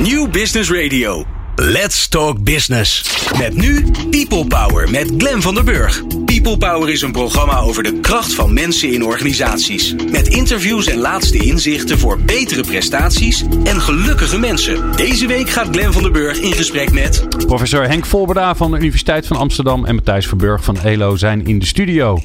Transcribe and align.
New 0.00 0.30
Business 0.30 0.70
Radio. 0.70 1.24
Let's 1.56 2.08
Talk 2.08 2.44
Business. 2.44 3.18
Met 3.38 3.54
nu 3.54 3.84
People 4.10 4.46
Power 4.46 4.90
met 4.90 5.12
Glen 5.18 5.42
van 5.42 5.54
der 5.54 5.64
Burg. 5.64 6.02
People 6.24 6.58
Power 6.58 6.88
is 6.88 7.02
een 7.02 7.12
programma 7.12 7.58
over 7.58 7.82
de 7.82 8.00
kracht 8.00 8.34
van 8.34 8.52
mensen 8.52 8.92
in 8.92 9.04
organisaties. 9.04 9.94
Met 10.10 10.28
interviews 10.28 10.86
en 10.86 10.98
laatste 10.98 11.38
inzichten 11.38 11.98
voor 11.98 12.20
betere 12.20 12.62
prestaties 12.62 13.44
en 13.64 13.80
gelukkige 13.80 14.38
mensen. 14.38 14.96
Deze 14.96 15.26
week 15.26 15.50
gaat 15.50 15.68
Glen 15.70 15.92
van 15.92 16.02
der 16.02 16.12
Burg 16.12 16.38
in 16.38 16.52
gesprek 16.52 16.92
met... 16.92 17.26
Professor 17.46 17.82
Henk 17.82 18.06
Volberda 18.06 18.54
van 18.54 18.70
de 18.70 18.76
Universiteit 18.76 19.26
van 19.26 19.36
Amsterdam 19.36 19.84
en 19.84 19.94
Matthijs 19.94 20.26
Verburg 20.26 20.64
van 20.64 20.78
ELO 20.80 21.16
zijn 21.16 21.46
in 21.46 21.58
de 21.58 21.66
studio. 21.66 22.18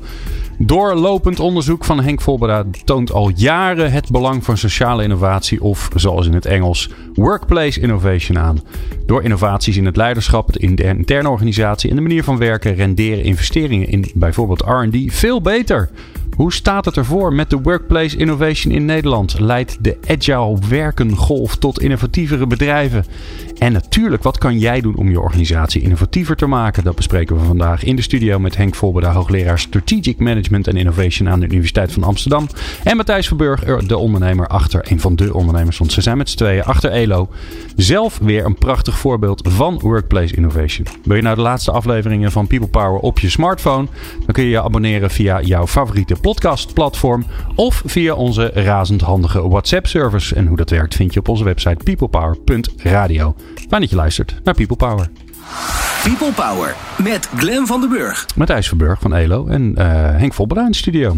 Doorlopend 0.57 1.39
onderzoek 1.39 1.85
van 1.85 2.03
Henk 2.03 2.21
Volberda 2.21 2.63
toont 2.85 3.11
al 3.11 3.31
jaren 3.35 3.91
het 3.91 4.11
belang 4.11 4.43
van 4.43 4.57
sociale 4.57 5.03
innovatie 5.03 5.61
of 5.61 5.89
zoals 5.95 6.25
in 6.25 6.33
het 6.33 6.45
Engels 6.45 6.89
workplace 7.13 7.79
innovation 7.79 8.39
aan. 8.39 8.59
Door 9.05 9.23
innovaties 9.23 9.77
in 9.77 9.85
het 9.85 9.95
leiderschap, 9.95 10.57
in 10.57 10.75
de 10.75 10.83
interne 10.83 11.29
organisatie 11.29 11.89
en 11.89 11.95
de 11.95 12.01
manier 12.01 12.23
van 12.23 12.37
werken 12.37 12.75
renderen 12.75 13.23
investeringen 13.23 13.87
in 13.87 14.05
bijvoorbeeld 14.13 14.61
R&D 14.61 15.13
veel 15.13 15.41
beter. 15.41 15.89
Hoe 16.35 16.53
staat 16.53 16.85
het 16.85 16.97
ervoor 16.97 17.33
met 17.33 17.49
de 17.49 17.61
workplace 17.61 18.17
innovation 18.17 18.73
in 18.73 18.85
Nederland? 18.85 19.39
Leidt 19.39 19.77
de 19.83 19.97
agile 20.07 20.57
werkengolf 20.69 21.55
tot 21.55 21.81
innovatievere 21.81 22.47
bedrijven? 22.47 23.05
En 23.57 23.71
natuurlijk, 23.71 24.23
wat 24.23 24.37
kan 24.37 24.59
jij 24.59 24.81
doen 24.81 24.95
om 24.95 25.09
je 25.09 25.19
organisatie 25.19 25.81
innovatiever 25.81 26.35
te 26.35 26.45
maken? 26.45 26.83
Dat 26.83 26.95
bespreken 26.95 27.39
we 27.39 27.45
vandaag 27.45 27.83
in 27.83 27.95
de 27.95 28.01
studio 28.01 28.39
met 28.39 28.57
Henk 28.57 28.75
Volberda, 28.75 29.11
hoogleraar 29.11 29.59
Strategic 29.59 30.19
Management 30.19 30.67
en 30.67 30.77
Innovation 30.77 31.29
aan 31.29 31.39
de 31.39 31.45
Universiteit 31.45 31.91
van 31.91 32.03
Amsterdam. 32.03 32.47
En 32.83 32.97
Matthijs 32.97 33.27
Verburg, 33.27 33.63
de 33.63 33.97
ondernemer 33.97 34.47
achter, 34.47 34.85
een 34.91 34.99
van 34.99 35.15
de 35.15 35.33
ondernemers, 35.33 35.77
want 35.77 35.91
ze 35.91 36.01
zijn 36.01 36.17
met 36.17 36.29
z'n 36.29 36.37
tweeën 36.37 36.63
achter 36.63 36.91
ELO. 36.91 37.29
Zelf 37.75 38.17
weer 38.17 38.45
een 38.45 38.57
prachtig 38.57 38.97
voorbeeld 38.97 39.47
van 39.49 39.79
workplace 39.79 40.35
innovation. 40.35 40.87
Wil 41.03 41.15
je 41.15 41.21
nou 41.21 41.35
de 41.35 41.41
laatste 41.41 41.71
afleveringen 41.71 42.31
van 42.31 42.47
People 42.47 42.67
Power 42.67 42.99
op 42.99 43.19
je 43.19 43.29
smartphone? 43.29 43.87
Dan 44.17 44.33
kun 44.33 44.43
je 44.43 44.49
je 44.49 44.61
abonneren 44.61 45.09
via 45.09 45.41
jouw 45.41 45.67
favoriete 45.67 46.15
podcastplatform 46.25 47.25
of 47.55 47.81
via 47.85 48.13
onze 48.13 48.51
razend 48.53 49.01
handige 49.01 49.47
WhatsApp-service. 49.49 50.35
En 50.35 50.47
hoe 50.47 50.57
dat 50.57 50.69
werkt 50.69 50.95
vind 50.95 51.13
je 51.13 51.19
op 51.19 51.27
onze 51.27 51.43
website 51.43 51.83
peoplepower.radio. 51.83 53.35
Fijn 53.69 53.81
dat 53.81 53.89
je 53.89 53.95
luistert 53.95 54.35
naar 54.43 54.53
People 54.53 54.75
Power. 54.75 55.09
People 56.03 56.31
Power 56.31 56.75
met 57.03 57.29
Glen 57.35 57.67
van 57.67 57.79
den 57.79 57.89
Burg. 57.89 58.25
Matthijs 58.35 58.67
Verburg 58.67 58.99
van 58.99 59.13
ELO 59.13 59.47
en 59.47 59.75
uh, 59.77 59.83
Henk 60.17 60.33
Volberda 60.33 60.65
in 60.65 60.71
de 60.71 60.77
studio. 60.77 61.17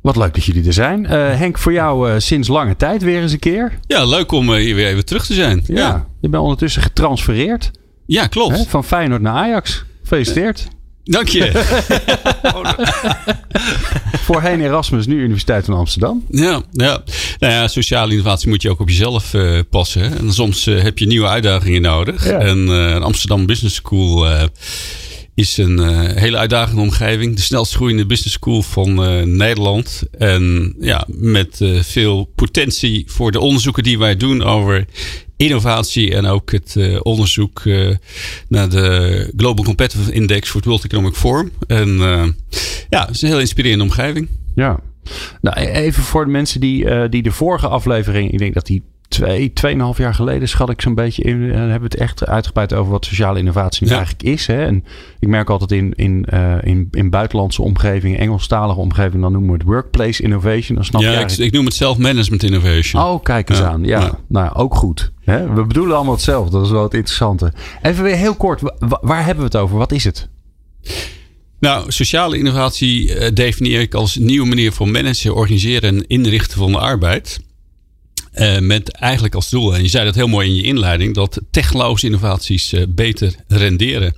Wat 0.00 0.16
leuk 0.16 0.34
dat 0.34 0.44
jullie 0.44 0.66
er 0.66 0.72
zijn. 0.72 1.04
Uh, 1.04 1.10
Henk, 1.10 1.58
voor 1.58 1.72
jou 1.72 2.10
uh, 2.10 2.14
sinds 2.18 2.48
lange 2.48 2.76
tijd 2.76 3.02
weer 3.02 3.22
eens 3.22 3.32
een 3.32 3.38
keer. 3.38 3.78
Ja, 3.86 4.04
leuk 4.04 4.32
om 4.32 4.52
hier 4.52 4.74
weer 4.74 4.86
even 4.86 5.04
terug 5.04 5.26
te 5.26 5.34
zijn. 5.34 5.62
Ja, 5.66 5.76
ja. 5.76 6.06
je 6.20 6.28
bent 6.28 6.42
ondertussen 6.42 6.82
getransfereerd. 6.82 7.70
Ja, 8.06 8.26
klopt. 8.26 8.56
Hè? 8.56 8.64
Van 8.64 8.84
Feyenoord 8.84 9.22
naar 9.22 9.34
Ajax. 9.34 9.84
Gefeliciteerd. 10.00 10.68
Dank 11.04 11.28
je. 11.28 11.50
Voorheen 14.26 14.60
Erasmus, 14.60 15.06
nu 15.06 15.22
Universiteit 15.22 15.64
van 15.64 15.74
Amsterdam. 15.74 16.24
Ja, 16.30 16.62
ja. 16.72 17.02
Nou 17.38 17.52
ja, 17.52 17.68
sociale 17.68 18.10
innovatie 18.10 18.48
moet 18.48 18.62
je 18.62 18.70
ook 18.70 18.80
op 18.80 18.88
jezelf 18.88 19.34
uh, 19.34 19.58
passen. 19.70 20.02
Hè? 20.02 20.16
En 20.16 20.32
soms 20.32 20.66
uh, 20.66 20.82
heb 20.82 20.98
je 20.98 21.06
nieuwe 21.06 21.26
uitdagingen 21.26 21.82
nodig. 21.82 22.26
Ja. 22.26 22.38
En 22.38 22.58
uh, 22.58 22.96
Amsterdam 22.96 23.46
Business 23.46 23.74
School 23.74 24.26
is 25.34 25.56
een 25.56 25.78
hele 26.18 26.36
uitdagende 26.36 26.80
omgeving. 26.82 27.36
De 27.36 27.42
snelst 27.42 27.74
groeiende 27.74 28.06
business 28.06 28.34
school 28.34 28.62
van 28.62 28.94
Nederland. 29.36 30.02
En 30.18 30.74
ja, 30.80 31.06
met 31.08 31.60
veel 31.80 32.24
potentie 32.34 33.04
voor 33.06 33.32
de 33.32 33.40
onderzoeken 33.40 33.82
die 33.82 33.98
wij 33.98 34.16
doen 34.16 34.42
over 34.42 34.84
innovatie 35.36 36.14
en 36.14 36.26
ook 36.26 36.52
het 36.52 36.76
onderzoek 37.02 37.62
naar 38.48 38.68
de 38.68 39.32
Global 39.36 39.64
Competitive 39.64 40.12
Index 40.12 40.48
voor 40.48 40.60
het 40.60 40.68
World 40.68 40.84
Economic 40.84 41.14
Forum. 41.14 41.52
En 41.66 41.96
ja, 42.90 43.06
het 43.06 43.14
is 43.14 43.22
een 43.22 43.28
heel 43.28 43.40
inspirerende 43.40 43.84
omgeving. 43.84 44.28
Ja. 44.54 44.80
Nou, 45.40 45.56
even 45.60 46.02
voor 46.02 46.24
de 46.24 46.30
mensen 46.30 46.60
die, 46.60 47.08
die 47.08 47.22
de 47.22 47.32
vorige 47.32 47.68
aflevering, 47.68 48.32
ik 48.32 48.38
denk 48.38 48.54
dat 48.54 48.66
die 48.66 48.82
twee, 49.12 49.52
tweeënhalf 49.52 49.98
jaar 49.98 50.14
geleden 50.14 50.48
schat 50.48 50.70
ik 50.70 50.80
zo'n 50.80 50.94
beetje 50.94 51.22
in. 51.22 51.52
En 51.52 51.58
hebben 51.58 51.78
we 51.78 51.84
het 51.84 51.94
echt 51.94 52.26
uitgebreid 52.26 52.74
over 52.74 52.92
wat 52.92 53.04
sociale 53.04 53.38
innovatie 53.38 53.86
ja. 53.86 53.94
eigenlijk 53.94 54.22
is. 54.22 54.46
Hè? 54.46 54.64
En 54.64 54.84
ik 55.18 55.28
merk 55.28 55.50
altijd 55.50 55.72
in, 55.72 55.92
in, 55.94 56.26
uh, 56.34 56.54
in, 56.62 56.88
in 56.90 57.10
buitenlandse 57.10 57.62
omgevingen, 57.62 58.18
Engelstalige 58.18 58.78
omgevingen, 58.78 59.20
dan 59.20 59.32
noemen 59.32 59.50
we 59.50 59.56
het 59.56 59.66
workplace 59.66 60.22
innovation. 60.22 60.76
Dan 60.76 60.84
snap 60.84 61.02
ja, 61.02 61.10
je 61.10 61.24
ik, 61.24 61.30
ik, 61.30 61.52
noem 61.52 61.64
het 61.64 61.74
self-management 61.74 62.42
innovation. 62.42 63.02
Oh, 63.02 63.22
kijk 63.22 63.48
eens 63.48 63.58
ja. 63.58 63.68
aan. 63.68 63.84
Ja, 63.84 64.00
ja, 64.00 64.18
nou 64.28 64.54
ook 64.54 64.74
goed. 64.74 65.12
Hè? 65.24 65.52
We 65.52 65.64
bedoelen 65.64 65.96
allemaal 65.96 66.14
hetzelfde. 66.14 66.50
Dat 66.50 66.64
is 66.64 66.70
wel 66.70 66.82
het 66.82 66.94
interessante. 66.94 67.52
Even 67.82 68.04
weer 68.04 68.16
heel 68.16 68.34
kort, 68.34 68.60
waar 69.00 69.24
hebben 69.24 69.44
we 69.44 69.50
het 69.50 69.56
over? 69.56 69.76
Wat 69.76 69.92
is 69.92 70.04
het? 70.04 70.28
Nou, 71.62 71.92
sociale 71.92 72.38
innovatie 72.38 73.08
uh, 73.08 73.28
definieer 73.34 73.80
ik 73.80 73.94
als 73.94 74.16
nieuwe 74.16 74.46
manier 74.46 74.72
van 74.72 74.90
managen, 74.90 75.34
organiseren 75.34 75.96
en 75.96 76.06
inrichten 76.06 76.58
van 76.58 76.72
de 76.72 76.78
arbeid. 76.78 77.40
Uh, 78.34 78.58
met 78.58 78.90
eigenlijk 78.90 79.34
als 79.34 79.50
doel, 79.50 79.74
en 79.74 79.82
je 79.82 79.88
zei 79.88 80.04
dat 80.04 80.14
heel 80.14 80.28
mooi 80.28 80.48
in 80.48 80.54
je 80.54 80.62
inleiding, 80.62 81.14
dat 81.14 81.40
technologische 81.50 82.06
innovaties 82.06 82.72
uh, 82.72 82.82
beter 82.88 83.34
renderen. 83.48 84.14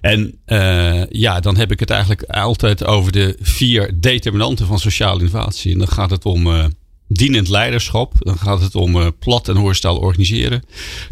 En 0.00 0.38
uh, 0.46 1.06
ja, 1.06 1.40
dan 1.40 1.56
heb 1.56 1.72
ik 1.72 1.80
het 1.80 1.90
eigenlijk 1.90 2.22
altijd 2.22 2.84
over 2.84 3.12
de 3.12 3.36
vier 3.40 3.90
determinanten 4.00 4.66
van 4.66 4.78
sociale 4.78 5.18
innovatie. 5.18 5.72
En 5.72 5.78
dan 5.78 5.88
gaat 5.88 6.10
het 6.10 6.24
om 6.24 6.72
dienend 7.08 7.48
leiderschap. 7.48 8.14
Dan 8.18 8.38
gaat 8.38 8.60
het 8.60 8.74
om 8.74 9.18
plat 9.18 9.48
en 9.48 9.56
horizontaal 9.56 9.98
organiseren. 9.98 10.62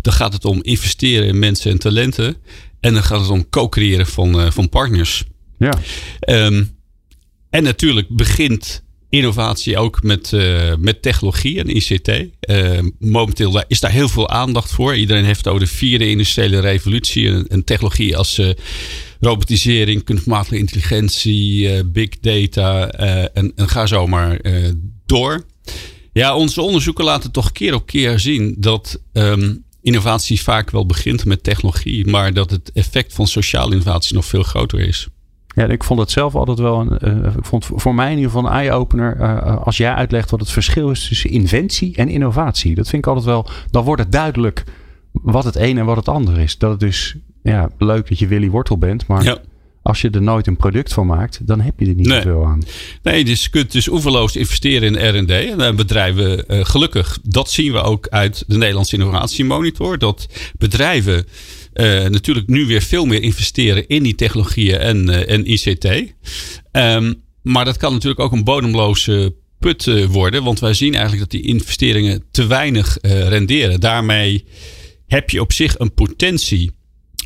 Dan 0.00 0.12
gaat 0.12 0.32
het 0.32 0.44
om 0.44 0.62
investeren 0.62 1.26
in 1.26 1.38
mensen 1.38 1.70
en 1.70 1.78
talenten. 1.78 2.36
En 2.80 2.94
dan 2.94 3.02
gaat 3.02 3.20
het 3.20 3.30
om 3.30 3.48
co-creëren 3.48 4.06
van, 4.06 4.52
van 4.52 4.68
partners. 4.68 5.24
Ja. 5.58 5.78
Um, 6.28 6.78
en 7.50 7.62
natuurlijk 7.62 8.08
begint 8.08 8.82
innovatie 9.10 9.78
ook 9.78 10.02
met, 10.02 10.32
uh, 10.32 10.72
met 10.78 11.02
technologie 11.02 11.58
en 11.58 11.76
ICT. 11.76 12.08
Uh, 12.08 12.78
momenteel 12.98 13.62
is 13.68 13.80
daar 13.80 13.90
heel 13.90 14.08
veel 14.08 14.28
aandacht 14.28 14.70
voor. 14.70 14.96
Iedereen 14.96 15.24
heeft 15.24 15.48
over 15.48 15.60
de 15.60 15.66
vierde 15.66 16.08
industriële 16.08 16.60
revolutie 16.60 17.28
en, 17.28 17.46
en 17.48 17.64
technologie 17.64 18.16
als 18.16 18.38
uh, 18.38 18.50
robotisering, 19.20 20.04
kunstmatige 20.04 20.58
intelligentie, 20.58 21.84
big 21.84 22.08
data 22.20 22.90
en, 22.90 23.52
en, 23.56 23.68
ga 23.68 23.86
zo 23.86 24.06
maar 24.06 24.40
door. 25.06 25.44
Ja, 26.12 26.36
onze 26.36 26.62
onderzoeken 26.62 27.04
laten 27.04 27.30
toch 27.30 27.52
keer 27.52 27.74
op 27.74 27.86
keer 27.86 28.18
zien 28.18 28.54
dat 28.58 29.00
um, 29.12 29.64
innovatie 29.82 30.42
vaak 30.42 30.70
wel 30.70 30.86
begint 30.86 31.24
met 31.24 31.42
technologie, 31.42 32.06
maar 32.06 32.32
dat 32.32 32.50
het 32.50 32.70
effect 32.72 33.14
van 33.14 33.26
sociale 33.26 33.72
innovatie 33.72 34.14
nog 34.14 34.24
veel 34.24 34.42
groter 34.42 34.80
is. 34.80 35.08
Ja, 35.54 35.66
ik 35.66 35.84
vond 35.84 36.00
het 36.00 36.10
zelf 36.10 36.34
altijd 36.34 36.58
wel 36.58 36.80
een. 36.80 37.24
Uh, 37.24 37.36
ik 37.36 37.44
vond 37.44 37.68
voor 37.74 37.94
mij 37.94 38.10
in 38.10 38.16
ieder 38.16 38.30
geval 38.30 38.46
een 38.46 38.56
eye-opener. 38.56 39.16
Uh, 39.20 39.56
als 39.62 39.76
jij 39.76 39.94
uitlegt 39.94 40.30
wat 40.30 40.40
het 40.40 40.50
verschil 40.50 40.90
is 40.90 41.08
tussen 41.08 41.30
inventie 41.30 41.96
en 41.96 42.08
innovatie. 42.08 42.74
Dat 42.74 42.88
vind 42.88 43.02
ik 43.02 43.08
altijd 43.08 43.26
wel. 43.26 43.48
Dan 43.70 43.84
wordt 43.84 44.02
het 44.02 44.12
duidelijk 44.12 44.64
wat 45.12 45.44
het 45.44 45.56
een 45.56 45.78
en 45.78 45.84
wat 45.84 45.96
het 45.96 46.08
ander 46.08 46.38
is. 46.38 46.58
Dat 46.58 46.70
het 46.70 46.80
dus. 46.80 47.16
Ja, 47.42 47.70
leuk 47.78 48.08
dat 48.08 48.18
je 48.18 48.26
Willy 48.26 48.50
Wortel 48.50 48.78
bent. 48.78 49.06
Maar 49.06 49.22
ja. 49.22 49.38
als 49.82 50.00
je 50.00 50.10
er 50.10 50.22
nooit 50.22 50.46
een 50.46 50.56
product 50.56 50.92
van 50.92 51.06
maakt, 51.06 51.46
dan 51.46 51.60
heb 51.60 51.74
je 51.80 51.86
er 51.86 51.94
niet 51.94 52.06
nee. 52.06 52.22
zoveel 52.22 52.46
aan. 52.46 52.62
Nee, 53.02 53.24
dus 53.24 53.42
je 53.42 53.50
kunt 53.50 53.72
dus 53.72 53.88
oeverloos 53.88 54.36
investeren 54.36 54.96
in 54.96 55.22
RD. 55.22 55.30
En 55.30 55.76
bedrijven, 55.76 56.44
uh, 56.48 56.64
gelukkig, 56.64 57.18
dat 57.22 57.50
zien 57.50 57.72
we 57.72 57.82
ook 57.82 58.08
uit 58.08 58.44
de 58.46 58.56
Nederlandse 58.56 58.96
Innovatiemonitor. 58.96 59.98
Dat 59.98 60.26
bedrijven. 60.58 61.26
Uh, 61.74 62.06
natuurlijk 62.06 62.48
nu 62.48 62.66
weer 62.66 62.82
veel 62.82 63.04
meer 63.04 63.22
investeren 63.22 63.86
in 63.86 64.02
die 64.02 64.14
technologieën 64.14 64.78
en, 64.78 65.08
uh, 65.08 65.30
en 65.30 65.50
ICT. 65.50 65.84
Um, 66.72 67.22
maar 67.42 67.64
dat 67.64 67.76
kan 67.76 67.92
natuurlijk 67.92 68.20
ook 68.20 68.32
een 68.32 68.44
bodemloze 68.44 69.34
put 69.58 69.86
uh, 69.86 70.06
worden. 70.06 70.44
Want 70.44 70.60
wij 70.60 70.74
zien 70.74 70.94
eigenlijk 70.94 71.30
dat 71.30 71.40
die 71.40 71.50
investeringen 71.50 72.24
te 72.30 72.46
weinig 72.46 72.98
renderen. 73.02 73.80
Daarmee 73.80 74.44
heb 75.06 75.30
je 75.30 75.40
op 75.40 75.52
zich 75.52 75.78
een 75.78 75.94
potentie 75.94 76.70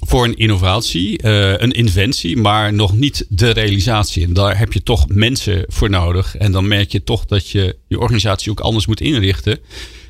voor 0.06 0.24
een 0.24 0.36
innovatie, 0.36 1.26
een 1.62 1.72
inventie, 1.72 2.36
maar 2.36 2.74
nog 2.74 2.96
niet 2.96 3.26
de 3.28 3.50
realisatie. 3.50 4.24
En 4.24 4.32
daar 4.32 4.58
heb 4.58 4.72
je 4.72 4.82
toch 4.82 5.08
mensen 5.08 5.64
voor 5.66 5.90
nodig. 5.90 6.36
En 6.36 6.52
dan 6.52 6.68
merk 6.68 6.92
je 6.92 7.04
toch 7.04 7.24
dat 7.24 7.48
je 7.48 7.76
je 7.88 8.00
organisatie 8.00 8.50
ook 8.50 8.60
anders 8.60 8.86
moet 8.86 9.00
inrichten. 9.00 9.58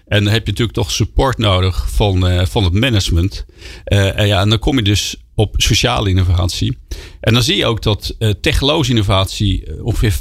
En 0.07 0.25
dan 0.25 0.33
heb 0.33 0.45
je 0.45 0.51
natuurlijk 0.51 0.79
toch 0.79 0.91
support 0.91 1.39
nodig 1.39 1.91
van, 1.91 2.31
uh, 2.31 2.47
van 2.47 2.65
het 2.65 2.73
management. 2.73 3.45
Uh, 3.87 4.19
en, 4.19 4.27
ja, 4.27 4.41
en 4.41 4.49
dan 4.49 4.59
kom 4.59 4.77
je 4.77 4.83
dus 4.83 5.17
op 5.35 5.55
sociale 5.57 6.09
innovatie. 6.09 6.79
En 7.21 7.35
dan 7.35 7.43
zie 7.43 7.57
je 7.57 7.67
ook 7.67 7.83
dat 7.83 8.15
uh, 8.19 8.31
technologische 8.41 8.93
innovatie 8.93 9.83
ongeveer 9.83 10.13
25% 10.13 10.19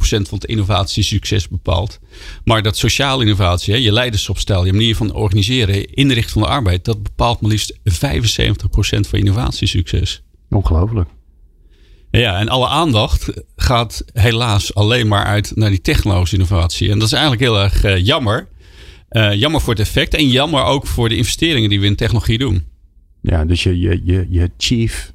van 0.00 0.38
het 0.38 0.44
innovatiesucces 0.44 1.48
bepaalt. 1.48 1.98
Maar 2.44 2.62
dat 2.62 2.76
sociale 2.76 3.22
innovatie, 3.22 3.74
hè, 3.74 3.80
je 3.80 3.92
leiderschapstijl, 3.92 4.64
je 4.64 4.72
manier 4.72 4.96
van 4.96 5.12
organiseren, 5.12 5.94
inrichten 5.94 6.32
van 6.32 6.42
de 6.42 6.48
arbeid, 6.48 6.84
dat 6.84 7.02
bepaalt 7.02 7.40
maar 7.40 7.50
liefst 7.50 7.72
75% 7.72 7.78
van 9.08 9.18
innovatiesucces. 9.18 10.22
Ongelooflijk. 10.50 11.08
Ja, 12.10 12.38
en 12.38 12.48
alle 12.48 12.68
aandacht 12.68 13.32
gaat 13.56 14.04
helaas 14.12 14.74
alleen 14.74 15.08
maar 15.08 15.24
uit 15.24 15.52
naar 15.54 15.70
die 15.70 15.80
technologische 15.80 16.36
innovatie. 16.36 16.90
En 16.90 16.98
dat 16.98 17.06
is 17.06 17.12
eigenlijk 17.12 17.42
heel 17.42 17.60
erg 17.60 18.04
jammer. 18.04 18.48
Jammer 19.20 19.60
voor 19.60 19.72
het 19.72 19.82
effect 19.82 20.14
en 20.14 20.28
jammer 20.28 20.62
ook 20.62 20.86
voor 20.86 21.08
de 21.08 21.16
investeringen 21.16 21.68
die 21.68 21.80
we 21.80 21.86
in 21.86 21.96
technologie 21.96 22.38
doen. 22.38 22.64
Ja, 23.20 23.44
dus 23.44 23.62
je, 23.62 23.78
je, 23.78 24.00
je, 24.04 24.26
je 24.28 24.50
chief, 24.58 25.12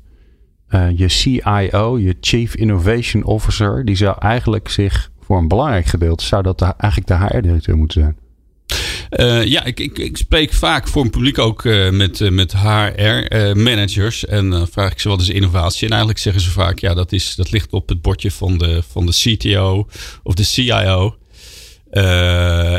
je 0.96 1.08
CIO, 1.08 2.00
je 2.00 2.16
Chief 2.22 2.56
Innovation 2.56 3.24
Officer, 3.24 3.86
die 3.86 3.96
zou 3.96 4.16
eigenlijk 4.20 4.70
zich 4.70 5.12
voor 5.20 5.38
een 5.38 5.48
belangrijk 5.48 5.86
gedeelte, 5.86 6.24
zou 6.24 6.44
dat 6.44 6.62
eigenlijk 6.62 7.08
de 7.08 7.16
HR-directeur 7.18 7.78
moeten 7.78 8.02
zijn. 8.02 8.18
Uh, 9.10 9.46
ja, 9.46 9.64
ik, 9.64 9.80
ik, 9.80 9.98
ik, 9.98 10.18
spreek 10.18 10.54
vaak 10.54 10.88
voor 10.88 11.04
een 11.04 11.10
publiek 11.10 11.38
ook 11.38 11.64
uh, 11.64 11.90
met, 11.90 12.20
uh, 12.20 12.32
met 12.32 12.54
HR-managers. 12.54 14.26
en 14.26 14.50
dan 14.50 14.68
vraag 14.68 14.92
ik 14.92 15.00
ze 15.00 15.10
wat 15.10 15.22
is 15.22 15.30
innovatie. 15.30 15.84
En 15.84 15.90
eigenlijk 15.90 16.20
zeggen 16.20 16.42
ze 16.42 16.52
vaak, 16.52 16.80
ja, 16.80 16.94
dat, 16.94 17.12
is, 17.12 17.36
dat 17.36 17.52
ligt 17.52 17.74
op 17.74 17.90
het 17.90 18.02
bordje 18.02 18.32
van 18.32 18.58
de, 18.58 18.84
van 18.90 19.06
de 19.06 19.12
CTO 19.12 19.88
of 20.24 20.34
de 20.34 20.44
CIO. 20.44 21.16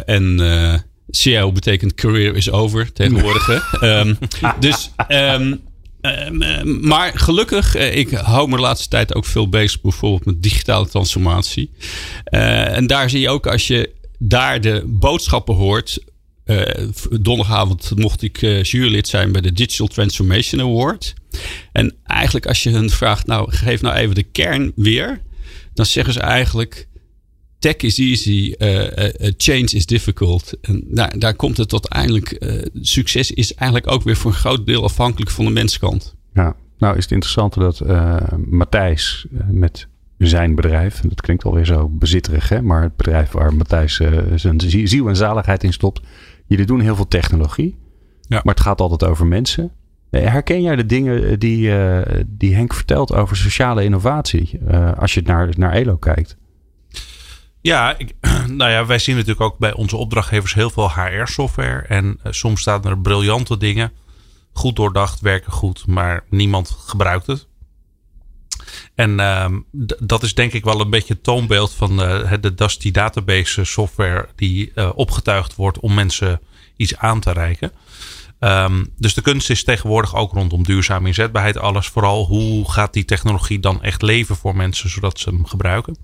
en 0.06 0.40
CIO 1.10 1.52
betekent 1.52 1.94
career 1.94 2.36
is 2.36 2.50
over 2.50 2.92
tegenwoordig. 2.92 3.72
um, 3.82 4.18
dus... 4.60 4.90
Um, 5.08 5.68
maar 6.80 7.12
gelukkig, 7.18 7.76
ik 7.76 8.10
hou 8.10 8.48
me 8.48 8.56
de 8.56 8.62
laatste 8.62 8.88
tijd 8.88 9.14
ook 9.14 9.24
veel 9.24 9.48
bezig 9.48 9.80
bijvoorbeeld 9.80 10.24
met 10.24 10.42
digitale 10.42 10.88
transformatie. 10.88 11.70
en 12.24 12.86
daar 12.86 13.10
zie 13.10 13.20
je 13.20 13.28
ook 13.28 13.46
als 13.46 13.66
je 13.66 13.90
daar 14.18 14.60
de 14.60 14.82
boodschappen 14.86 15.54
hoort 15.54 15.98
uh, 16.50 16.88
donderdagavond 17.20 17.92
mocht 17.96 18.22
ik 18.22 18.40
jurylid 18.40 19.08
zijn 19.08 19.32
bij 19.32 19.40
de 19.40 19.52
Digital 19.52 19.86
Transformation 19.86 20.60
Award. 20.60 21.14
En 21.72 21.94
eigenlijk 22.04 22.46
als 22.46 22.62
je 22.62 22.70
hen 22.70 22.90
vraagt, 22.90 23.26
nou 23.26 23.52
geef 23.52 23.82
nou 23.82 23.96
even 23.96 24.14
de 24.14 24.22
kern 24.22 24.72
weer. 24.76 25.20
Dan 25.74 25.86
zeggen 25.86 26.12
ze 26.12 26.20
eigenlijk, 26.20 26.86
tech 27.60 27.76
is 27.76 27.98
easy, 27.98 28.54
uh, 28.58 28.86
change 29.36 29.68
is 29.72 29.86
difficult. 29.86 30.52
En 30.60 30.84
daar, 30.86 31.18
daar 31.18 31.34
komt 31.34 31.56
het 31.56 31.68
tot 31.68 31.88
eindelijk, 31.88 32.44
succes 32.80 33.30
is 33.30 33.54
eigenlijk 33.54 33.92
ook 33.92 34.02
weer 34.02 34.16
voor 34.16 34.30
een 34.30 34.36
groot 34.36 34.66
deel 34.66 34.84
afhankelijk 34.84 35.30
van 35.30 35.44
de 35.44 35.50
menskant. 35.50 36.14
Ja, 36.34 36.56
nou 36.78 36.96
is 36.96 37.02
het 37.02 37.12
interessante 37.12 37.60
dat 37.60 37.82
Matthijs 38.46 39.26
met 39.50 39.88
zijn 40.18 40.54
bedrijf. 40.54 41.00
Dat 41.00 41.20
klinkt 41.20 41.44
alweer 41.44 41.66
zo 41.66 41.88
bezitterig, 41.88 42.48
hè? 42.48 42.62
maar 42.62 42.82
het 42.82 42.96
bedrijf 42.96 43.30
waar 43.30 43.54
Matthijs 43.54 44.00
zijn 44.34 44.60
ziel 44.60 45.08
en 45.08 45.16
zaligheid 45.16 45.64
in 45.64 45.72
stopt, 45.72 46.00
Jullie 46.50 46.66
doen 46.66 46.80
heel 46.80 46.96
veel 46.96 47.08
technologie, 47.08 47.76
ja. 48.20 48.40
maar 48.44 48.54
het 48.54 48.62
gaat 48.62 48.80
altijd 48.80 49.10
over 49.10 49.26
mensen. 49.26 49.72
Eh, 50.10 50.26
herken 50.26 50.62
jij 50.62 50.76
de 50.76 50.86
dingen 50.86 51.24
eh, 51.24 51.38
die, 51.38 51.72
die 52.26 52.54
Henk 52.54 52.74
vertelt 52.74 53.14
over 53.14 53.36
sociale 53.36 53.84
innovatie 53.84 54.60
als 54.96 55.14
je 55.14 55.22
naar, 55.22 55.48
naar 55.56 55.72
ELO 55.72 55.96
kijkt? 55.96 56.36
Ja, 57.60 57.96
nou 58.46 58.70
ja, 58.70 58.86
wij 58.86 58.98
zien 58.98 59.14
natuurlijk 59.14 59.40
ook 59.40 59.58
bij 59.58 59.72
onze 59.72 59.96
opdrachtgevers 59.96 60.54
heel 60.54 60.70
veel 60.70 60.90
HR-software. 60.90 61.82
En 61.86 62.18
uh, 62.24 62.32
soms 62.32 62.60
staan 62.60 62.84
er 62.84 62.98
briljante 62.98 63.56
dingen. 63.56 63.92
Goed 64.52 64.76
doordacht, 64.76 65.20
werken 65.20 65.52
goed, 65.52 65.86
maar 65.86 66.24
niemand 66.28 66.70
gebruikt 66.70 67.26
het. 67.26 67.48
En 68.94 69.18
uh, 69.18 69.46
dat 69.98 70.22
is 70.22 70.34
denk 70.34 70.52
ik 70.52 70.64
wel 70.64 70.80
een 70.80 70.90
beetje 70.90 71.14
het 71.14 71.22
toonbeeld 71.22 71.72
van 71.72 72.00
uh, 72.00 72.32
de 72.40 72.54
Dusty 72.54 72.90
database 72.90 73.64
software 73.64 74.28
die 74.36 74.72
uh, 74.74 74.90
opgetuigd 74.94 75.54
wordt 75.54 75.78
om 75.78 75.94
mensen 75.94 76.40
iets 76.76 76.96
aan 76.96 77.20
te 77.20 77.32
reiken. 77.32 77.72
Um, 78.40 78.92
dus 78.96 79.14
de 79.14 79.22
kunst 79.22 79.50
is 79.50 79.64
tegenwoordig 79.64 80.14
ook 80.14 80.32
rondom 80.32 80.62
duurzame 80.62 81.06
inzetbaarheid 81.06 81.58
alles. 81.58 81.88
Vooral 81.88 82.26
hoe 82.26 82.70
gaat 82.70 82.92
die 82.92 83.04
technologie 83.04 83.60
dan 83.60 83.82
echt 83.82 84.02
leven 84.02 84.36
voor 84.36 84.56
mensen 84.56 84.90
zodat 84.90 85.18
ze 85.18 85.28
hem 85.28 85.46
gebruiken. 85.46 85.96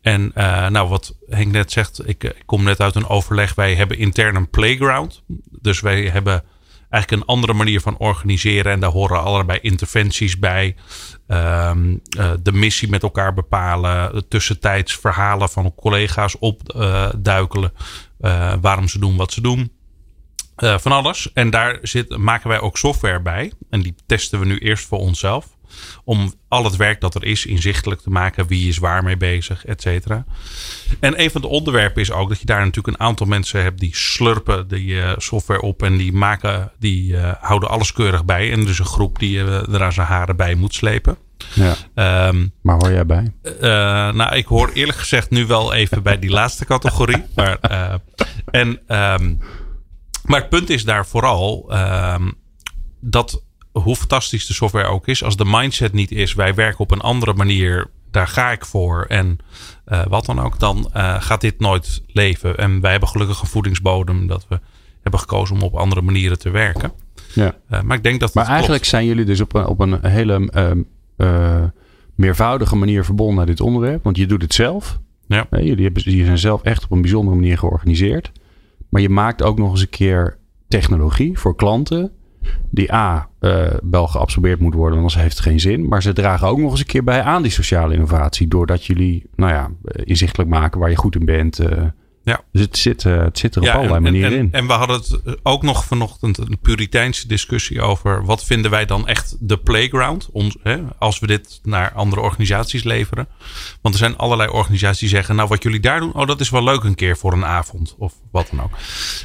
En 0.00 0.32
uh, 0.34 0.68
nou, 0.68 0.88
wat 0.88 1.16
Henk 1.28 1.52
net 1.52 1.72
zegt, 1.72 2.08
ik, 2.08 2.24
ik 2.24 2.42
kom 2.46 2.62
net 2.62 2.80
uit 2.80 2.94
een 2.94 3.08
overleg. 3.08 3.54
Wij 3.54 3.74
hebben 3.74 3.98
intern 3.98 4.36
een 4.36 4.50
playground. 4.50 5.22
Dus 5.60 5.80
wij 5.80 6.02
hebben 6.02 6.44
eigenlijk 6.90 7.22
een 7.22 7.34
andere 7.34 7.52
manier 7.52 7.80
van 7.80 7.96
organiseren. 7.98 8.72
En 8.72 8.80
daar 8.80 8.90
horen 8.90 9.22
allerlei 9.22 9.58
interventies 9.62 10.38
bij. 10.38 10.74
Um, 11.26 12.00
uh, 12.18 12.30
de 12.42 12.52
missie 12.52 12.88
met 12.88 13.02
elkaar 13.02 13.34
bepalen. 13.34 14.28
Tussentijds 14.28 14.96
verhalen 14.96 15.48
van 15.48 15.74
collega's 15.74 16.36
opduikelen. 16.38 17.72
Waarom 18.60 18.88
ze 18.88 18.98
doen 18.98 19.16
wat 19.16 19.32
ze 19.32 19.40
doen. 19.40 19.72
Uh, 20.58 20.78
van 20.78 20.92
alles. 20.92 21.32
En 21.32 21.50
daar 21.50 21.78
zit, 21.82 22.16
maken 22.16 22.48
wij 22.48 22.60
ook 22.60 22.78
software 22.78 23.20
bij. 23.20 23.52
En 23.70 23.80
die 23.80 23.94
testen 24.06 24.38
we 24.38 24.46
nu 24.46 24.58
eerst 24.58 24.86
voor 24.86 24.98
onszelf. 24.98 25.46
Om 26.04 26.34
al 26.48 26.64
het 26.64 26.76
werk 26.76 27.00
dat 27.00 27.14
er 27.14 27.24
is 27.24 27.46
inzichtelijk 27.46 28.00
te 28.00 28.10
maken. 28.10 28.46
Wie 28.46 28.68
is 28.68 28.78
waar 28.78 29.04
mee 29.04 29.16
bezig, 29.16 29.64
et 29.64 29.82
cetera. 29.82 30.24
En 31.00 31.20
een 31.20 31.30
van 31.30 31.40
de 31.40 31.46
onderwerpen 31.46 32.02
is 32.02 32.10
ook 32.10 32.28
dat 32.28 32.38
je 32.38 32.46
daar 32.46 32.64
natuurlijk 32.64 32.96
een 32.96 33.06
aantal 33.06 33.26
mensen 33.26 33.62
hebt 33.62 33.80
die 33.80 33.96
slurpen 33.96 34.68
die 34.68 34.86
uh, 34.86 35.12
software 35.16 35.60
op. 35.60 35.82
En 35.82 35.96
die 35.96 36.12
maken, 36.12 36.72
die 36.78 37.12
uh, 37.12 37.32
houden 37.40 37.68
alles 37.68 37.92
keurig 37.92 38.24
bij. 38.24 38.52
En 38.52 38.64
dus 38.64 38.78
een 38.78 38.84
groep 38.84 39.18
die 39.18 39.38
er 39.38 39.82
aan 39.82 39.92
zijn 39.92 40.06
haren 40.06 40.36
bij 40.36 40.54
moet 40.54 40.74
slepen. 40.74 41.16
Ja. 41.54 42.28
Um, 42.28 42.52
maar 42.62 42.76
hoor 42.76 42.92
jij 42.92 43.06
bij? 43.06 43.32
nou, 44.12 44.36
ik 44.36 44.46
hoor 44.46 44.70
eerlijk 44.72 44.98
gezegd 44.98 45.30
nu 45.30 45.46
wel 45.46 45.72
even 45.72 46.02
bij 46.02 46.18
die 46.18 46.30
laatste 46.30 46.64
categorie. 46.64 47.24
Maar, 47.34 47.58
en, 48.50 48.80
um, 48.88 49.40
maar 50.24 50.40
het 50.40 50.48
punt 50.48 50.70
is 50.70 50.84
daar 50.84 51.06
vooral 51.06 51.72
um, 52.14 52.34
dat 53.00 53.42
hoe 53.72 53.96
fantastisch 53.96 54.46
de 54.46 54.52
software 54.52 54.88
ook 54.88 55.06
is, 55.06 55.24
als 55.24 55.36
de 55.36 55.44
mindset 55.44 55.92
niet 55.92 56.10
is, 56.10 56.34
wij 56.34 56.54
werken 56.54 56.80
op 56.80 56.90
een 56.90 57.00
andere 57.00 57.34
manier, 57.34 57.90
daar 58.10 58.28
ga 58.28 58.52
ik 58.52 58.64
voor 58.64 59.04
en 59.04 59.38
uh, 59.88 60.06
wat 60.06 60.26
dan 60.26 60.40
ook, 60.40 60.58
dan 60.58 60.90
uh, 60.96 61.22
gaat 61.22 61.40
dit 61.40 61.60
nooit 61.60 62.02
leven. 62.06 62.56
En 62.56 62.80
wij 62.80 62.90
hebben 62.90 63.08
gelukkig 63.08 63.40
een 63.40 63.46
voedingsbodem 63.46 64.26
dat 64.26 64.46
we 64.48 64.60
hebben 65.02 65.20
gekozen 65.20 65.56
om 65.56 65.62
op 65.62 65.74
andere 65.74 66.02
manieren 66.02 66.38
te 66.38 66.50
werken. 66.50 66.92
Ja. 67.34 67.54
Uh, 67.70 67.80
maar 67.80 67.96
ik 67.96 68.02
denk 68.02 68.20
dat. 68.20 68.34
Maar 68.34 68.46
eigenlijk 68.46 68.82
klopt. 68.82 68.86
zijn 68.86 69.06
jullie 69.06 69.24
dus 69.24 69.40
op 69.40 69.54
een, 69.54 69.66
op 69.66 69.80
een 69.80 70.04
hele 70.06 70.84
meervoudige 72.14 72.76
manier 72.76 73.04
verbonden 73.04 73.36
naar 73.36 73.46
dit 73.46 73.60
onderwerp, 73.60 74.04
want 74.04 74.16
je 74.16 74.26
doet 74.26 74.42
het 74.42 74.54
zelf. 74.54 75.00
Ja. 75.26 75.46
jullie, 75.50 75.84
hebben, 75.84 76.02
jullie 76.02 76.24
zijn 76.24 76.38
zelf 76.38 76.62
echt 76.62 76.84
op 76.84 76.90
een 76.90 77.00
bijzondere 77.00 77.36
manier 77.36 77.58
georganiseerd. 77.58 78.32
Maar 78.92 79.02
je 79.02 79.08
maakt 79.08 79.42
ook 79.42 79.58
nog 79.58 79.70
eens 79.70 79.80
een 79.80 79.88
keer 79.88 80.38
technologie 80.68 81.38
voor 81.38 81.56
klanten 81.56 82.12
die 82.70 82.92
A, 82.92 83.28
uh, 83.40 83.66
wel 83.90 84.06
geabsorbeerd 84.06 84.60
moet 84.60 84.74
worden, 84.74 84.98
want 85.00 85.00
anders 85.00 85.22
heeft 85.22 85.36
het 85.36 85.46
geen 85.46 85.60
zin. 85.60 85.88
Maar 85.88 86.02
ze 86.02 86.12
dragen 86.12 86.48
ook 86.48 86.58
nog 86.58 86.70
eens 86.70 86.80
een 86.80 86.86
keer 86.86 87.04
bij 87.04 87.22
aan 87.22 87.42
die 87.42 87.50
sociale 87.50 87.94
innovatie. 87.94 88.48
Doordat 88.48 88.84
jullie, 88.84 89.26
nou 89.34 89.52
ja, 89.52 89.70
inzichtelijk 90.04 90.50
maken 90.50 90.80
waar 90.80 90.90
je 90.90 90.96
goed 90.96 91.14
in 91.14 91.24
bent. 91.24 91.60
Uh, 91.60 91.82
ja. 92.24 92.40
Dus 92.52 92.62
het 92.62 92.78
zit, 92.78 93.04
uh, 93.04 93.22
het 93.22 93.38
zit 93.38 93.54
er 93.54 93.62
op 93.62 93.68
allerlei 93.68 93.96
en, 93.96 94.02
manieren 94.02 94.32
en, 94.32 94.38
in. 94.38 94.48
En 94.52 94.66
we 94.66 94.72
hadden 94.72 94.96
het 94.96 95.20
ook 95.42 95.62
nog 95.62 95.84
vanochtend 95.84 96.38
een 96.38 96.58
Puriteinse 96.62 97.28
discussie 97.28 97.80
over 97.80 98.24
wat 98.24 98.44
vinden 98.44 98.70
wij 98.70 98.84
dan 98.84 99.08
echt 99.08 99.36
de 99.40 99.56
playground. 99.56 100.28
Ons, 100.32 100.56
hè, 100.62 100.78
als 100.98 101.18
we 101.18 101.26
dit 101.26 101.60
naar 101.62 101.92
andere 101.92 102.22
organisaties 102.22 102.82
leveren. 102.82 103.28
Want 103.80 103.94
er 103.94 104.00
zijn 104.00 104.16
allerlei 104.16 104.50
organisaties 104.50 105.00
die 105.00 105.08
zeggen, 105.08 105.36
nou 105.36 105.48
wat 105.48 105.62
jullie 105.62 105.80
daar 105.80 106.00
doen, 106.00 106.14
oh 106.14 106.26
dat 106.26 106.40
is 106.40 106.50
wel 106.50 106.64
leuk 106.64 106.84
een 106.84 106.94
keer 106.94 107.16
voor 107.16 107.32
een 107.32 107.44
avond 107.44 107.94
of 107.98 108.14
wat 108.30 108.48
dan 108.50 108.62
ook. 108.62 108.72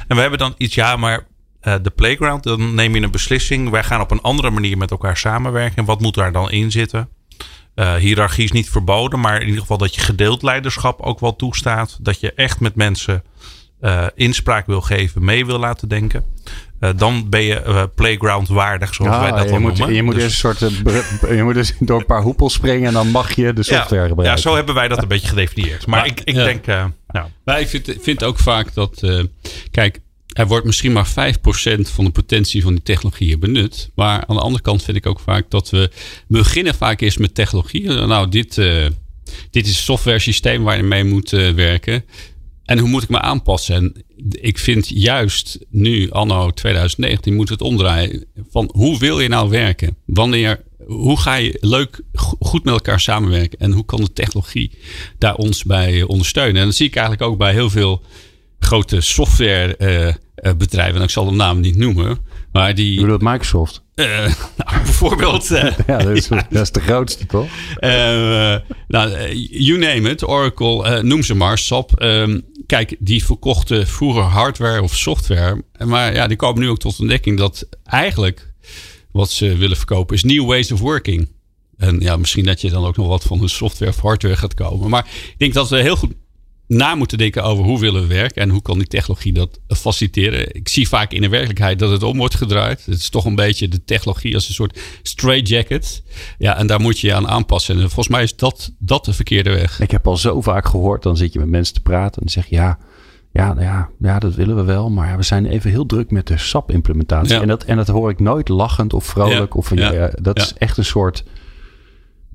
En 0.08 0.16
we 0.16 0.20
hebben 0.20 0.38
dan 0.38 0.54
iets, 0.56 0.74
ja 0.74 0.96
maar 0.96 1.26
uh, 1.62 1.74
de 1.82 1.90
playground. 1.90 2.42
Dan 2.42 2.74
neem 2.74 2.94
je 2.94 3.02
een 3.02 3.10
beslissing. 3.10 3.70
Wij 3.70 3.84
gaan 3.84 4.00
op 4.00 4.10
een 4.10 4.20
andere 4.20 4.50
manier 4.50 4.78
met 4.78 4.90
elkaar 4.90 5.16
samenwerken. 5.16 5.76
En 5.76 5.84
wat 5.84 6.00
moet 6.00 6.14
daar 6.14 6.32
dan 6.32 6.50
in 6.50 6.70
zitten? 6.70 7.08
Uh, 7.78 7.94
hiërarchie 7.94 8.44
is 8.44 8.52
niet 8.52 8.70
verboden, 8.70 9.20
maar 9.20 9.40
in 9.40 9.46
ieder 9.46 9.60
geval 9.60 9.78
dat 9.78 9.94
je 9.94 10.00
gedeeld 10.00 10.42
leiderschap 10.42 11.00
ook 11.00 11.20
wel 11.20 11.36
toestaat. 11.36 11.98
Dat 12.00 12.20
je 12.20 12.32
echt 12.32 12.60
met 12.60 12.74
mensen 12.74 13.22
uh, 13.80 14.06
inspraak 14.14 14.66
wil 14.66 14.80
geven, 14.80 15.24
mee 15.24 15.46
wil 15.46 15.58
laten 15.58 15.88
denken. 15.88 16.24
Uh, 16.80 16.90
dan 16.96 17.28
ben 17.28 17.42
je 17.42 17.62
uh, 17.66 17.82
playground 17.94 18.48
waardig, 18.48 18.94
zoals 18.94 19.14
ah, 19.14 19.20
wij 19.20 19.30
dat 19.30 19.48
dan 19.48 19.60
moet, 19.60 19.78
noemen. 19.78 19.96
Je 19.96 20.02
moet, 20.02 20.14
dus, 20.14 20.24
een 20.24 20.30
soort, 20.30 20.58
je 21.28 21.42
moet 21.42 21.54
dus 21.54 21.74
door 21.80 22.00
een 22.00 22.06
paar 22.06 22.22
hoepels 22.22 22.52
springen 22.52 22.88
en 22.88 22.92
dan 22.92 23.08
mag 23.08 23.32
je 23.32 23.52
de 23.52 23.62
software 23.62 24.02
ja, 24.02 24.08
gebruiken. 24.08 24.36
Ja, 24.36 24.48
zo 24.50 24.54
hebben 24.54 24.74
wij 24.74 24.88
dat 24.88 25.02
een 25.02 25.08
beetje 25.08 25.28
gedefinieerd. 25.28 25.86
Maar, 25.86 25.98
maar 25.98 26.08
ik, 26.08 26.20
ik 26.20 26.34
ja. 26.34 26.44
denk... 26.44 26.66
nou. 27.08 27.28
Maar 27.44 27.60
ik 27.60 27.68
vind, 27.68 27.96
vind 28.00 28.24
ook 28.24 28.38
vaak 28.38 28.74
dat... 28.74 29.06
kijk, 29.70 30.00
er 30.32 30.46
wordt 30.46 30.66
misschien 30.66 30.92
maar 30.92 31.08
5% 31.08 31.10
van 31.80 32.04
de 32.04 32.10
potentie 32.10 32.62
van 32.62 32.72
die 32.72 32.82
technologieën 32.82 33.40
benut. 33.40 33.90
Maar 33.94 34.24
aan 34.26 34.36
de 34.36 34.42
andere 34.42 34.62
kant 34.62 34.82
vind 34.82 34.96
ik 34.96 35.06
ook 35.06 35.20
vaak 35.20 35.50
dat 35.50 35.70
we 35.70 35.90
beginnen 36.28 36.74
vaak 36.74 37.00
eerst 37.00 37.18
met 37.18 37.34
technologie. 37.34 37.82
Nou, 37.82 38.28
dit, 38.28 38.56
uh, 38.56 38.86
dit 39.50 39.66
is 39.66 39.76
een 39.76 39.82
software 39.82 40.18
systeem 40.18 40.62
waar 40.62 40.76
je 40.76 40.82
mee 40.82 41.04
moet 41.04 41.32
uh, 41.32 41.50
werken. 41.50 42.04
En 42.64 42.78
hoe 42.78 42.88
moet 42.88 43.02
ik 43.02 43.08
me 43.08 43.20
aanpassen? 43.20 43.74
En 43.74 44.04
ik 44.30 44.58
vind 44.58 44.88
juist 44.88 45.58
nu, 45.70 46.10
anno 46.10 46.50
2019, 46.50 47.34
moet 47.34 47.48
het 47.48 47.60
omdraaien. 47.60 48.24
Van 48.50 48.70
hoe 48.72 48.98
wil 48.98 49.20
je 49.20 49.28
nou 49.28 49.50
werken? 49.50 49.96
Wanneer, 50.04 50.62
hoe 50.86 51.20
ga 51.20 51.34
je 51.34 51.56
leuk, 51.60 52.00
goed 52.38 52.64
met 52.64 52.74
elkaar 52.74 53.00
samenwerken? 53.00 53.58
En 53.58 53.72
hoe 53.72 53.84
kan 53.84 54.00
de 54.00 54.12
technologie 54.12 54.70
daar 55.18 55.34
ons 55.34 55.64
bij 55.64 56.02
ondersteunen? 56.02 56.60
En 56.60 56.66
dat 56.66 56.76
zie 56.76 56.86
ik 56.86 56.96
eigenlijk 56.96 57.30
ook 57.30 57.38
bij 57.38 57.52
heel 57.52 57.70
veel 57.70 58.02
grote 58.58 59.00
softwarebedrijven. 59.00 60.96
Uh, 60.96 61.02
ik 61.02 61.10
zal 61.10 61.24
de 61.24 61.30
naam 61.30 61.60
niet 61.60 61.76
noemen. 61.76 62.18
Maar 62.52 62.74
die. 62.74 62.94
Je 62.94 63.00
bedoelt 63.00 63.22
Microsoft? 63.22 63.82
Uh, 63.94 64.06
nou, 64.56 64.82
bijvoorbeeld. 64.84 65.50
Uh, 65.50 65.62
ja, 65.86 65.98
dat 65.98 66.16
is, 66.16 66.28
ja, 66.28 66.46
dat 66.50 66.62
is, 66.62 66.70
de 66.70 66.80
grootste, 66.80 67.26
toch? 67.26 67.46
Uh, 67.80 68.56
nou, 68.88 69.34
you 69.50 69.78
name 69.78 70.10
it. 70.10 70.26
Oracle, 70.26 71.02
noem 71.02 71.22
ze 71.22 71.34
maar. 71.34 71.58
SAP. 71.58 72.02
Um, 72.02 72.44
kijk, 72.66 72.96
die 72.98 73.24
verkochten 73.24 73.86
vroeger 73.86 74.22
hardware 74.22 74.82
of 74.82 74.96
software. 74.96 75.64
Maar 75.84 76.14
ja, 76.14 76.26
die 76.26 76.36
komen 76.36 76.60
nu 76.60 76.68
ook 76.68 76.78
tot 76.78 77.00
ontdekking 77.00 77.38
dat 77.38 77.68
eigenlijk 77.84 78.52
wat 79.10 79.30
ze 79.30 79.56
willen 79.56 79.76
verkopen 79.76 80.16
is 80.16 80.24
new 80.24 80.46
ways 80.46 80.72
of 80.72 80.80
working. 80.80 81.28
En 81.76 82.00
ja, 82.00 82.16
misschien 82.16 82.44
dat 82.44 82.60
je 82.60 82.70
dan 82.70 82.84
ook 82.84 82.96
nog 82.96 83.06
wat 83.06 83.24
van 83.24 83.38
de 83.38 83.48
software 83.48 83.90
of 83.90 84.00
hardware 84.00 84.36
gaat 84.36 84.54
komen. 84.54 84.90
Maar 84.90 85.06
ik 85.28 85.38
denk 85.38 85.54
dat 85.54 85.68
we 85.68 85.80
heel 85.80 85.96
goed 85.96 86.12
na 86.68 86.94
moeten 86.94 87.18
denken 87.18 87.42
over 87.42 87.64
hoe 87.64 87.80
willen 87.80 88.02
we 88.02 88.14
werken 88.14 88.42
en 88.42 88.48
hoe 88.48 88.62
kan 88.62 88.78
die 88.78 88.86
technologie 88.86 89.32
dat 89.32 89.60
faciliteren. 89.68 90.54
Ik 90.54 90.68
zie 90.68 90.88
vaak 90.88 91.12
in 91.12 91.20
de 91.20 91.28
werkelijkheid 91.28 91.78
dat 91.78 91.90
het 91.90 92.02
om 92.02 92.18
wordt 92.18 92.34
gedraaid. 92.34 92.84
Het 92.86 92.98
is 92.98 93.08
toch 93.08 93.24
een 93.24 93.34
beetje 93.34 93.68
de 93.68 93.84
technologie 93.84 94.34
als 94.34 94.48
een 94.48 94.54
soort 94.54 94.78
straitjacket. 95.02 96.02
Ja, 96.38 96.56
en 96.56 96.66
daar 96.66 96.80
moet 96.80 97.00
je 97.00 97.06
je 97.06 97.14
aan 97.14 97.28
aanpassen. 97.28 97.74
En 97.74 97.80
volgens 97.80 98.08
mij 98.08 98.22
is 98.22 98.36
dat, 98.36 98.72
dat 98.78 99.04
de 99.04 99.12
verkeerde 99.12 99.50
weg. 99.50 99.80
Ik 99.80 99.90
heb 99.90 100.06
al 100.06 100.16
zo 100.16 100.40
vaak 100.40 100.66
gehoord, 100.66 101.02
dan 101.02 101.16
zit 101.16 101.32
je 101.32 101.38
met 101.38 101.48
mensen 101.48 101.74
te 101.74 101.80
praten 101.80 102.20
en 102.20 102.26
dan 102.26 102.28
zeg 102.28 102.46
je 102.46 102.56
ja, 102.56 102.78
ja, 103.32 103.52
nou 103.52 103.66
ja, 103.66 103.88
ja, 104.00 104.18
dat 104.18 104.34
willen 104.34 104.56
we 104.56 104.62
wel. 104.62 104.90
Maar 104.90 105.16
we 105.16 105.22
zijn 105.22 105.46
even 105.46 105.70
heel 105.70 105.86
druk 105.86 106.10
met 106.10 106.26
de 106.26 106.38
SAP-implementatie. 106.38 107.40
En, 107.40 107.48
dat, 107.48 107.64
en 107.64 107.76
dat 107.76 107.88
hoor 107.88 108.10
ik 108.10 108.20
nooit 108.20 108.48
lachend 108.48 108.92
of 108.92 109.04
vrolijk. 109.04 109.56
Of, 109.56 109.74
ja. 109.74 110.10
dat 110.22 110.36
is 110.36 110.52
echt 110.54 110.76
een 110.76 110.84
soort 110.84 111.24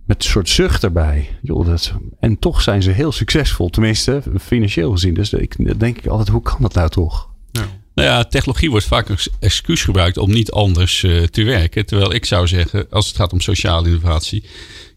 met 0.06 0.24
een 0.24 0.30
soort 0.30 0.50
zucht 0.50 0.84
erbij. 0.84 1.38
Joh, 1.42 1.66
dat, 1.66 1.94
en 2.20 2.40
toch 2.40 2.62
zijn 2.62 2.84
ze 2.84 2.92
heel 2.92 3.12
succesvol, 3.12 3.70
tenminste 3.70 4.24
financieel 4.42 4.92
gezien. 4.92 5.14
Dus 5.14 5.34
ik 5.34 5.80
denk 5.80 5.98
ik 5.98 6.08
altijd, 6.08 6.30
hoe 6.30 6.42
kan 6.42 6.58
dat 6.60 6.74
nou 6.74 6.90
toch? 6.90 7.30
Ja. 7.52 7.66
Nou 7.96 8.08
ja, 8.08 8.24
technologie 8.24 8.70
wordt 8.70 8.86
vaak 8.86 9.10
als 9.10 9.30
excuus 9.40 9.84
gebruikt 9.84 10.18
om 10.18 10.32
niet 10.32 10.52
anders 10.52 11.04
uh, 11.04 11.24
te 11.24 11.44
werken. 11.44 11.86
Terwijl 11.86 12.14
ik 12.14 12.26
zou 12.26 12.48
zeggen, 12.48 12.88
als 12.90 13.08
het 13.08 13.16
gaat 13.16 13.34
om 13.34 13.40
sociale 13.40 13.88
innovatie. 13.88 14.44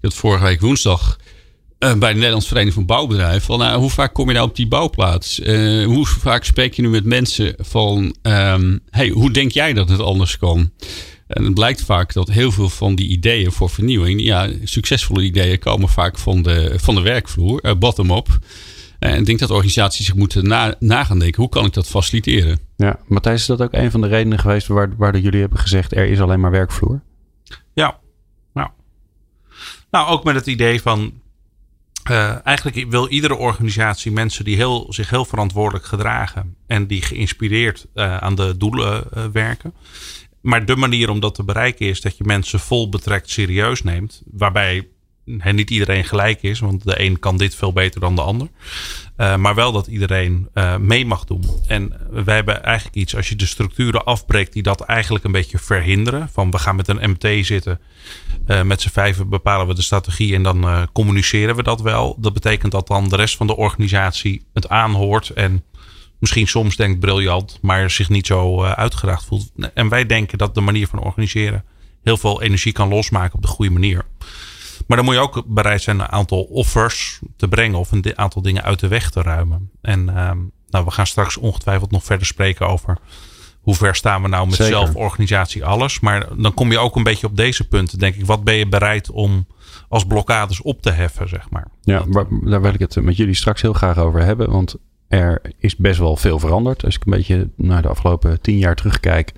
Dat 0.00 0.14
vorige 0.14 0.44
week 0.44 0.60
woensdag 0.60 1.18
uh, 1.78 1.94
bij 1.94 2.08
de 2.08 2.14
Nederlandse 2.14 2.48
Vereniging 2.48 2.74
van 2.74 2.96
Bouwbedrijven. 2.96 3.42
Van, 3.42 3.58
nou, 3.58 3.80
hoe 3.80 3.90
vaak 3.90 4.14
kom 4.14 4.28
je 4.28 4.34
nou 4.34 4.48
op 4.48 4.56
die 4.56 4.68
bouwplaats? 4.68 5.40
Uh, 5.40 5.86
hoe 5.86 6.06
vaak 6.06 6.44
spreek 6.44 6.74
je 6.74 6.82
nu 6.82 6.88
met 6.88 7.04
mensen 7.04 7.54
van... 7.58 8.16
Um, 8.22 8.80
hey, 8.90 9.08
hoe 9.08 9.30
denk 9.30 9.50
jij 9.50 9.72
dat 9.72 9.88
het 9.88 10.00
anders 10.00 10.38
kan? 10.38 10.70
En 11.26 11.44
het 11.44 11.54
blijkt 11.54 11.82
vaak 11.82 12.12
dat 12.12 12.28
heel 12.28 12.52
veel 12.52 12.68
van 12.68 12.94
die 12.94 13.08
ideeën 13.08 13.52
voor 13.52 13.70
vernieuwing, 13.70 14.22
ja, 14.22 14.50
succesvolle 14.64 15.22
ideeën 15.22 15.58
komen 15.58 15.88
vaak 15.88 16.18
van 16.18 16.42
de, 16.42 16.74
van 16.76 16.94
de 16.94 17.00
werkvloer, 17.00 17.64
uh, 17.64 17.74
bottom-up. 17.74 18.38
En 18.98 19.18
ik 19.18 19.26
denk 19.26 19.38
dat 19.38 19.50
organisaties 19.50 20.06
zich 20.06 20.14
moeten 20.14 20.48
na, 20.48 20.74
na 20.78 21.04
gaan 21.04 21.18
denken, 21.18 21.42
hoe 21.42 21.50
kan 21.50 21.64
ik 21.64 21.72
dat 21.72 21.88
faciliteren? 21.88 22.58
Ja, 22.76 22.98
Matthijs, 23.06 23.40
is 23.40 23.46
dat 23.46 23.62
ook 23.62 23.72
een 23.72 23.90
van 23.90 24.00
de 24.00 24.08
redenen 24.08 24.38
geweest 24.38 24.66
waar, 24.66 24.96
waardoor 24.96 25.20
jullie 25.20 25.40
hebben 25.40 25.58
gezegd, 25.58 25.96
er 25.96 26.08
is 26.08 26.20
alleen 26.20 26.40
maar 26.40 26.50
werkvloer? 26.50 27.00
Ja, 27.72 27.98
nou. 28.52 28.68
Nou, 29.90 30.08
ook 30.08 30.24
met 30.24 30.34
het 30.34 30.46
idee 30.46 30.82
van, 30.82 31.12
uh, 32.10 32.46
eigenlijk 32.46 32.90
wil 32.90 33.08
iedere 33.08 33.36
organisatie 33.36 34.12
mensen 34.12 34.44
die 34.44 34.56
heel, 34.56 34.86
zich 34.88 35.10
heel 35.10 35.24
verantwoordelijk 35.24 35.84
gedragen 35.84 36.56
en 36.66 36.86
die 36.86 37.02
geïnspireerd 37.02 37.86
uh, 37.94 38.16
aan 38.16 38.34
de 38.34 38.56
doelen 38.56 39.04
uh, 39.16 39.24
werken. 39.32 39.74
Maar 40.46 40.64
de 40.64 40.76
manier 40.76 41.10
om 41.10 41.20
dat 41.20 41.34
te 41.34 41.44
bereiken 41.44 41.86
is 41.86 42.00
dat 42.00 42.16
je 42.16 42.24
mensen 42.24 42.60
vol 42.60 42.88
betrekt 42.88 43.30
serieus 43.30 43.82
neemt. 43.82 44.22
Waarbij 44.30 44.88
he, 45.38 45.52
niet 45.52 45.70
iedereen 45.70 46.04
gelijk 46.04 46.42
is, 46.42 46.58
want 46.58 46.84
de 46.84 47.00
een 47.02 47.18
kan 47.18 47.36
dit 47.36 47.54
veel 47.54 47.72
beter 47.72 48.00
dan 48.00 48.14
de 48.14 48.22
ander. 48.22 48.48
Uh, 49.16 49.36
maar 49.36 49.54
wel 49.54 49.72
dat 49.72 49.86
iedereen 49.86 50.48
uh, 50.54 50.76
mee 50.76 51.06
mag 51.06 51.24
doen. 51.24 51.44
En 51.66 51.92
wij 52.10 52.34
hebben 52.34 52.64
eigenlijk 52.64 52.96
iets, 52.96 53.16
als 53.16 53.28
je 53.28 53.36
de 53.36 53.46
structuren 53.46 54.04
afbreekt 54.04 54.52
die 54.52 54.62
dat 54.62 54.80
eigenlijk 54.80 55.24
een 55.24 55.32
beetje 55.32 55.58
verhinderen. 55.58 56.28
Van 56.32 56.50
we 56.50 56.58
gaan 56.58 56.76
met 56.76 56.88
een 56.88 57.10
MT 57.10 57.46
zitten, 57.46 57.80
uh, 58.46 58.62
met 58.62 58.80
z'n 58.80 58.88
vijven 58.88 59.28
bepalen 59.28 59.66
we 59.66 59.74
de 59.74 59.82
strategie 59.82 60.34
en 60.34 60.42
dan 60.42 60.88
communiceren 60.92 61.56
we 61.56 61.62
dat 61.62 61.80
wel. 61.80 62.16
Dat 62.20 62.32
betekent 62.32 62.72
dat 62.72 62.86
dan 62.86 63.08
de 63.08 63.16
rest 63.16 63.36
van 63.36 63.46
de 63.46 63.56
organisatie 63.56 64.46
het 64.52 64.68
aanhoort 64.68 65.30
en 65.30 65.64
misschien 66.18 66.48
soms 66.48 66.76
denkt 66.76 67.00
briljant, 67.00 67.58
maar 67.62 67.90
zich 67.90 68.08
niet 68.08 68.26
zo 68.26 68.64
uh, 68.64 68.72
uitgedaagd 68.72 69.24
voelt. 69.24 69.52
En 69.74 69.88
wij 69.88 70.06
denken 70.06 70.38
dat 70.38 70.54
de 70.54 70.60
manier 70.60 70.86
van 70.86 70.98
organiseren 70.98 71.64
heel 72.02 72.16
veel 72.16 72.42
energie 72.42 72.72
kan 72.72 72.88
losmaken 72.88 73.34
op 73.34 73.42
de 73.42 73.48
goede 73.48 73.72
manier. 73.72 74.04
Maar 74.86 74.96
dan 74.96 75.06
moet 75.06 75.14
je 75.14 75.20
ook 75.20 75.42
bereid 75.46 75.82
zijn 75.82 76.00
een 76.00 76.08
aantal 76.08 76.42
offers 76.42 77.20
te 77.36 77.48
brengen 77.48 77.78
of 77.78 77.92
een 77.92 78.18
aantal 78.18 78.42
dingen 78.42 78.62
uit 78.62 78.80
de 78.80 78.88
weg 78.88 79.10
te 79.10 79.22
ruimen. 79.22 79.70
En 79.80 80.00
uh, 80.08 80.30
nou, 80.68 80.84
we 80.84 80.90
gaan 80.90 81.06
straks 81.06 81.36
ongetwijfeld 81.36 81.90
nog 81.90 82.04
verder 82.04 82.26
spreken 82.26 82.68
over 82.68 82.98
hoe 83.60 83.74
ver 83.74 83.94
staan 83.94 84.22
we 84.22 84.28
nou 84.28 84.46
met 84.46 84.54
Zeker. 84.54 84.76
zelforganisatie, 84.76 85.64
alles. 85.64 86.00
Maar 86.00 86.26
dan 86.36 86.54
kom 86.54 86.70
je 86.70 86.78
ook 86.78 86.96
een 86.96 87.02
beetje 87.02 87.26
op 87.26 87.36
deze 87.36 87.68
punten, 87.68 87.98
denk 87.98 88.14
ik. 88.14 88.26
Wat 88.26 88.44
ben 88.44 88.54
je 88.54 88.68
bereid 88.68 89.10
om 89.10 89.46
als 89.88 90.04
blokkades 90.04 90.62
op 90.62 90.82
te 90.82 90.90
heffen, 90.90 91.28
zeg 91.28 91.50
maar? 91.50 91.66
Ja, 91.82 92.04
daar 92.44 92.62
wil 92.62 92.74
ik 92.74 92.80
het 92.80 93.02
met 93.02 93.16
jullie 93.16 93.34
straks 93.34 93.62
heel 93.62 93.72
graag 93.72 93.98
over 93.98 94.22
hebben. 94.22 94.50
Want 94.50 94.76
er 95.08 95.40
is 95.58 95.76
best 95.76 95.98
wel 95.98 96.16
veel 96.16 96.38
veranderd. 96.38 96.84
Als 96.84 96.94
ik 96.94 97.04
een 97.04 97.12
beetje 97.12 97.48
naar 97.56 97.82
de 97.82 97.88
afgelopen 97.88 98.40
tien 98.40 98.58
jaar 98.58 98.74
terugkijk. 98.74 99.32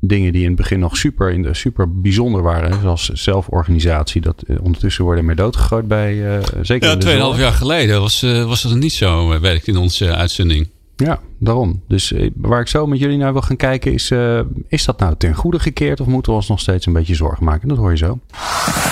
Dingen 0.00 0.32
die 0.32 0.42
in 0.42 0.48
het 0.48 0.56
begin 0.56 0.78
nog 0.78 0.96
super, 0.96 1.30
in 1.30 1.42
de, 1.42 1.54
super 1.54 2.00
bijzonder 2.00 2.42
waren. 2.42 2.80
Zoals 2.80 3.08
zelforganisatie. 3.08 4.20
Dat 4.20 4.42
eh, 4.42 4.56
ondertussen 4.62 5.04
worden 5.04 5.24
meer 5.24 5.36
doodgegooid 5.36 5.88
bij 5.88 6.14
uh, 6.14 6.42
zeker 6.62 6.88
Ja, 6.88 6.96
tweeënhalf 6.96 7.38
jaar 7.38 7.52
geleden 7.52 8.00
was, 8.00 8.22
uh, 8.22 8.44
was 8.44 8.62
dat 8.62 8.74
niet 8.74 8.92
zo, 8.92 9.40
werkt 9.40 9.66
in 9.66 9.76
onze 9.76 10.14
uitzending. 10.14 10.68
Ja, 10.96 11.20
daarom. 11.38 11.82
Dus 11.88 12.12
waar 12.34 12.60
ik 12.60 12.68
zo 12.68 12.86
met 12.86 12.98
jullie 12.98 13.16
naar 13.16 13.32
wil 13.32 13.42
gaan 13.42 13.56
kijken 13.56 13.92
is... 13.92 14.10
Uh, 14.10 14.40
is 14.68 14.84
dat 14.84 14.98
nou 14.98 15.14
ten 15.16 15.34
goede 15.34 15.58
gekeerd 15.58 16.00
of 16.00 16.06
moeten 16.06 16.32
we 16.32 16.38
ons 16.38 16.48
nog 16.48 16.60
steeds 16.60 16.86
een 16.86 16.92
beetje 16.92 17.14
zorgen 17.14 17.44
maken? 17.44 17.68
Dat 17.68 17.78
hoor 17.78 17.90
je 17.90 17.96
zo. 17.96 18.18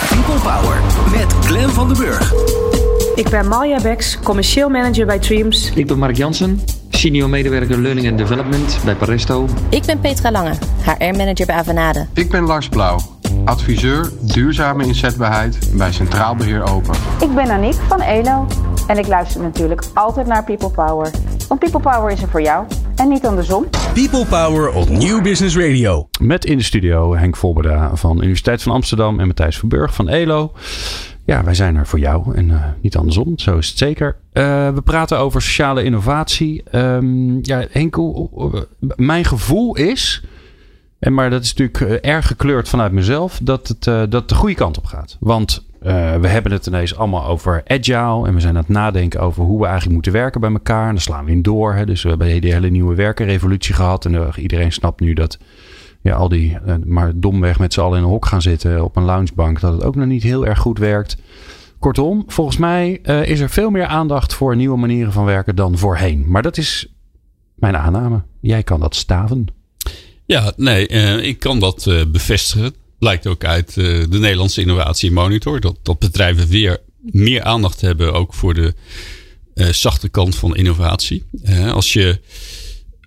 People 0.09 0.41
Power 0.41 0.81
met 1.11 1.33
Glen 1.33 1.71
van 1.71 1.89
den 1.89 1.97
Burg. 1.97 2.62
Ik 3.15 3.29
ben 3.29 3.49
Malja 3.49 3.81
Beks, 3.83 4.19
commercieel 4.23 4.69
manager 4.69 5.07
bij 5.07 5.19
Dreams. 5.19 5.73
Ik 5.75 5.87
ben 5.87 5.99
Mark 5.99 6.17
Jansen, 6.17 6.61
senior 6.91 7.29
medewerker 7.29 7.79
Learning 7.81 8.09
and 8.09 8.19
Development 8.19 8.79
bij 8.85 8.95
Paresto. 8.95 9.49
Ik 9.69 9.85
ben 9.85 10.01
Petra 10.01 10.31
Lange, 10.31 10.55
HR-manager 10.85 11.47
bij 11.47 11.55
Avanade. 11.55 12.07
Ik 12.15 12.31
ben 12.31 12.43
Lars 12.43 12.69
Blauw, 12.69 12.99
adviseur 13.45 14.13
duurzame 14.21 14.85
inzetbaarheid 14.85 15.59
bij 15.75 15.93
Centraal 15.93 16.35
Beheer 16.35 16.63
Open. 16.63 16.95
Ik 17.21 17.35
ben 17.35 17.51
Aniek 17.51 17.77
van 17.89 18.01
ELO 18.01 18.47
en 18.87 18.99
ik 18.99 19.07
luister 19.07 19.41
natuurlijk 19.41 19.83
altijd 19.95 20.27
naar 20.27 20.45
People 20.45 20.71
Power. 20.71 21.11
Want 21.49 21.61
People 21.61 21.81
Power 21.81 22.13
is 22.13 22.23
er 22.23 22.29
voor 22.29 22.43
jou 22.43 22.67
en 22.97 23.09
niet 23.09 23.27
andersom. 23.27 23.67
People 23.95 24.27
Power 24.27 24.71
op 24.71 24.89
Nieuw 24.89 25.21
Business 25.23 25.57
Radio. 25.57 26.09
Met 26.21 26.45
in 26.45 26.59
de 26.59 26.65
studio 26.65 27.17
Henk 27.17 27.37
Volberda 27.37 27.91
van 27.95 28.17
Universiteit 28.17 28.63
van 28.63 28.73
Amsterdam 28.73 29.21
en 29.21 29.27
Matthijs 29.27 29.59
Verburg 29.59 29.95
van 29.95 30.09
ELO. 30.09 30.53
Ja, 31.25 31.45
wij 31.45 31.55
zijn 31.55 31.77
er 31.77 31.87
voor 31.87 31.99
jou 31.99 32.35
en 32.35 32.49
uh, 32.49 32.65
niet 32.81 32.97
andersom. 32.97 33.39
Zo 33.39 33.57
is 33.57 33.69
het 33.69 33.79
zeker. 33.79 34.17
Uh, 34.33 34.75
we 34.75 34.83
praten 34.85 35.19
over 35.19 35.43
sociale 35.43 35.85
innovatie. 35.85 36.63
Um, 36.73 37.39
ja, 37.43 37.67
Henkel, 37.71 38.31
mijn 38.97 39.25
gevoel 39.25 39.77
is, 39.77 40.25
en 40.99 41.15
maar 41.15 41.31
dat 41.31 41.43
is 41.43 41.55
natuurlijk 41.55 42.05
erg 42.05 42.27
gekleurd 42.27 42.69
vanuit 42.69 42.93
mezelf, 42.93 43.41
dat 43.43 43.69
het 43.69 44.11
dat 44.11 44.29
de 44.29 44.35
goede 44.35 44.55
kant 44.55 44.79
op 44.79 44.85
gaat. 44.85 45.17
Want 45.21 45.65
we 45.81 46.29
hebben 46.29 46.53
het 46.53 46.67
ineens 46.67 46.97
allemaal 46.97 47.27
over 47.27 47.63
agile 47.67 48.27
en 48.27 48.35
we 48.35 48.41
zijn 48.41 48.55
aan 48.55 48.61
het 48.61 48.69
nadenken 48.69 49.21
over 49.21 49.45
hoe 49.45 49.59
we 49.59 49.65
eigenlijk 49.65 49.95
moeten 49.95 50.13
werken 50.13 50.41
bij 50.41 50.51
elkaar. 50.51 50.87
En 50.87 50.93
dan 50.93 51.01
slaan 51.01 51.25
we 51.25 51.31
in 51.31 51.43
door. 51.43 51.75
Hè. 51.75 51.87
Dus 51.87 52.03
we 52.03 52.09
hebben 52.09 52.41
de 52.41 52.53
hele 52.53 52.71
nieuwe 52.71 52.95
werkenrevolutie 52.95 53.75
gehad 53.75 54.05
en 54.05 54.31
iedereen 54.37 54.73
snapt 54.73 55.01
nu 55.01 55.13
dat 55.13 55.39
ja, 56.03 56.15
al 56.15 56.29
die 56.29 56.59
uh, 56.67 56.75
maar 56.85 57.13
domweg 57.15 57.59
met 57.59 57.73
z'n 57.73 57.81
allen 57.81 57.99
in 57.99 58.05
een 58.05 58.11
hok 58.11 58.27
gaan 58.27 58.43
zitten 58.43 58.85
op 58.85 58.97
een 58.97 59.03
loungebank, 59.03 59.61
dat 59.61 59.73
het 59.73 59.85
ook 59.85 59.95
nog 59.95 60.07
niet 60.07 60.23
heel 60.23 60.47
erg 60.47 60.59
goed 60.59 60.79
werkt. 60.79 61.17
Kortom, 61.79 62.25
volgens 62.27 62.57
mij 62.57 62.99
uh, 63.03 63.27
is 63.27 63.41
er 63.41 63.51
veel 63.51 63.71
meer 63.71 63.87
aandacht 63.87 64.35
voor 64.35 64.57
nieuwe 64.57 64.79
manieren 64.79 65.13
van 65.13 65.25
werken 65.25 65.57
dan 65.57 65.79
voorheen. 65.79 66.25
Maar 66.29 66.43
dat 66.43 66.57
is 66.57 66.87
mijn 67.55 67.77
aanname. 67.77 68.23
Jij 68.41 68.63
kan 68.63 68.81
dat 68.81 68.95
staven. 68.95 69.47
Ja, 70.27 70.53
nee, 70.57 70.89
uh, 70.89 71.25
ik 71.25 71.39
kan 71.39 71.61
dat 71.61 72.05
bevestigen. 72.09 72.75
Blijkt 72.99 73.27
ook 73.27 73.45
uit 73.45 73.75
de 73.75 74.07
Nederlandse 74.11 74.61
Innovatie 74.61 75.13
Monitor. 75.13 75.61
Dat, 75.61 75.77
dat 75.83 75.99
bedrijven 75.99 76.49
weer 76.49 76.79
meer 77.01 77.43
aandacht 77.43 77.81
hebben 77.81 78.13
ook 78.13 78.35
voor 78.35 78.55
de 78.55 78.75
zachte 79.55 80.09
kant 80.09 80.37
van 80.37 80.57
innovatie. 80.57 81.25
als 81.73 81.93
je 81.93 82.21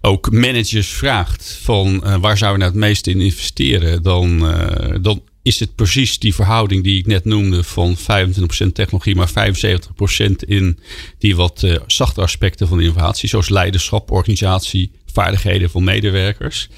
ook 0.06 0.32
managers 0.32 0.88
vraagt 0.88 1.60
van 1.62 2.02
uh, 2.04 2.16
waar 2.16 2.38
zouden 2.38 2.60
we 2.60 2.66
nou 2.66 2.80
het 2.80 2.90
meeste 2.90 3.12
in 3.12 3.22
investeren, 3.22 4.04
dan, 4.04 4.50
uh, 4.50 4.96
dan 5.02 5.22
is 5.42 5.60
het 5.60 5.76
precies 5.76 6.20
die 6.20 6.36
verhouding 6.36 6.84
die 6.84 6.98
ik 6.98 7.06
net 7.06 7.26
noemde 7.26 7.64
van 7.64 7.98
25% 7.98 8.02
technologie, 8.74 9.16
maar 9.16 9.30
75% 9.30 9.32
in 10.40 10.80
die 11.20 11.36
wat 11.36 11.62
uh, 11.64 11.76
zachte 11.88 12.22
aspecten 12.22 12.68
van 12.68 12.80
innovatie, 12.80 13.30
zoals 13.30 13.50
leiderschap, 13.50 14.12
organisatie, 14.12 14.92
vaardigheden 15.14 15.70
van 15.70 15.84
medewerkers. 15.84 16.70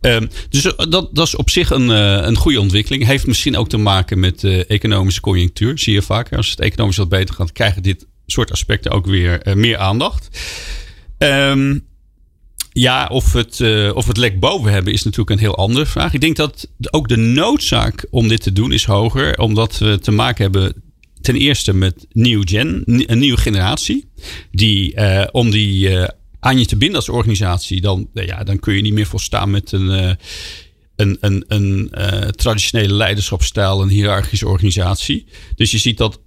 Um, 0.00 0.28
dus 0.48 0.62
dat, 0.62 1.08
dat 1.12 1.26
is 1.26 1.36
op 1.36 1.50
zich 1.50 1.70
een, 1.70 1.88
een 2.28 2.36
goede 2.36 2.60
ontwikkeling. 2.60 3.06
Heeft 3.06 3.26
misschien 3.26 3.56
ook 3.56 3.68
te 3.68 3.76
maken 3.76 4.20
met 4.20 4.44
economische 4.44 5.20
conjunctuur. 5.20 5.78
Zie 5.78 5.92
je 5.92 6.02
vaker. 6.02 6.36
Als 6.36 6.50
het 6.50 6.60
economisch 6.60 6.96
wat 6.96 7.08
beter 7.08 7.34
gaat, 7.34 7.52
krijgen 7.52 7.82
dit 7.82 8.06
soort 8.26 8.52
aspecten 8.52 8.90
ook 8.90 9.06
weer 9.06 9.42
meer 9.54 9.78
aandacht. 9.78 10.28
Um, 11.18 11.84
ja, 12.74 13.06
of 13.06 13.32
het, 13.32 13.58
uh, 13.58 13.94
of 13.94 14.06
het 14.06 14.16
lek 14.16 14.40
boven 14.40 14.72
hebben 14.72 14.92
is 14.92 15.02
natuurlijk 15.02 15.30
een 15.30 15.38
heel 15.38 15.56
andere 15.56 15.86
vraag. 15.86 16.14
Ik 16.14 16.20
denk 16.20 16.36
dat 16.36 16.68
ook 16.90 17.08
de 17.08 17.16
noodzaak 17.16 18.06
om 18.10 18.28
dit 18.28 18.42
te 18.42 18.52
doen 18.52 18.72
is 18.72 18.84
hoger. 18.84 19.38
Omdat 19.38 19.78
we 19.78 19.98
te 19.98 20.10
maken 20.10 20.42
hebben 20.42 20.82
ten 21.20 21.36
eerste 21.36 21.74
met 21.74 22.06
nieuw 22.12 22.42
gen, 22.44 22.82
een 22.86 23.18
nieuwe 23.18 23.40
generatie. 23.40 24.08
Die 24.50 24.94
om 25.30 25.50
die 25.50 25.90
aan 26.40 26.58
je 26.58 26.66
te 26.66 26.76
binden 26.76 26.96
als 26.96 27.08
organisatie, 27.08 27.80
dan, 27.80 28.08
ja, 28.14 28.44
dan 28.44 28.58
kun 28.58 28.74
je 28.74 28.82
niet 28.82 28.92
meer 28.92 29.06
volstaan 29.06 29.50
met 29.50 29.72
een 29.72 30.16
een, 30.96 31.16
een, 31.20 31.44
een 31.48 31.90
traditionele 32.36 32.94
leiderschapsstijl, 32.94 33.82
een 33.82 33.88
hiërarchische 33.88 34.48
organisatie. 34.48 35.26
Dus 35.56 35.70
je 35.70 35.78
ziet 35.78 35.98
dat 35.98 36.20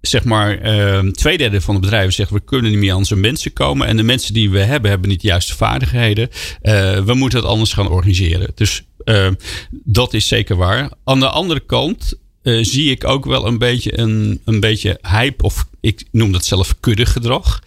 zeg 0.00 0.24
maar, 0.24 0.76
uh, 1.04 1.12
twee 1.12 1.38
derde 1.38 1.60
van 1.60 1.74
de 1.74 1.80
bedrijven 1.80 2.12
zegt 2.12 2.30
we 2.30 2.40
kunnen 2.40 2.70
niet 2.70 2.80
meer 2.80 2.90
aan 2.90 2.96
onze 2.96 3.16
mensen 3.16 3.52
komen. 3.52 3.86
En 3.86 3.96
de 3.96 4.02
mensen 4.02 4.34
die 4.34 4.50
we 4.50 4.58
hebben, 4.58 4.90
hebben 4.90 5.08
niet 5.08 5.20
de 5.20 5.26
juiste 5.26 5.56
vaardigheden. 5.56 6.28
Uh, 6.62 6.98
we 7.04 7.14
moeten 7.14 7.38
het 7.38 7.48
anders 7.48 7.72
gaan 7.72 7.88
organiseren. 7.88 8.52
Dus 8.54 8.82
uh, 9.04 9.28
dat 9.70 10.14
is 10.14 10.28
zeker 10.28 10.56
waar. 10.56 10.92
Aan 11.04 11.20
de 11.20 11.28
andere 11.28 11.60
kant 11.60 12.14
uh, 12.42 12.64
zie 12.64 12.90
ik 12.90 13.04
ook 13.04 13.24
wel 13.24 13.46
een 13.46 13.58
beetje 13.58 13.98
een, 13.98 14.40
een 14.44 14.60
beetje 14.60 14.98
hype 15.02 15.44
of 15.44 15.66
ik 15.80 16.04
noem 16.10 16.32
dat 16.32 16.44
zelf 16.44 16.80
kuddegedrag. 16.80 17.62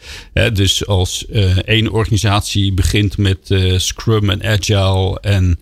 Dus 0.54 0.88
als 0.88 1.26
één 1.66 1.92
organisatie 1.92 2.74
begint 2.74 3.18
met 3.18 3.56
Scrum 3.78 4.30
en 4.30 4.44
Agile 4.44 5.20
en 5.20 5.60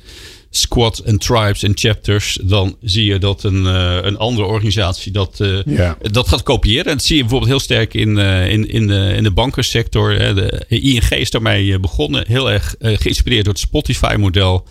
squads 0.53 1.03
en 1.03 1.17
tribes 1.17 1.63
en 1.63 1.71
chapters, 1.75 2.39
dan 2.41 2.75
zie 2.81 3.05
je 3.05 3.17
dat 3.17 3.43
een, 3.43 3.63
uh, 3.63 3.97
een 4.01 4.17
andere 4.17 4.47
organisatie 4.47 5.11
dat, 5.11 5.39
uh, 5.39 5.91
dat 6.01 6.27
gaat 6.27 6.43
kopiëren. 6.43 6.85
En 6.85 6.97
dat 6.97 7.03
zie 7.03 7.15
je 7.15 7.21
bijvoorbeeld 7.21 7.51
heel 7.51 7.59
sterk 7.59 7.93
in, 7.93 8.17
uh, 8.17 8.51
in, 8.51 8.69
in, 8.69 8.87
de, 8.87 9.13
in 9.15 9.23
de 9.23 9.31
bankensector. 9.31 10.17
De 10.17 10.65
ING 10.67 11.09
is 11.09 11.29
daarmee 11.29 11.79
begonnen, 11.79 12.25
heel 12.27 12.51
erg 12.51 12.75
geïnspireerd 12.79 13.45
door 13.45 13.53
het 13.53 13.63
Spotify-model. 13.63 14.67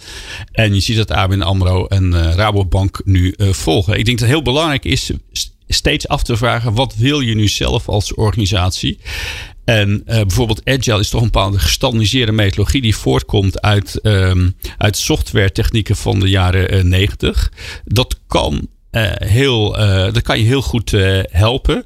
En 0.53 0.75
je 0.75 0.81
ziet 0.81 0.97
dat 0.97 1.11
ABN 1.11 1.41
AMRO 1.41 1.87
en 1.87 2.35
Rabobank 2.35 3.01
nu 3.05 3.35
volgen. 3.37 3.99
Ik 3.99 4.05
denk 4.05 4.19
dat 4.19 4.29
het 4.29 4.37
heel 4.37 4.45
belangrijk 4.45 4.85
is 4.85 5.11
steeds 5.69 6.09
af 6.09 6.23
te 6.23 6.37
vragen: 6.37 6.75
wat 6.75 6.95
wil 6.97 7.21
je 7.21 7.35
nu 7.35 7.49
zelf 7.49 7.89
als 7.89 8.15
organisatie? 8.15 8.99
En 9.71 9.91
uh, 9.91 10.05
bijvoorbeeld 10.05 10.65
Agile 10.65 11.01
is 11.01 11.09
toch 11.09 11.21
een 11.21 11.31
bepaalde 11.31 11.59
gestandardiseerde 11.59 12.33
methodologie 12.33 12.83
die 12.83 12.97
voortkomt 12.97 13.61
uit, 13.61 14.01
um, 14.03 14.57
uit 14.77 14.97
software 14.97 15.53
technieken 15.53 15.97
van 15.97 16.21
de 16.21 16.29
jaren 16.29 16.75
uh, 16.75 16.83
90. 16.83 17.53
Dat 17.85 18.21
kan, 18.27 18.69
uh, 18.93 19.11
heel, 19.15 19.73
dat 20.13 20.23
kan 20.23 20.39
je 20.39 20.45
heel 20.45 20.63
goed 20.63 20.91
helpen. 21.31 21.85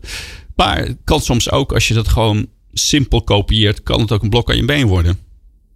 Maar 0.56 0.88
kan 1.04 1.20
soms 1.20 1.50
ook, 1.50 1.72
als 1.72 1.88
je 1.88 1.94
dat 1.94 2.08
gewoon 2.08 2.46
simpel 2.72 3.22
kopieert, 3.22 3.82
kan 3.82 4.00
het 4.00 4.12
ook 4.12 4.22
een 4.22 4.30
blok 4.30 4.50
aan 4.50 4.56
je 4.56 4.64
been 4.64 4.86
worden. 4.86 5.18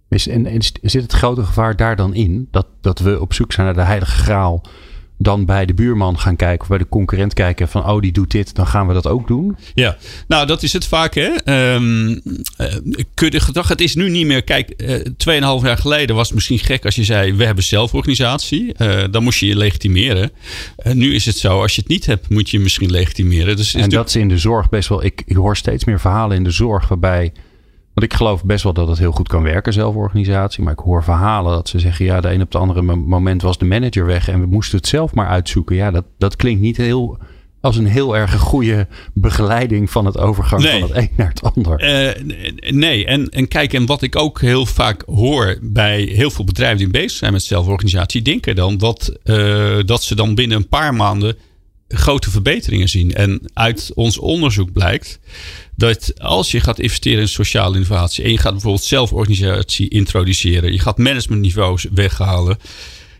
En, 0.09 0.45
en 0.45 0.61
zit 0.81 1.01
het 1.01 1.13
grote 1.13 1.43
gevaar 1.43 1.75
daar 1.75 1.95
dan 1.95 2.13
in? 2.13 2.47
Dat, 2.51 2.67
dat 2.81 2.99
we 2.99 3.21
op 3.21 3.33
zoek 3.33 3.51
zijn 3.51 3.65
naar 3.65 3.75
de 3.75 3.81
heilige 3.81 4.17
graal 4.17 4.63
dan 5.21 5.45
bij 5.45 5.65
de 5.65 5.73
buurman 5.73 6.19
gaan 6.19 6.35
kijken 6.35 6.61
of 6.61 6.67
bij 6.67 6.77
de 6.77 6.89
concurrent 6.89 7.33
kijken 7.33 7.67
van 7.67 7.89
oh 7.89 8.01
die 8.01 8.11
doet 8.11 8.31
dit, 8.31 8.55
dan 8.55 8.67
gaan 8.67 8.87
we 8.87 8.93
dat 8.93 9.07
ook 9.07 9.27
doen. 9.27 9.57
Ja, 9.73 9.97
nou 10.27 10.47
dat 10.47 10.63
is 10.63 10.73
het 10.73 10.85
vaak 10.85 11.15
hè. 11.15 11.29
Um, 11.73 12.21
uh, 12.57 12.65
gedrag, 13.15 13.67
het 13.67 13.81
is 13.81 13.95
nu 13.95 14.09
niet 14.09 14.25
meer, 14.25 14.43
kijk, 14.43 14.73
uh, 14.77 14.95
tweeënhalf 15.17 15.63
jaar 15.63 15.77
geleden 15.77 16.15
was 16.15 16.25
het 16.25 16.35
misschien 16.35 16.59
gek 16.59 16.85
als 16.85 16.95
je 16.95 17.03
zei 17.03 17.33
we 17.33 17.45
hebben 17.45 17.63
zelforganisatie. 17.63 18.73
Uh, 18.77 19.03
dan 19.11 19.23
moest 19.23 19.39
je 19.39 19.45
je 19.45 19.57
legitimeren. 19.57 20.31
nu 20.93 21.15
is 21.15 21.25
het 21.25 21.37
zo, 21.37 21.61
als 21.61 21.75
je 21.75 21.81
het 21.81 21.89
niet 21.89 22.05
hebt 22.05 22.29
moet 22.29 22.49
je 22.49 22.57
je 22.57 22.63
misschien 22.63 22.91
legitimeren. 22.91 23.55
Dus 23.55 23.73
en 23.73 23.89
dat 23.89 24.07
is 24.07 24.15
in 24.15 24.29
de 24.29 24.37
zorg 24.37 24.69
best 24.69 24.89
wel, 24.89 25.03
ik, 25.03 25.21
ik 25.25 25.35
hoor 25.35 25.57
steeds 25.57 25.85
meer 25.85 25.99
verhalen 25.99 26.37
in 26.37 26.43
de 26.43 26.51
zorg 26.51 26.87
waarbij 26.87 27.31
want 27.93 28.11
ik 28.11 28.13
geloof 28.13 28.43
best 28.43 28.63
wel 28.63 28.73
dat 28.73 28.87
het 28.87 28.97
heel 28.97 29.11
goed 29.11 29.27
kan 29.27 29.43
werken, 29.43 29.73
zelforganisatie. 29.73 30.63
Maar 30.63 30.73
ik 30.73 30.79
hoor 30.79 31.03
verhalen 31.03 31.51
dat 31.51 31.69
ze 31.69 31.79
zeggen: 31.79 32.05
ja, 32.05 32.21
de 32.21 32.27
een 32.27 32.41
op 32.41 32.51
het 32.51 32.61
andere 32.61 32.81
moment 32.95 33.41
was 33.41 33.57
de 33.57 33.65
manager 33.65 34.05
weg 34.05 34.29
en 34.29 34.39
we 34.39 34.45
moesten 34.45 34.77
het 34.77 34.87
zelf 34.87 35.13
maar 35.13 35.27
uitzoeken. 35.27 35.75
Ja, 35.75 35.91
dat, 35.91 36.05
dat 36.17 36.35
klinkt 36.35 36.61
niet 36.61 36.77
heel 36.77 37.17
als 37.61 37.77
een 37.77 37.85
heel 37.85 38.17
erg 38.17 38.35
goede 38.39 38.87
begeleiding 39.13 39.89
van 39.89 40.05
het 40.05 40.17
overgang 40.17 40.63
van 40.63 40.81
het 40.81 40.95
een 40.95 41.09
naar 41.17 41.29
het 41.29 41.41
ander. 41.53 41.83
Uh, 41.83 42.39
nee, 42.71 43.05
en, 43.05 43.29
en 43.29 43.47
kijk, 43.47 43.73
en 43.73 43.85
wat 43.85 44.01
ik 44.01 44.15
ook 44.15 44.41
heel 44.41 44.65
vaak 44.65 45.03
hoor 45.05 45.57
bij 45.61 46.01
heel 46.01 46.31
veel 46.31 46.45
bedrijven 46.45 46.77
die 46.77 46.89
bezig 46.89 47.11
zijn 47.11 47.33
met 47.33 47.43
zelforganisatie, 47.43 48.21
denken 48.21 48.55
dan 48.55 48.77
dat, 48.77 49.13
uh, 49.23 49.77
dat 49.85 50.03
ze 50.03 50.15
dan 50.15 50.35
binnen 50.35 50.57
een 50.57 50.67
paar 50.67 50.93
maanden 50.93 51.37
grote 51.87 52.29
verbeteringen 52.29 52.89
zien. 52.89 53.13
En 53.13 53.51
uit 53.53 53.91
ons 53.95 54.19
onderzoek 54.19 54.71
blijkt 54.73 55.19
dat 55.79 56.19
als 56.19 56.51
je 56.51 56.59
gaat 56.59 56.79
investeren 56.79 57.19
in 57.19 57.27
sociale 57.27 57.75
innovatie 57.75 58.23
en 58.23 58.31
je 58.31 58.37
gaat 58.37 58.51
bijvoorbeeld 58.51 58.83
zelforganisatie 58.83 59.89
introduceren, 59.89 60.71
je 60.71 60.79
gaat 60.79 60.97
managementniveaus 60.97 61.85
weghalen. 61.93 62.57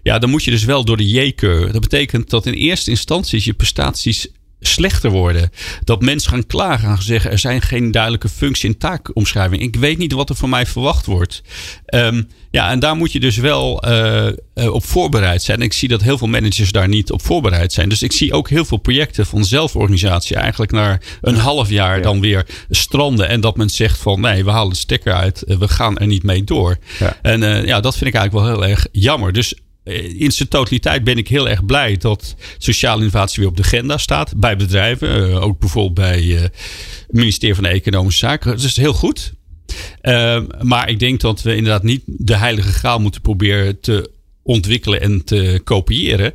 Ja, 0.04 0.20
dan 0.20 0.30
moet 0.30 0.44
je 0.44 0.52
dus 0.52 0.64
wel 0.64 0.86
door 0.86 0.98
de 0.98 1.10
J-keur. 1.10 1.72
Dat 1.72 1.82
betekent 1.82 2.30
dat 2.30 2.46
in 2.46 2.54
eerste 2.54 2.90
instantie 2.90 3.42
je 3.44 3.54
prestaties 3.54 4.28
slechter 4.60 5.12
worden. 5.12 5.52
Dat 5.84 6.02
mensen 6.02 6.32
gaan 6.32 6.46
klagen 6.46 6.88
gaan 6.88 7.02
zeggen: 7.02 7.32
er 7.32 7.40
zijn 7.40 7.62
geen 7.62 7.92
duidelijke 7.92 8.30
functie- 8.30 8.70
en 8.70 8.78
taakomschrijving. 8.78 9.62
Ik 9.62 9.76
weet 9.76 9.98
niet 9.98 10.12
wat 10.12 10.30
er 10.30 10.36
van 10.36 10.50
mij 10.50 10.66
verwacht 10.66 11.06
wordt. 11.06 11.42
Um, 11.86 12.28
ja, 12.52 12.70
en 12.70 12.80
daar 12.80 12.96
moet 12.96 13.12
je 13.12 13.20
dus 13.20 13.38
wel 13.38 13.88
uh, 13.88 14.28
op 14.54 14.86
voorbereid 14.86 15.42
zijn. 15.42 15.62
Ik 15.62 15.74
zie 15.74 15.88
dat 15.88 16.02
heel 16.02 16.18
veel 16.18 16.28
managers 16.28 16.72
daar 16.72 16.88
niet 16.88 17.12
op 17.12 17.22
voorbereid 17.22 17.74
zijn. 17.74 17.90
Dus 17.90 18.02
ik 18.02 18.12
zie 18.12 18.34
ook 18.34 18.50
heel 18.50 18.66
veel 18.66 18.78
projecten 18.78 19.26
van 19.26 19.46
zelforganisatie 19.46 20.36
eigenlijk 20.36 20.72
naar 20.72 21.02
een 21.22 21.36
half 21.36 21.70
jaar 21.70 22.02
dan 22.02 22.20
weer 22.20 22.46
stranden. 22.70 23.28
En 23.28 23.42
dat 23.42 23.58
men 23.58 23.70
zegt 23.70 24.00
van 24.00 24.22
nee, 24.22 24.44
we 24.44 24.52
halen 24.52 24.70
de 24.70 24.76
stekker 24.76 25.14
uit. 25.14 25.44
we 25.46 25.68
gaan 25.68 25.98
er 25.98 26.08
niet 26.08 26.24
mee 26.24 26.44
door. 26.44 26.78
Ja. 27.00 27.18
En 27.22 27.42
uh, 27.42 27.66
ja, 27.66 27.80
dat 27.80 27.98
vind 27.98 28.10
ik 28.10 28.16
eigenlijk 28.16 28.46
wel 28.46 28.56
heel 28.56 28.70
erg 28.72 28.88
jammer. 28.92 29.34
Dus 29.34 29.54
eh, 29.54 29.60
in 30.18 30.32
zijn 30.32 30.50
totaliteit 30.50 31.04
ben 31.04 31.18
ik 31.18 31.28
heel 31.28 31.50
erg 31.50 31.66
blij 31.66 31.98
dat 31.98 32.36
sociale 32.58 33.00
innovatie 33.00 33.40
weer 33.40 33.50
op 33.50 33.58
de 33.58 33.64
agenda 33.64 33.98
staat. 33.98 34.38
Bij 34.38 34.56
bedrijven, 34.58 35.30
uh, 35.30 35.44
ook 35.44 35.60
bijvoorbeeld 35.60 35.94
bij 35.94 36.24
uh, 36.24 36.42
het 36.42 36.52
ministerie 37.08 37.56
van 37.56 37.66
Economische 37.66 38.26
Zaken. 38.26 38.52
Dat 38.52 38.64
is 38.64 38.76
heel 38.76 38.94
goed. 38.94 39.34
Uh, 40.02 40.42
maar 40.62 40.90
ik 40.90 41.00
denk 41.00 41.20
dat 41.20 41.42
we 41.42 41.56
inderdaad 41.56 41.84
niet 41.84 42.04
de 42.06 42.36
heilige 42.36 42.72
graal 42.72 43.00
moeten 43.00 43.22
proberen 43.22 43.80
te 43.80 44.12
ontwikkelen 44.44 45.02
en 45.02 45.24
te 45.24 45.62
kopiëren. 45.64 46.34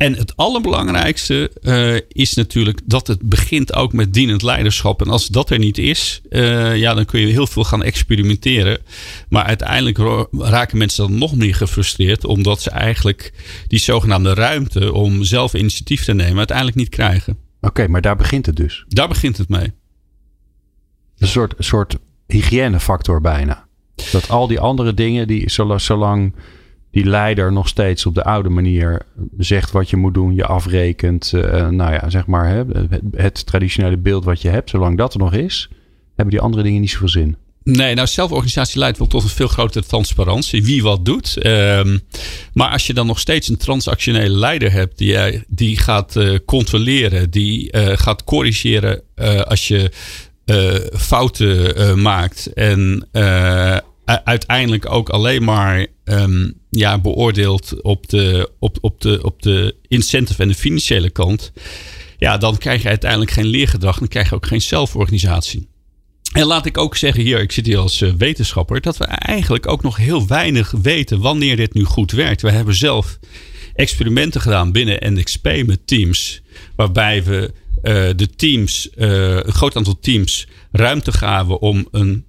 En 0.00 0.14
het 0.14 0.36
allerbelangrijkste 0.36 1.50
uh, 1.62 1.96
is 2.08 2.34
natuurlijk 2.34 2.80
dat 2.84 3.06
het 3.06 3.22
begint 3.22 3.74
ook 3.74 3.92
met 3.92 4.12
dienend 4.12 4.42
leiderschap. 4.42 5.00
En 5.00 5.08
als 5.08 5.26
dat 5.26 5.50
er 5.50 5.58
niet 5.58 5.78
is, 5.78 6.20
uh, 6.30 6.76
ja, 6.76 6.94
dan 6.94 7.04
kun 7.04 7.20
je 7.20 7.26
heel 7.26 7.46
veel 7.46 7.64
gaan 7.64 7.82
experimenteren. 7.82 8.78
Maar 9.28 9.44
uiteindelijk 9.44 9.98
raken 10.32 10.78
mensen 10.78 11.08
dan 11.08 11.18
nog 11.18 11.34
meer 11.36 11.54
gefrustreerd, 11.54 12.24
omdat 12.24 12.62
ze 12.62 12.70
eigenlijk 12.70 13.32
die 13.66 13.78
zogenaamde 13.78 14.34
ruimte 14.34 14.92
om 14.92 15.24
zelf 15.24 15.54
initiatief 15.54 16.04
te 16.04 16.14
nemen 16.14 16.38
uiteindelijk 16.38 16.76
niet 16.76 16.88
krijgen. 16.88 17.38
Oké, 17.60 17.88
maar 17.88 18.00
daar 18.00 18.16
begint 18.16 18.46
het 18.46 18.56
dus. 18.56 18.84
Daar 18.88 19.08
begint 19.08 19.36
het 19.36 19.48
mee. 19.48 19.72
Een 21.18 21.28
soort, 21.28 21.54
soort 21.58 21.96
hygiënefactor 22.26 23.20
bijna. 23.20 23.66
Dat 24.12 24.28
al 24.28 24.46
die 24.46 24.60
andere 24.60 24.94
dingen, 24.94 25.26
die 25.26 25.50
zolang 25.76 26.34
die 26.90 27.04
leider 27.04 27.52
nog 27.52 27.68
steeds 27.68 28.06
op 28.06 28.14
de 28.14 28.24
oude 28.24 28.48
manier 28.48 29.02
zegt 29.38 29.70
wat 29.70 29.90
je 29.90 29.96
moet 29.96 30.14
doen, 30.14 30.34
je 30.34 30.46
afrekent. 30.46 31.32
Uh, 31.34 31.68
nou 31.68 31.92
ja, 31.92 32.10
zeg 32.10 32.26
maar 32.26 32.48
hè, 32.48 32.62
het 33.16 33.46
traditionele 33.46 33.96
beeld 33.96 34.24
wat 34.24 34.42
je 34.42 34.48
hebt, 34.48 34.70
zolang 34.70 34.98
dat 34.98 35.12
er 35.14 35.18
nog 35.18 35.32
is, 35.32 35.68
hebben 36.16 36.34
die 36.34 36.40
andere 36.40 36.62
dingen 36.62 36.80
niet 36.80 36.90
zoveel 36.90 37.08
zin. 37.08 37.36
Nee, 37.62 37.94
nou 37.94 38.06
zelforganisatie 38.06 38.78
leidt 38.78 38.98
wel 38.98 39.06
tot 39.06 39.22
een 39.22 39.28
veel 39.28 39.48
grotere 39.48 39.84
transparantie. 39.84 40.64
Wie 40.64 40.82
wat 40.82 41.04
doet. 41.04 41.46
Um, 41.46 42.00
maar 42.52 42.70
als 42.70 42.86
je 42.86 42.94
dan 42.94 43.06
nog 43.06 43.18
steeds 43.18 43.48
een 43.48 43.56
transactionele 43.56 44.36
leider 44.36 44.72
hebt. 44.72 44.98
Die, 44.98 45.12
uh, 45.12 45.40
die 45.48 45.78
gaat 45.78 46.16
uh, 46.16 46.38
controleren. 46.44 47.30
Die 47.30 47.68
gaat 47.96 48.24
corrigeren 48.24 49.02
als 49.44 49.68
je 49.68 49.90
fouten 50.96 52.02
maakt. 52.02 52.52
En 52.52 53.08
uiteindelijk 54.24 54.92
ook 54.92 55.08
alleen 55.08 55.44
maar 55.44 55.86
um, 56.04 56.59
ja, 56.70 56.98
beoordeeld 56.98 57.82
op 57.82 58.08
de, 58.08 58.50
op, 58.58 58.78
op, 58.80 59.00
de, 59.00 59.20
op 59.22 59.42
de 59.42 59.76
incentive 59.88 60.42
en 60.42 60.48
de 60.48 60.54
financiële 60.54 61.10
kant. 61.10 61.52
Ja, 62.18 62.38
dan 62.38 62.58
krijg 62.58 62.82
je 62.82 62.88
uiteindelijk 62.88 63.30
geen 63.30 63.46
leergedrag. 63.46 63.98
Dan 63.98 64.08
krijg 64.08 64.28
je 64.28 64.34
ook 64.34 64.46
geen 64.46 64.62
zelforganisatie. 64.62 65.68
En 66.32 66.46
laat 66.46 66.66
ik 66.66 66.78
ook 66.78 66.96
zeggen 66.96 67.22
hier, 67.22 67.40
ik 67.40 67.52
zit 67.52 67.66
hier 67.66 67.78
als 67.78 68.00
uh, 68.00 68.12
wetenschapper, 68.12 68.80
dat 68.80 68.96
we 68.96 69.04
eigenlijk 69.04 69.68
ook 69.68 69.82
nog 69.82 69.96
heel 69.96 70.26
weinig 70.26 70.70
weten 70.82 71.20
wanneer 71.20 71.56
dit 71.56 71.74
nu 71.74 71.84
goed 71.84 72.12
werkt. 72.12 72.42
We 72.42 72.50
hebben 72.50 72.74
zelf 72.74 73.18
experimenten 73.74 74.40
gedaan 74.40 74.72
binnen 74.72 75.14
NXP 75.14 75.62
met 75.66 75.86
teams, 75.86 76.42
waarbij 76.76 77.24
we 77.24 77.52
uh, 77.82 78.08
de 78.16 78.28
teams, 78.36 78.88
uh, 78.96 79.36
een 79.36 79.52
groot 79.52 79.76
aantal 79.76 79.98
teams, 80.00 80.46
ruimte 80.72 81.12
gaven 81.12 81.60
om 81.60 81.88
een 81.90 82.24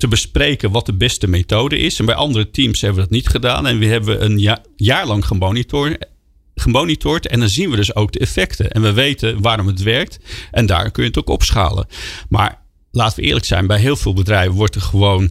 te 0.00 0.08
bespreken 0.08 0.70
wat 0.70 0.86
de 0.86 0.92
beste 0.92 1.28
methode 1.28 1.78
is. 1.78 1.98
En 1.98 2.04
bij 2.04 2.14
andere 2.14 2.50
teams 2.50 2.80
hebben 2.80 3.02
we 3.02 3.08
dat 3.08 3.16
niet 3.16 3.28
gedaan. 3.28 3.66
En 3.66 3.78
we 3.78 3.86
hebben 3.86 4.24
een 4.24 4.38
ja, 4.38 4.62
jaar 4.76 5.06
lang 5.06 5.26
gemonitord, 5.26 6.06
gemonitord. 6.54 7.26
En 7.26 7.40
dan 7.40 7.48
zien 7.48 7.70
we 7.70 7.76
dus 7.76 7.94
ook 7.94 8.12
de 8.12 8.18
effecten. 8.18 8.70
En 8.70 8.82
we 8.82 8.92
weten 8.92 9.40
waarom 9.40 9.66
het 9.66 9.82
werkt. 9.82 10.18
En 10.50 10.66
daar 10.66 10.90
kun 10.90 11.02
je 11.02 11.08
het 11.08 11.18
ook 11.18 11.28
opschalen. 11.28 11.86
Maar 12.28 12.62
laten 12.90 13.20
we 13.20 13.26
eerlijk 13.26 13.46
zijn, 13.46 13.66
bij 13.66 13.80
heel 13.80 13.96
veel 13.96 14.14
bedrijven 14.14 14.54
wordt 14.54 14.74
er 14.74 14.80
gewoon 14.80 15.30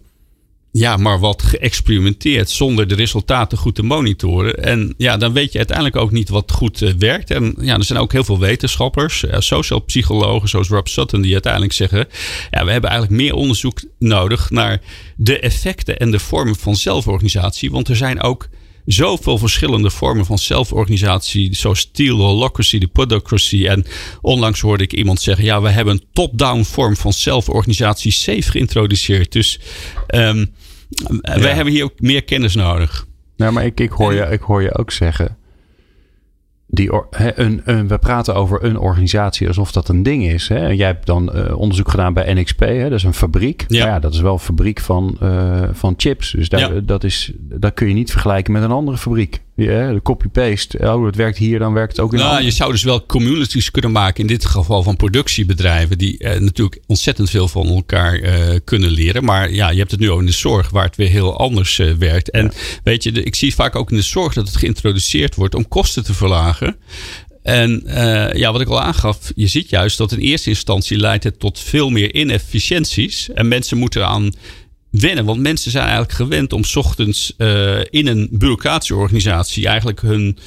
ja, 0.72 0.98
maar 0.98 1.20
wat 1.20 1.44
geëxperimenteerd 1.44 2.50
zonder 2.50 2.88
de 2.88 2.96
resultaten 2.96 3.58
goed 3.58 3.76
te 3.76 3.84
monitoren. 3.84 4.64
En 4.64 4.94
ja, 4.98 5.18
dan 5.18 5.34
weet 5.34 5.52
je 5.52 5.58
uiteindelijk 5.58 5.96
ook 5.96 6.12
niet 6.12 6.30
wat 6.30 6.52
goed 6.52 6.82
eh, 6.82 6.94
werkt. 6.98 7.32
En 7.32 7.56
ja, 7.60 7.76
er 7.76 7.84
zijn 7.84 8.00
ook 8.00 8.12
heel 8.12 8.24
veel 8.24 8.40
wetenschappers, 8.40 9.24
uh, 9.24 9.36
sociaal 9.40 9.80
psychologen 9.80 10.50
zoals 10.50 10.70
Rob 10.70 10.88
Sutton, 10.88 11.22
die 11.22 11.34
uiteindelijk 11.34 11.74
zeggen: 11.74 12.08
ja, 12.52 12.66
we 12.66 12.72
hebben 12.72 12.90
eigenlijk 12.90 13.22
meer 13.22 13.34
onderzoek 13.34 13.82
nodig 14.00 14.50
naar 14.50 14.82
de 15.16 15.40
effecten 15.40 16.00
en 16.00 16.12
de 16.12 16.20
vormen 16.20 16.56
van 16.56 16.76
zelforganisatie. 16.76 17.72
Want 17.72 17.88
er 17.88 17.96
zijn 17.96 18.22
ook 18.22 18.50
zoveel 18.86 19.38
verschillende 19.38 19.90
vormen 19.90 20.26
van 20.26 20.38
zelforganisatie, 20.38 21.56
zoals 21.56 21.90
Teal, 21.92 22.18
Holocracy, 22.18 22.78
de 22.78 22.88
Podocracy. 22.88 23.68
En 23.68 23.86
onlangs 24.22 24.60
hoorde 24.60 24.84
ik 24.84 24.94
iemand 24.94 25.22
zeggen: 25.22 25.46
ja, 25.46 25.62
we 25.62 25.70
hebben 25.70 25.94
een 25.94 26.06
top-down 26.14 26.64
vorm 26.64 26.96
van 26.96 27.14
zelforganisatie 27.14 28.12
safe 28.12 28.52
geïntroduceerd. 28.52 29.32
Dus 29.32 29.60
um, 30.08 30.54
wij 31.22 31.54
hebben 31.54 31.74
hier 31.74 31.84
ook 31.84 32.00
meer 32.00 32.24
kennis 32.24 32.56
nodig. 32.56 33.08
Ja, 33.36 33.52
maar 33.52 33.66
ik, 33.66 33.80
ik, 33.80 33.92
hoor, 33.92 34.14
je, 34.14 34.22
ik 34.22 34.42
hoor 34.42 34.62
je 34.62 34.78
ook 34.78 34.92
zeggen 34.92 35.39
die, 36.72 36.90
een, 37.36 37.62
een, 37.64 37.88
we 37.88 37.98
praten 37.98 38.36
over 38.36 38.64
een 38.64 38.78
organisatie 38.78 39.48
alsof 39.48 39.72
dat 39.72 39.90
een 39.90 40.04
ding 40.04 40.24
is. 40.24 40.48
Hè? 40.48 40.68
Jij 40.68 40.88
hebt 40.88 41.06
dan 41.06 41.32
uh, 41.36 41.58
onderzoek 41.58 41.90
gedaan 41.90 42.14
bij 42.14 42.34
NXP, 42.34 42.60
hè? 42.60 42.84
dat 42.84 42.98
is 42.98 43.04
een 43.04 43.14
fabriek. 43.14 43.66
Ja. 43.68 43.86
ja 43.86 44.00
dat 44.00 44.14
is 44.14 44.20
wel 44.20 44.34
een 44.34 44.40
fabriek 44.40 44.80
van, 44.80 45.18
uh, 45.24 45.62
van 45.72 45.94
chips. 45.98 46.32
Dus 46.32 46.50
daar, 46.50 46.74
ja. 46.74 46.82
dat, 46.82 47.04
is, 47.04 47.32
dat 47.38 47.74
kun 47.74 47.88
je 47.88 47.94
niet 47.94 48.12
vergelijken 48.12 48.54
met 48.54 48.64
een 48.64 48.72
andere 48.72 48.98
fabriek. 48.98 49.42
Ja, 49.64 49.94
de 49.94 50.02
copy-paste. 50.02 50.78
Oh, 50.78 51.06
het 51.06 51.16
werkt 51.16 51.38
hier, 51.38 51.60
dan 51.60 51.74
werkt 51.74 51.92
het 51.92 52.06
ook 52.06 52.14
in 52.14 52.20
nou, 52.20 52.44
Je 52.44 52.52
zou 52.52 52.72
dus 52.72 52.84
wel 52.84 53.06
communities 53.06 53.72
kunnen 53.72 53.92
maken, 53.92 54.22
in 54.22 54.28
dit 54.28 54.46
geval 54.46 54.84
van 54.84 54.96
productiebedrijven, 54.96 55.98
die 55.98 56.24
uh, 56.24 56.40
natuurlijk 56.40 56.80
ontzettend 56.88 57.30
veel 57.30 57.48
van 57.48 57.68
elkaar 57.68 58.20
uh, 58.20 58.34
kunnen 58.64 58.90
leren. 58.90 59.24
Maar 59.24 59.54
ja, 59.54 59.70
je 59.70 59.78
hebt 59.78 59.92
het 59.92 60.00
nu 60.00 60.12
ook 60.12 60.20
in 60.20 60.26
de 60.26 60.32
zorg, 60.32 60.70
waar 60.70 60.86
het 60.86 60.96
weer 60.96 61.10
heel 61.10 61.38
anders 61.38 61.80
uh, 61.80 61.94
werkt. 61.94 62.32
En 62.32 62.44
ja. 62.44 62.52
weet 62.84 63.04
je, 63.04 63.12
de, 63.12 63.24
ik 63.24 63.36
zie 63.36 63.56
vaak 63.56 63.76
ook 63.76 63.92
in 63.92 63.98
de 63.98 64.04
zorg 64.04 64.34
dat 64.34 64.48
het 64.48 64.58
geïntroduceerd 64.58 65.36
wordt 65.36 65.56
om 65.56 65.68
kosten 65.68 66.04
te 66.04 66.14
verlagen. 66.14 66.78
En 67.44 67.84
uh, 67.86 68.34
ja, 68.34 68.52
wat 68.52 68.62
ik 68.62 68.68
al 68.68 68.82
aangaf, 68.82 69.32
je 69.36 69.48
ziet 69.48 69.70
juist 69.70 69.98
dat 69.98 70.12
in 70.12 70.20
eerste 70.20 70.50
instantie 70.50 70.98
leidt 70.98 71.24
het 71.24 71.40
tot 71.40 71.60
veel 71.60 71.90
meer 71.90 72.16
inefficiënties. 72.16 73.30
En 73.30 73.48
mensen 73.48 73.78
moeten 73.78 74.08
aan 74.08 74.32
wennen. 74.90 75.26
Want 75.26 75.42
mensen 75.42 75.72
zijn 75.72 75.84
eigenlijk 75.84 76.14
gewend 76.14 76.54
om 76.54 76.64
ochtends 76.74 77.34
uh, 77.38 77.80
in 77.90 78.08
een 78.08 78.28
bureaucratische 78.32 78.96
organisatie 78.96 79.68
eigenlijk 79.68 80.02
hun, 80.02 80.38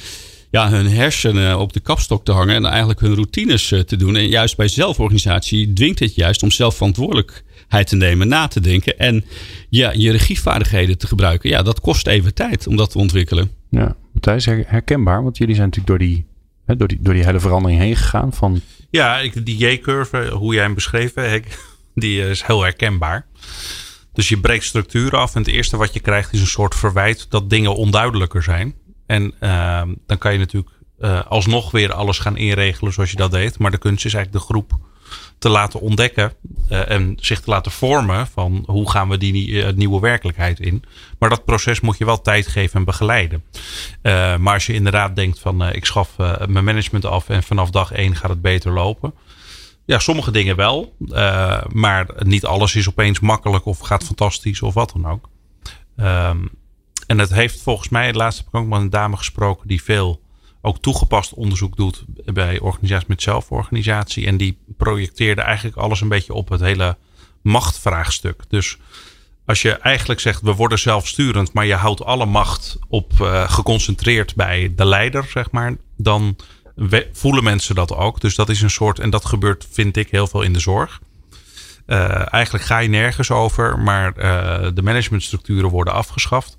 ja, 0.51 0.69
hun 0.69 0.89
hersenen 0.89 1.59
op 1.59 1.73
de 1.73 1.79
kapstok 1.79 2.25
te 2.25 2.31
hangen 2.31 2.55
en 2.55 2.65
eigenlijk 2.65 2.99
hun 2.99 3.13
routines 3.13 3.71
uh, 3.71 3.79
te 3.79 3.95
doen. 3.95 4.15
En 4.15 4.27
juist 4.27 4.57
bij 4.57 4.67
zelforganisatie 4.67 5.73
dwingt 5.73 5.99
het 5.99 6.15
juist 6.15 6.43
om 6.43 6.51
zelf 6.51 6.75
verantwoordelijkheid 6.75 7.87
te 7.87 7.95
nemen, 7.95 8.27
na 8.27 8.47
te 8.47 8.59
denken 8.59 8.99
en 8.99 9.25
ja, 9.69 9.91
je 9.91 10.11
regievaardigheden 10.11 10.97
te 10.97 11.07
gebruiken. 11.07 11.49
Ja, 11.49 11.61
dat 11.61 11.79
kost 11.79 12.07
even 12.07 12.33
tijd 12.33 12.67
om 12.67 12.75
dat 12.75 12.91
te 12.91 12.97
ontwikkelen. 12.97 13.51
Ja, 13.69 13.95
dat 14.13 14.35
is 14.35 14.45
herkenbaar, 14.45 15.23
want 15.23 15.37
jullie 15.37 15.55
zijn 15.55 15.69
natuurlijk 15.69 15.99
door 15.99 16.07
die, 16.07 16.25
hè, 16.65 16.75
door 16.75 16.87
die, 16.87 16.97
door 17.01 17.13
die 17.13 17.25
hele 17.25 17.39
verandering 17.39 17.79
heen 17.79 17.95
gegaan. 17.95 18.33
Van... 18.33 18.61
Ja, 18.89 19.19
ik, 19.19 19.45
die 19.45 19.57
J-curve, 19.57 20.29
hoe 20.29 20.53
jij 20.53 20.63
hem 20.63 20.73
beschreven, 20.73 21.43
die 21.95 22.29
is 22.29 22.43
heel 22.43 22.61
herkenbaar. 22.61 23.25
Dus 24.13 24.29
je 24.29 24.39
breekt 24.39 24.63
structuur 24.63 25.15
af 25.15 25.35
en 25.35 25.41
het 25.41 25.51
eerste 25.51 25.77
wat 25.77 25.93
je 25.93 25.99
krijgt 25.99 26.33
is 26.33 26.39
een 26.39 26.47
soort 26.47 26.75
verwijt 26.75 27.25
dat 27.29 27.49
dingen 27.49 27.75
onduidelijker 27.75 28.43
zijn. 28.43 28.75
En 29.05 29.33
uh, 29.39 29.81
dan 30.05 30.17
kan 30.17 30.33
je 30.33 30.39
natuurlijk 30.39 30.71
uh, 30.99 31.21
alsnog 31.27 31.71
weer 31.71 31.93
alles 31.93 32.19
gaan 32.19 32.37
inregelen 32.37 32.93
zoals 32.93 33.11
je 33.11 33.17
dat 33.17 33.31
deed. 33.31 33.59
Maar 33.59 33.71
de 33.71 33.77
kunst 33.77 34.05
is 34.05 34.13
eigenlijk 34.13 34.45
de 34.45 34.53
groep 34.53 34.77
te 35.37 35.49
laten 35.49 35.79
ontdekken 35.79 36.33
uh, 36.69 36.89
en 36.89 37.17
zich 37.19 37.41
te 37.41 37.49
laten 37.49 37.71
vormen 37.71 38.27
van 38.27 38.63
hoe 38.65 38.89
gaan 38.89 39.09
we 39.09 39.17
die 39.17 39.47
uh, 39.47 39.69
nieuwe 39.69 39.99
werkelijkheid 39.99 40.59
in. 40.59 40.83
Maar 41.19 41.29
dat 41.29 41.45
proces 41.45 41.79
moet 41.79 41.97
je 41.97 42.05
wel 42.05 42.21
tijd 42.21 42.47
geven 42.47 42.79
en 42.79 42.85
begeleiden. 42.85 43.43
Maar 44.39 44.53
als 44.53 44.65
je 44.65 44.73
inderdaad 44.73 45.15
denkt 45.15 45.39
van 45.39 45.63
ik 45.63 45.85
schaf 45.85 46.15
mijn 46.47 46.63
management 46.63 47.05
af 47.05 47.29
en 47.29 47.43
vanaf 47.43 47.69
dag 47.69 47.91
één 47.91 48.15
gaat 48.15 48.29
het 48.29 48.41
beter 48.41 48.71
lopen. 48.71 49.13
Ja, 49.85 49.99
sommige 49.99 50.31
dingen 50.31 50.55
wel. 50.55 50.95
Uh, 50.99 51.63
maar 51.71 52.09
niet 52.17 52.45
alles 52.45 52.75
is 52.75 52.89
opeens 52.89 53.19
makkelijk 53.19 53.65
of 53.65 53.79
gaat 53.79 54.03
fantastisch 54.03 54.61
of 54.61 54.73
wat 54.73 54.91
dan 54.95 55.11
ook. 55.11 55.29
Um, 55.97 56.49
en 57.07 57.19
het 57.19 57.33
heeft 57.33 57.61
volgens 57.61 57.89
mij, 57.89 58.13
laatst 58.13 58.37
heb 58.37 58.47
ik 58.47 58.55
ook 58.55 58.67
met 58.67 58.79
een 58.79 58.89
dame 58.89 59.17
gesproken 59.17 59.67
die 59.67 59.83
veel 59.83 60.21
ook 60.61 60.79
toegepast 60.79 61.33
onderzoek 61.33 61.75
doet 61.75 62.03
bij 62.25 62.59
organisaties 62.59 63.07
met 63.07 63.21
zelforganisatie. 63.21 64.25
En 64.25 64.37
die 64.37 64.57
projecteerde 64.77 65.41
eigenlijk 65.41 65.77
alles 65.77 66.01
een 66.01 66.07
beetje 66.07 66.33
op 66.33 66.49
het 66.49 66.61
hele 66.61 66.97
machtvraagstuk. 67.41 68.43
Dus 68.47 68.77
als 69.45 69.61
je 69.61 69.71
eigenlijk 69.71 70.19
zegt 70.19 70.41
we 70.41 70.53
worden 70.53 70.79
zelfsturend, 70.79 71.53
maar 71.53 71.65
je 71.65 71.75
houdt 71.75 72.03
alle 72.03 72.25
macht 72.25 72.77
op 72.87 73.11
uh, 73.21 73.51
geconcentreerd 73.51 74.35
bij 74.35 74.73
de 74.75 74.85
leider, 74.85 75.23
zeg 75.23 75.51
maar, 75.51 75.75
dan 75.97 76.35
voelen 77.13 77.43
mensen 77.43 77.75
dat 77.75 77.95
ook. 77.95 78.21
Dus 78.21 78.35
dat 78.35 78.49
is 78.49 78.61
een 78.61 78.69
soort, 78.69 78.99
en 78.99 79.09
dat 79.09 79.25
gebeurt, 79.25 79.67
vind 79.71 79.97
ik, 79.97 80.09
heel 80.09 80.27
veel 80.27 80.41
in 80.41 80.53
de 80.53 80.59
zorg. 80.59 80.99
Uh, 81.87 82.33
eigenlijk 82.33 82.65
ga 82.65 82.77
je 82.77 82.89
nergens 82.89 83.31
over, 83.31 83.79
maar 83.79 84.13
uh, 84.17 84.67
de 84.73 84.81
managementstructuren 84.81 85.69
worden 85.69 85.93
afgeschaft. 85.93 86.57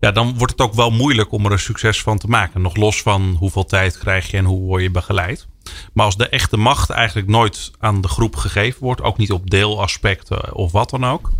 Ja, 0.00 0.12
dan 0.12 0.38
wordt 0.38 0.52
het 0.52 0.60
ook 0.60 0.74
wel 0.74 0.90
moeilijk 0.90 1.32
om 1.32 1.44
er 1.44 1.52
een 1.52 1.58
succes 1.58 2.02
van 2.02 2.18
te 2.18 2.26
maken. 2.26 2.62
Nog 2.62 2.76
los 2.76 3.02
van 3.02 3.36
hoeveel 3.38 3.64
tijd 3.64 3.98
krijg 3.98 4.30
je 4.30 4.36
en 4.36 4.44
hoe 4.44 4.60
word 4.60 4.82
je 4.82 4.90
begeleid. 4.90 5.46
Maar 5.92 6.04
als 6.04 6.16
de 6.16 6.28
echte 6.28 6.56
macht 6.56 6.90
eigenlijk 6.90 7.28
nooit 7.28 7.70
aan 7.78 8.00
de 8.00 8.08
groep 8.08 8.36
gegeven 8.36 8.80
wordt, 8.80 9.02
ook 9.02 9.18
niet 9.18 9.32
op 9.32 9.50
deelaspecten 9.50 10.54
of 10.54 10.72
wat 10.72 10.90
dan 10.90 11.04
ook. 11.04 11.30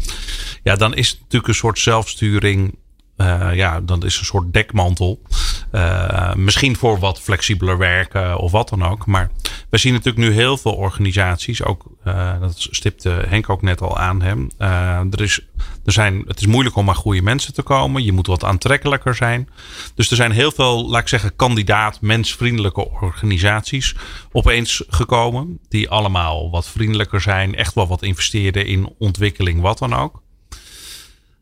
Ja, 0.63 0.77
dan 0.77 0.95
is 0.95 1.09
het 1.09 1.19
natuurlijk 1.21 1.49
een 1.49 1.55
soort 1.55 1.79
zelfsturing 1.79 2.75
uh, 3.17 3.55
ja, 3.55 3.81
dat 3.81 4.05
is 4.05 4.19
een 4.19 4.25
soort 4.25 4.53
dekmantel. 4.53 5.21
Uh, 5.75 6.35
misschien 6.35 6.77
voor 6.77 6.99
wat 6.99 7.21
flexibeler 7.21 7.79
werken 7.79 8.39
of 8.39 8.51
wat 8.51 8.69
dan 8.69 8.85
ook. 8.85 9.07
Maar 9.07 9.31
we 9.71 9.79
zien 9.79 9.93
natuurlijk 9.93 10.29
nu 10.29 10.33
heel 10.35 10.57
veel 10.57 10.73
organisaties. 10.73 11.65
Ook, 11.65 11.85
uh, 12.07 12.41
dat 12.41 12.55
stipte 12.71 13.25
Henk 13.29 13.51
ook 13.51 13.63
net 13.63 13.81
al 13.81 13.99
aan 13.99 14.23
hem. 14.23 14.51
er 15.11 15.21
is, 15.21 15.41
er 15.85 15.93
zijn, 15.93 16.25
het 16.27 16.41
is 16.41 16.47
moeilijk 16.47 16.77
om 16.77 16.89
aan 16.89 16.95
goede 16.95 17.23
mensen 17.23 17.55
te 17.55 17.63
komen. 17.63 18.05
Je 18.05 18.13
moet 18.13 18.27
wat 18.27 18.45
aantrekkelijker 18.45 19.15
zijn. 19.15 19.49
Dus 19.95 20.11
er 20.11 20.17
zijn 20.17 20.31
heel 20.31 20.51
veel, 20.51 20.91
laat 20.91 21.01
ik 21.01 21.09
zeggen, 21.09 21.37
kandidaat 21.37 22.01
mensvriendelijke 22.01 22.91
organisaties 22.91 23.95
opeens 24.33 24.85
gekomen. 24.89 25.59
Die 25.69 25.91
allemaal 25.91 26.51
wat 26.51 26.69
vriendelijker 26.69 27.21
zijn. 27.21 27.55
Echt 27.55 27.75
wel 27.75 27.87
wat 27.87 28.03
investeren 28.03 28.67
in 28.67 28.95
ontwikkeling, 28.99 29.61
wat 29.61 29.79
dan 29.79 29.95
ook. 29.95 30.23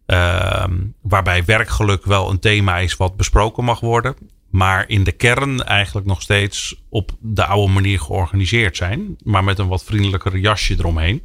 Uh, 0.06 0.64
waarbij 1.02 1.44
werkgeluk 1.44 2.04
wel 2.04 2.30
een 2.30 2.38
thema 2.38 2.78
is 2.78 2.96
wat 2.96 3.16
besproken 3.16 3.64
mag 3.64 3.80
worden. 3.80 4.16
Maar 4.50 4.88
in 4.88 5.04
de 5.04 5.12
kern 5.12 5.64
eigenlijk 5.64 6.06
nog 6.06 6.22
steeds 6.22 6.82
op 6.88 7.10
de 7.20 7.44
oude 7.44 7.72
manier 7.72 8.00
georganiseerd 8.00 8.76
zijn. 8.76 9.16
Maar 9.24 9.44
met 9.44 9.58
een 9.58 9.68
wat 9.68 9.84
vriendelijker 9.84 10.38
jasje 10.38 10.74
eromheen. 10.78 11.22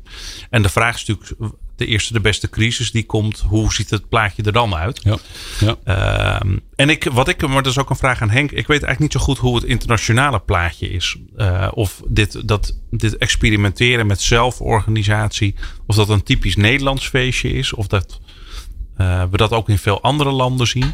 En 0.50 0.62
de 0.62 0.70
vraag 0.70 0.96
is 0.96 1.06
natuurlijk 1.06 1.54
de 1.78 1.86
eerste 1.86 2.13
de 2.13 2.20
beste 2.20 2.50
crisis 2.50 2.92
die 2.92 3.06
komt. 3.06 3.40
Hoe 3.40 3.74
ziet 3.74 3.90
het 3.90 4.10
plaatje 4.10 4.44
er 4.44 4.52
dan 4.52 4.76
uit? 4.76 5.02
Ja, 5.04 5.18
ja. 5.60 5.76
Uh, 6.44 6.52
en 6.76 6.90
ik, 6.90 7.04
wat 7.04 7.28
ik, 7.28 7.48
maar 7.48 7.63
dat 7.63 7.72
is 7.72 7.78
ook 7.78 7.90
een 7.90 7.96
vraag 7.96 8.22
aan 8.22 8.30
Henk. 8.30 8.52
Ik 8.52 8.68
weet 8.68 8.84
eigenlijk 8.84 9.00
niet 9.00 9.12
zo 9.12 9.20
goed 9.20 9.38
hoe 9.38 9.56
het 9.56 9.63
internationale 9.63 10.40
plaatje 10.40 10.90
is. 10.90 11.18
Uh, 11.38 11.68
of 11.74 12.02
dit, 12.08 12.48
dat, 12.48 12.78
dit 12.92 13.18
experimenteren 13.18 14.08
met 14.08 14.22
zelforganisatie. 14.22 15.56
Of 15.86 15.96
dat 15.96 16.10
een 16.10 16.24
typisch 16.24 16.56
Nederlands 16.56 17.08
feestje 17.08 17.50
is. 17.50 17.74
Of 17.74 17.88
dat 17.88 18.20
we 18.98 19.38
dat 19.38 19.52
ook 19.52 19.70
in 19.70 19.78
veel 19.78 20.02
andere 20.02 20.32
landen 20.32 20.68
zien? 20.68 20.94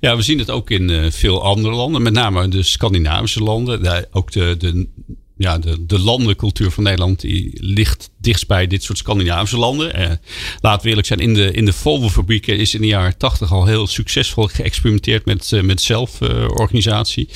Ja, 0.00 0.16
we 0.16 0.22
zien 0.22 0.38
het 0.38 0.50
ook 0.50 0.70
in 0.70 0.88
uh, 0.88 1.10
veel 1.10 1.42
andere 1.42 1.74
landen, 1.74 2.02
met 2.02 2.12
name 2.12 2.48
de 2.48 2.62
Scandinavische 2.62 3.42
landen. 3.42 4.06
Ook 4.10 4.32
de, 4.32 4.54
de, 4.58 4.88
ja, 5.36 5.58
de, 5.58 5.86
de 5.86 5.98
landencultuur 5.98 6.70
van 6.70 6.84
Nederland 6.84 7.20
die 7.20 7.50
ligt 7.52 8.10
dichtst 8.18 8.46
bij 8.46 8.66
dit 8.66 8.82
soort 8.82 8.98
Scandinavische 8.98 9.58
landen. 9.58 10.20
We 10.60 10.78
eerlijk 10.82 11.06
zijn, 11.06 11.20
in 11.20 11.34
de, 11.34 11.50
in 11.50 11.64
de 11.64 11.72
Volvo-fabrieken 11.72 12.58
is 12.58 12.74
in 12.74 12.80
de 12.80 12.86
jaren 12.86 13.16
tachtig 13.16 13.52
al 13.52 13.66
heel 13.66 13.86
succesvol 13.86 14.46
geëxperimenteerd 14.46 15.24
met, 15.24 15.50
uh, 15.50 15.62
met 15.62 15.80
zelforganisatie. 15.80 17.28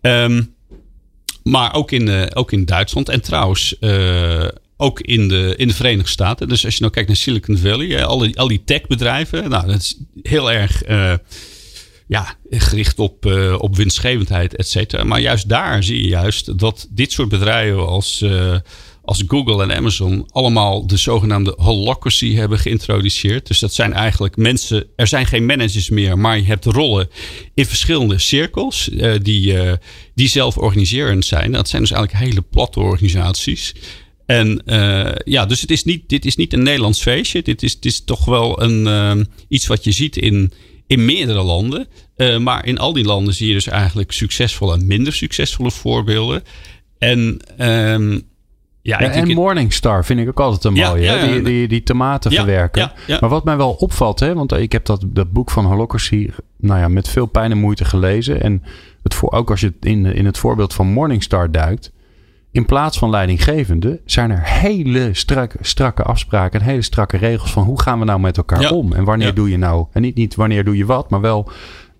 Um, 0.00 0.54
maar 1.42 1.74
ook 1.74 1.92
in, 1.92 2.34
ook 2.34 2.52
in 2.52 2.64
Duitsland. 2.64 3.08
En 3.08 3.20
trouwens, 3.20 3.76
ook 4.80 5.00
in 5.00 5.28
de, 5.28 5.54
in 5.56 5.68
de 5.68 5.74
Verenigde 5.74 6.10
Staten. 6.10 6.48
Dus 6.48 6.64
als 6.64 6.74
je 6.74 6.80
nou 6.80 6.92
kijkt 6.92 7.08
naar 7.08 7.18
Silicon 7.18 7.56
Valley, 7.58 8.04
al 8.04 8.18
die, 8.18 8.38
al 8.38 8.48
die 8.48 8.62
techbedrijven, 8.64 9.50
nou, 9.50 9.66
dat 9.66 9.80
is 9.80 9.98
heel 10.22 10.52
erg 10.52 10.88
uh, 10.88 11.14
ja, 12.06 12.36
gericht 12.50 12.98
op, 12.98 13.26
uh, 13.26 13.54
op 13.58 13.76
winstgevendheid, 13.76 14.56
et 14.56 14.68
cetera. 14.68 15.04
Maar 15.04 15.20
juist 15.20 15.48
daar 15.48 15.82
zie 15.82 16.02
je 16.02 16.08
juist 16.08 16.58
dat 16.58 16.86
dit 16.90 17.12
soort 17.12 17.28
bedrijven 17.28 17.86
als, 17.86 18.20
uh, 18.22 18.56
als 19.02 19.22
Google 19.26 19.62
en 19.62 19.76
Amazon 19.76 20.28
allemaal 20.30 20.86
de 20.86 20.96
zogenaamde 20.96 21.54
holocracy 21.56 22.34
hebben 22.34 22.58
geïntroduceerd. 22.58 23.46
Dus 23.46 23.58
dat 23.58 23.74
zijn 23.74 23.92
eigenlijk 23.92 24.36
mensen, 24.36 24.86
er 24.96 25.06
zijn 25.06 25.26
geen 25.26 25.46
managers 25.46 25.90
meer, 25.90 26.18
maar 26.18 26.36
je 26.36 26.44
hebt 26.44 26.64
rollen 26.64 27.08
in 27.54 27.66
verschillende 27.66 28.18
cirkels 28.18 28.90
die, 29.22 29.54
die 30.14 30.28
zelf 30.28 30.58
organiserend 30.58 31.24
zijn. 31.24 31.52
Dat 31.52 31.68
zijn 31.68 31.82
dus 31.82 31.90
eigenlijk 31.90 32.24
hele 32.24 32.42
platte 32.50 32.80
organisaties. 32.80 33.74
En 34.28 34.62
uh, 34.66 35.10
ja, 35.24 35.46
dus 35.46 35.60
het 35.60 35.70
is 35.70 35.84
niet, 35.84 36.08
dit 36.08 36.24
is 36.24 36.36
niet 36.36 36.52
een 36.52 36.62
Nederlands 36.62 37.02
feestje. 37.02 37.42
Dit 37.42 37.62
is, 37.62 37.80
dit 37.80 37.92
is 37.92 38.04
toch 38.04 38.24
wel 38.24 38.62
een, 38.62 38.86
uh, 39.18 39.24
iets 39.48 39.66
wat 39.66 39.84
je 39.84 39.92
ziet 39.92 40.16
in, 40.16 40.52
in 40.86 41.04
meerdere 41.04 41.42
landen. 41.42 41.86
Uh, 42.16 42.38
maar 42.38 42.66
in 42.66 42.78
al 42.78 42.92
die 42.92 43.04
landen 43.04 43.34
zie 43.34 43.48
je 43.48 43.54
dus 43.54 43.66
eigenlijk 43.66 44.12
succesvolle 44.12 44.74
en 44.74 44.86
minder 44.86 45.12
succesvolle 45.12 45.70
voorbeelden. 45.70 46.42
En 46.98 47.18
um, 47.58 48.22
ja, 48.82 49.00
ja 49.00 49.10
en 49.10 49.34
Morningstar 49.34 50.04
vind 50.04 50.20
ik 50.20 50.28
ook 50.28 50.40
altijd 50.40 50.64
een 50.64 50.72
mooie. 50.72 51.02
Ja, 51.02 51.26
die, 51.26 51.42
die, 51.42 51.68
die 51.68 51.82
tomaten 51.82 52.32
verwerken. 52.32 52.92
Maar 53.20 53.30
wat 53.30 53.44
mij 53.44 53.56
wel 53.56 53.72
opvalt, 53.72 54.20
hè, 54.20 54.34
want 54.34 54.52
ik 54.52 54.72
heb 54.72 54.84
dat, 54.84 55.04
dat 55.06 55.32
boek 55.32 55.50
van 55.50 55.64
Holocracy 55.64 56.30
nou 56.56 56.80
ja, 56.80 56.88
met 56.88 57.08
veel 57.08 57.26
pijn 57.26 57.50
en 57.50 57.58
moeite 57.58 57.84
gelezen. 57.84 58.42
En 58.42 58.62
het 59.02 59.14
voor, 59.14 59.32
ook 59.32 59.50
als 59.50 59.60
je 59.60 59.72
in, 59.80 60.06
in 60.06 60.26
het 60.26 60.38
voorbeeld 60.38 60.74
van 60.74 60.86
Morningstar 60.86 61.50
duikt. 61.50 61.92
In 62.50 62.66
plaats 62.66 62.98
van 62.98 63.10
leidinggevende 63.10 64.00
zijn 64.04 64.30
er 64.30 64.42
hele 64.42 65.14
strakke, 65.14 65.58
strakke 65.60 66.02
afspraken 66.02 66.60
en 66.60 66.66
hele 66.66 66.82
strakke 66.82 67.16
regels 67.16 67.52
van 67.52 67.62
hoe 67.62 67.80
gaan 67.80 67.98
we 67.98 68.04
nou 68.04 68.20
met 68.20 68.36
elkaar 68.36 68.70
om. 68.70 68.92
En 68.92 69.04
wanneer 69.04 69.34
doe 69.34 69.50
je 69.50 69.58
nou, 69.58 69.86
en 69.92 70.02
niet, 70.02 70.14
niet 70.14 70.34
wanneer 70.34 70.64
doe 70.64 70.76
je 70.76 70.86
wat, 70.86 71.10
maar 71.10 71.20
wel 71.20 71.50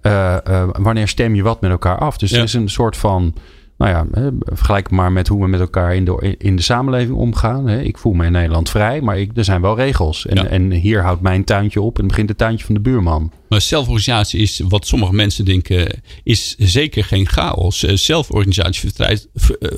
uh, 0.03 0.37
uh, 0.49 0.69
wanneer 0.73 1.09
stem 1.09 1.35
je 1.35 1.43
wat 1.43 1.61
met 1.61 1.71
elkaar 1.71 1.99
af. 1.99 2.19
Dus 2.19 2.33
er 2.33 2.43
is 2.43 2.55
een 2.55 2.69
soort 2.69 2.97
van 2.97 3.35
nou 3.79 3.91
ja, 3.91 4.31
vergelijk 4.45 4.91
maar 4.91 5.13
met 5.13 5.29
hoe 5.29 5.43
we 5.43 5.49
met 5.49 5.61
elkaar 5.61 5.95
in 5.95 6.05
de, 6.05 6.35
in 6.39 6.57
de 6.57 6.63
samenleving 6.63 7.17
omgaan. 7.17 7.69
Ik 7.69 7.99
voel 7.99 8.13
me 8.13 8.25
in 8.25 8.33
Nederland 8.33 8.71
vrij, 8.71 9.01
maar 9.01 9.19
ik, 9.19 9.31
er 9.37 9.45
zijn 9.45 9.61
wel 9.61 9.77
regels. 9.77 10.27
En, 10.27 10.51
en 10.51 10.71
hier 10.71 11.03
houdt 11.03 11.21
mijn 11.21 11.45
tuintje 11.45 11.81
op 11.81 11.99
en 11.99 12.07
begint 12.07 12.29
het 12.29 12.39
tuintje 12.39 12.67
van 12.67 12.75
de 12.75 12.81
buurman. 12.81 13.33
Maar 13.49 13.61
zelforganisatie 13.61 14.41
is, 14.41 14.61
wat 14.69 14.87
sommige 14.87 15.15
mensen 15.15 15.45
denken, 15.45 16.03
is 16.23 16.57
zeker 16.59 17.05
geen 17.05 17.27
chaos. 17.27 17.85
Eh, 17.85 17.97
zelforganisatie 17.97 18.91
vereist, 18.95 19.29
eh, 19.61 19.71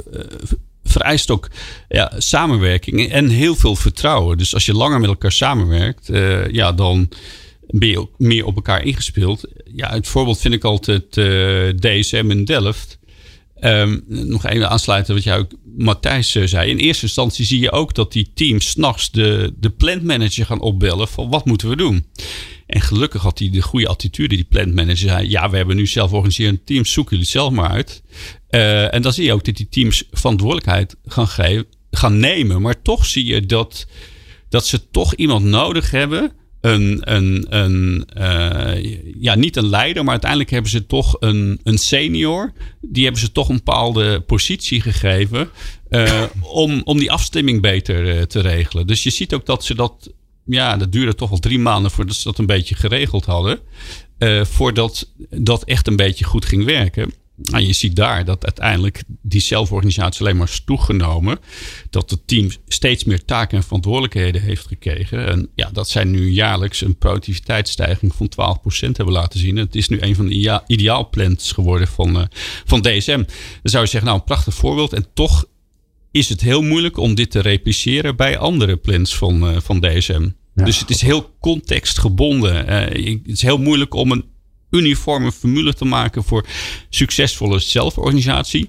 vereist 0.84 1.30
ook 1.30 1.48
ja, 1.88 2.12
samenwerking 2.18 3.08
en 3.08 3.28
heel 3.28 3.54
veel 3.54 3.76
vertrouwen. 3.76 4.38
Dus 4.38 4.54
als 4.54 4.66
je 4.66 4.74
langer 4.74 5.00
met 5.00 5.08
elkaar 5.08 5.32
samenwerkt, 5.32 6.10
uh, 6.10 6.48
ja, 6.48 6.72
dan 6.72 7.08
ben 7.66 7.88
je 7.88 8.00
ook 8.00 8.14
meer 8.18 8.44
op 8.44 8.56
elkaar 8.56 8.84
ingespeeld. 8.84 9.44
Ja, 9.74 9.90
het 9.90 10.08
voorbeeld 10.08 10.38
vind 10.38 10.54
ik 10.54 10.64
altijd 10.64 11.16
uh, 11.16 11.68
DSM 11.68 12.26
in 12.30 12.44
Delft. 12.44 12.98
Um, 13.60 14.04
nog 14.06 14.46
even 14.46 14.70
aansluiten 14.70 15.14
wat 15.14 15.22
jij 15.22 15.38
ook, 15.38 15.50
Matthijs, 15.76 16.34
eh, 16.34 16.46
zei. 16.46 16.70
In 16.70 16.78
eerste 16.78 17.04
instantie 17.04 17.44
zie 17.44 17.60
je 17.60 17.72
ook 17.72 17.94
dat 17.94 18.12
die 18.12 18.30
teams 18.34 18.68
s'nachts 18.68 19.10
de, 19.10 19.54
de 19.56 19.70
plantmanager 19.70 20.46
gaan 20.46 20.60
opbellen 20.60 21.08
van 21.08 21.30
wat 21.30 21.44
moeten 21.44 21.68
we 21.68 21.76
doen. 21.76 22.06
En 22.66 22.80
gelukkig 22.80 23.22
had 23.22 23.38
hij 23.38 23.50
de 23.50 23.62
goede 23.62 23.88
attitude, 23.88 24.34
die 24.34 24.44
plantmanager 24.44 24.96
zei, 24.96 25.28
ja, 25.28 25.50
we 25.50 25.56
hebben 25.56 25.76
nu 25.76 25.86
zelf 25.86 26.12
organiserend 26.12 26.66
teams, 26.66 26.92
zoek 26.92 27.10
jullie 27.10 27.24
zelf 27.24 27.50
maar 27.50 27.70
uit. 27.70 28.02
Uh, 28.50 28.94
en 28.94 29.02
dan 29.02 29.12
zie 29.12 29.24
je 29.24 29.32
ook 29.32 29.44
dat 29.44 29.56
die 29.56 29.68
teams 29.68 30.04
verantwoordelijkheid 30.10 30.96
gaan, 31.04 31.28
geven, 31.28 31.66
gaan 31.90 32.18
nemen. 32.18 32.62
Maar 32.62 32.82
toch 32.82 33.06
zie 33.06 33.24
je 33.24 33.46
dat, 33.46 33.86
dat 34.48 34.66
ze 34.66 34.90
toch 34.90 35.14
iemand 35.14 35.44
nodig 35.44 35.90
hebben 35.90 36.32
een, 36.60 37.00
een, 37.14 37.46
een 37.48 38.08
uh, 38.18 38.96
ja, 39.20 39.34
niet 39.34 39.56
een 39.56 39.68
leider, 39.68 40.02
maar 40.02 40.12
uiteindelijk 40.12 40.50
hebben 40.50 40.70
ze 40.70 40.86
toch 40.86 41.16
een, 41.20 41.60
een 41.62 41.78
senior. 41.78 42.52
Die 42.80 43.02
hebben 43.02 43.20
ze 43.20 43.32
toch 43.32 43.48
een 43.48 43.56
bepaalde 43.56 44.20
positie 44.20 44.80
gegeven 44.80 45.50
uh, 45.90 46.22
om, 46.40 46.80
om 46.84 46.98
die 46.98 47.12
afstemming 47.12 47.60
beter 47.60 48.16
uh, 48.16 48.22
te 48.22 48.40
regelen. 48.40 48.86
Dus 48.86 49.02
je 49.02 49.10
ziet 49.10 49.34
ook 49.34 49.46
dat 49.46 49.64
ze 49.64 49.74
dat, 49.74 50.10
ja, 50.44 50.76
dat 50.76 50.92
duurde 50.92 51.14
toch 51.14 51.30
al 51.30 51.38
drie 51.38 51.58
maanden 51.58 51.90
voordat 51.90 52.16
ze 52.16 52.24
dat 52.24 52.38
een 52.38 52.46
beetje 52.46 52.74
geregeld 52.74 53.24
hadden. 53.24 53.58
voordat 54.42 55.12
dat 55.30 55.64
echt 55.64 55.86
een 55.86 55.96
beetje 55.96 56.24
goed 56.24 56.44
ging 56.44 56.64
werken. 56.64 57.12
En 57.53 57.66
je 57.66 57.72
ziet 57.72 57.96
daar 57.96 58.24
dat 58.24 58.44
uiteindelijk 58.44 59.03
die 59.22 59.40
zelforganisatie 59.40 60.20
alleen 60.20 60.37
maar 60.37 60.48
is 60.48 60.62
toegenomen. 60.64 61.38
Dat 61.90 62.11
het 62.11 62.26
team 62.26 62.50
steeds 62.68 63.05
meer 63.05 63.24
taken 63.24 63.57
en 63.57 63.64
verantwoordelijkheden 63.64 64.42
heeft 64.42 64.66
gekregen. 64.66 65.26
En 65.26 65.48
ja, 65.55 65.70
dat 65.72 65.88
zij 65.88 66.05
nu 66.05 66.31
jaarlijks 66.31 66.81
een 66.81 66.96
productiviteitsstijging 66.96 68.14
van 68.14 68.31
12% 68.88 68.90
hebben 68.92 69.14
laten 69.14 69.40
zien. 69.40 69.57
Het 69.57 69.74
is 69.74 69.88
nu 69.88 70.00
een 70.00 70.14
van 70.14 70.26
de 70.26 70.62
ideaalplans 70.66 71.53
geworden 71.53 71.88
van, 71.88 72.16
uh, 72.16 72.24
van 72.64 72.81
DSM. 72.81 73.16
Dan 73.16 73.26
zou 73.62 73.85
je 73.85 73.90
zeggen, 73.90 74.05
nou 74.05 74.18
een 74.18 74.24
prachtig 74.24 74.55
voorbeeld. 74.55 74.92
En 74.92 75.07
toch 75.14 75.44
is 76.11 76.29
het 76.29 76.40
heel 76.40 76.62
moeilijk 76.62 76.96
om 76.96 77.14
dit 77.14 77.31
te 77.31 77.40
repliceren 77.40 78.16
bij 78.16 78.38
andere 78.38 78.76
plans 78.76 79.16
van, 79.16 79.50
uh, 79.50 79.61
van 79.61 79.81
DSM. 79.81 80.29
dus 80.55 80.79
het 80.79 80.90
is 80.90 81.00
heel 81.00 81.37
contextgebonden. 81.40 82.68
Uh, 82.68 83.16
het 83.26 83.29
is 83.29 83.42
heel 83.42 83.59
moeilijk 83.59 83.94
om 83.94 84.12
een 84.12 84.24
uniforme 84.70 85.33
formule 85.33 85.74
te 85.74 85.85
maken 85.85 86.24
voor 86.24 86.46
succesvolle 86.88 87.59
zelforganisatie. 87.59 88.68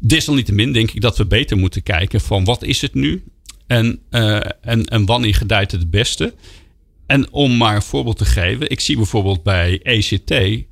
Desalniettemin 0.00 0.72
denk 0.72 0.90
ik 0.90 1.00
dat 1.00 1.18
we 1.18 1.26
beter 1.26 1.56
moeten 1.56 1.82
kijken 1.82 2.20
van 2.20 2.44
wat 2.44 2.62
is 2.62 2.80
het 2.80 2.94
nu 2.94 3.24
en, 3.66 4.00
uh, 4.10 4.40
en, 4.60 4.84
en 4.84 5.06
wanneer 5.06 5.34
gedijt 5.34 5.72
het 5.72 5.90
beste. 5.90 6.34
En 7.06 7.32
om 7.32 7.56
maar 7.56 7.74
een 7.74 7.82
voorbeeld 7.82 8.18
te 8.18 8.24
geven, 8.24 8.70
ik 8.70 8.80
zie 8.80 8.96
bijvoorbeeld 8.96 9.42
bij 9.42 9.80
ECT, 9.82 10.64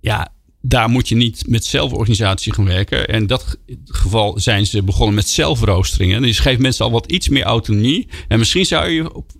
ja, 0.00 0.32
daar 0.60 0.88
moet 0.88 1.08
je 1.08 1.14
niet 1.14 1.44
met 1.46 1.64
zelforganisatie 1.64 2.52
gaan 2.52 2.64
werken. 2.64 3.08
En 3.08 3.20
in 3.20 3.26
dat 3.26 3.58
geval 3.84 4.40
zijn 4.40 4.66
ze 4.66 4.82
begonnen 4.82 5.14
met 5.14 5.28
zelfroosteringen. 5.28 6.22
Dus 6.22 6.38
geeft 6.38 6.60
mensen 6.60 6.84
al 6.84 6.90
wat 6.90 7.12
iets 7.12 7.28
meer 7.28 7.42
autonomie. 7.42 8.08
En 8.28 8.38
misschien 8.38 8.66
zou 8.66 8.88
je 8.88 9.14
op 9.14 9.30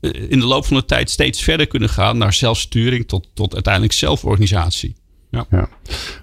eh, 0.00 0.30
in 0.30 0.38
de 0.38 0.46
loop 0.46 0.64
van 0.64 0.76
de 0.76 0.84
tijd 0.84 1.10
steeds 1.10 1.42
verder 1.42 1.66
kunnen 1.66 1.88
gaan 1.88 2.18
naar 2.18 2.32
zelfsturing 2.32 3.08
tot, 3.08 3.28
tot 3.34 3.54
uiteindelijk 3.54 3.92
zelforganisatie. 3.92 4.94
Ja. 5.30 5.46
ja. 5.50 5.68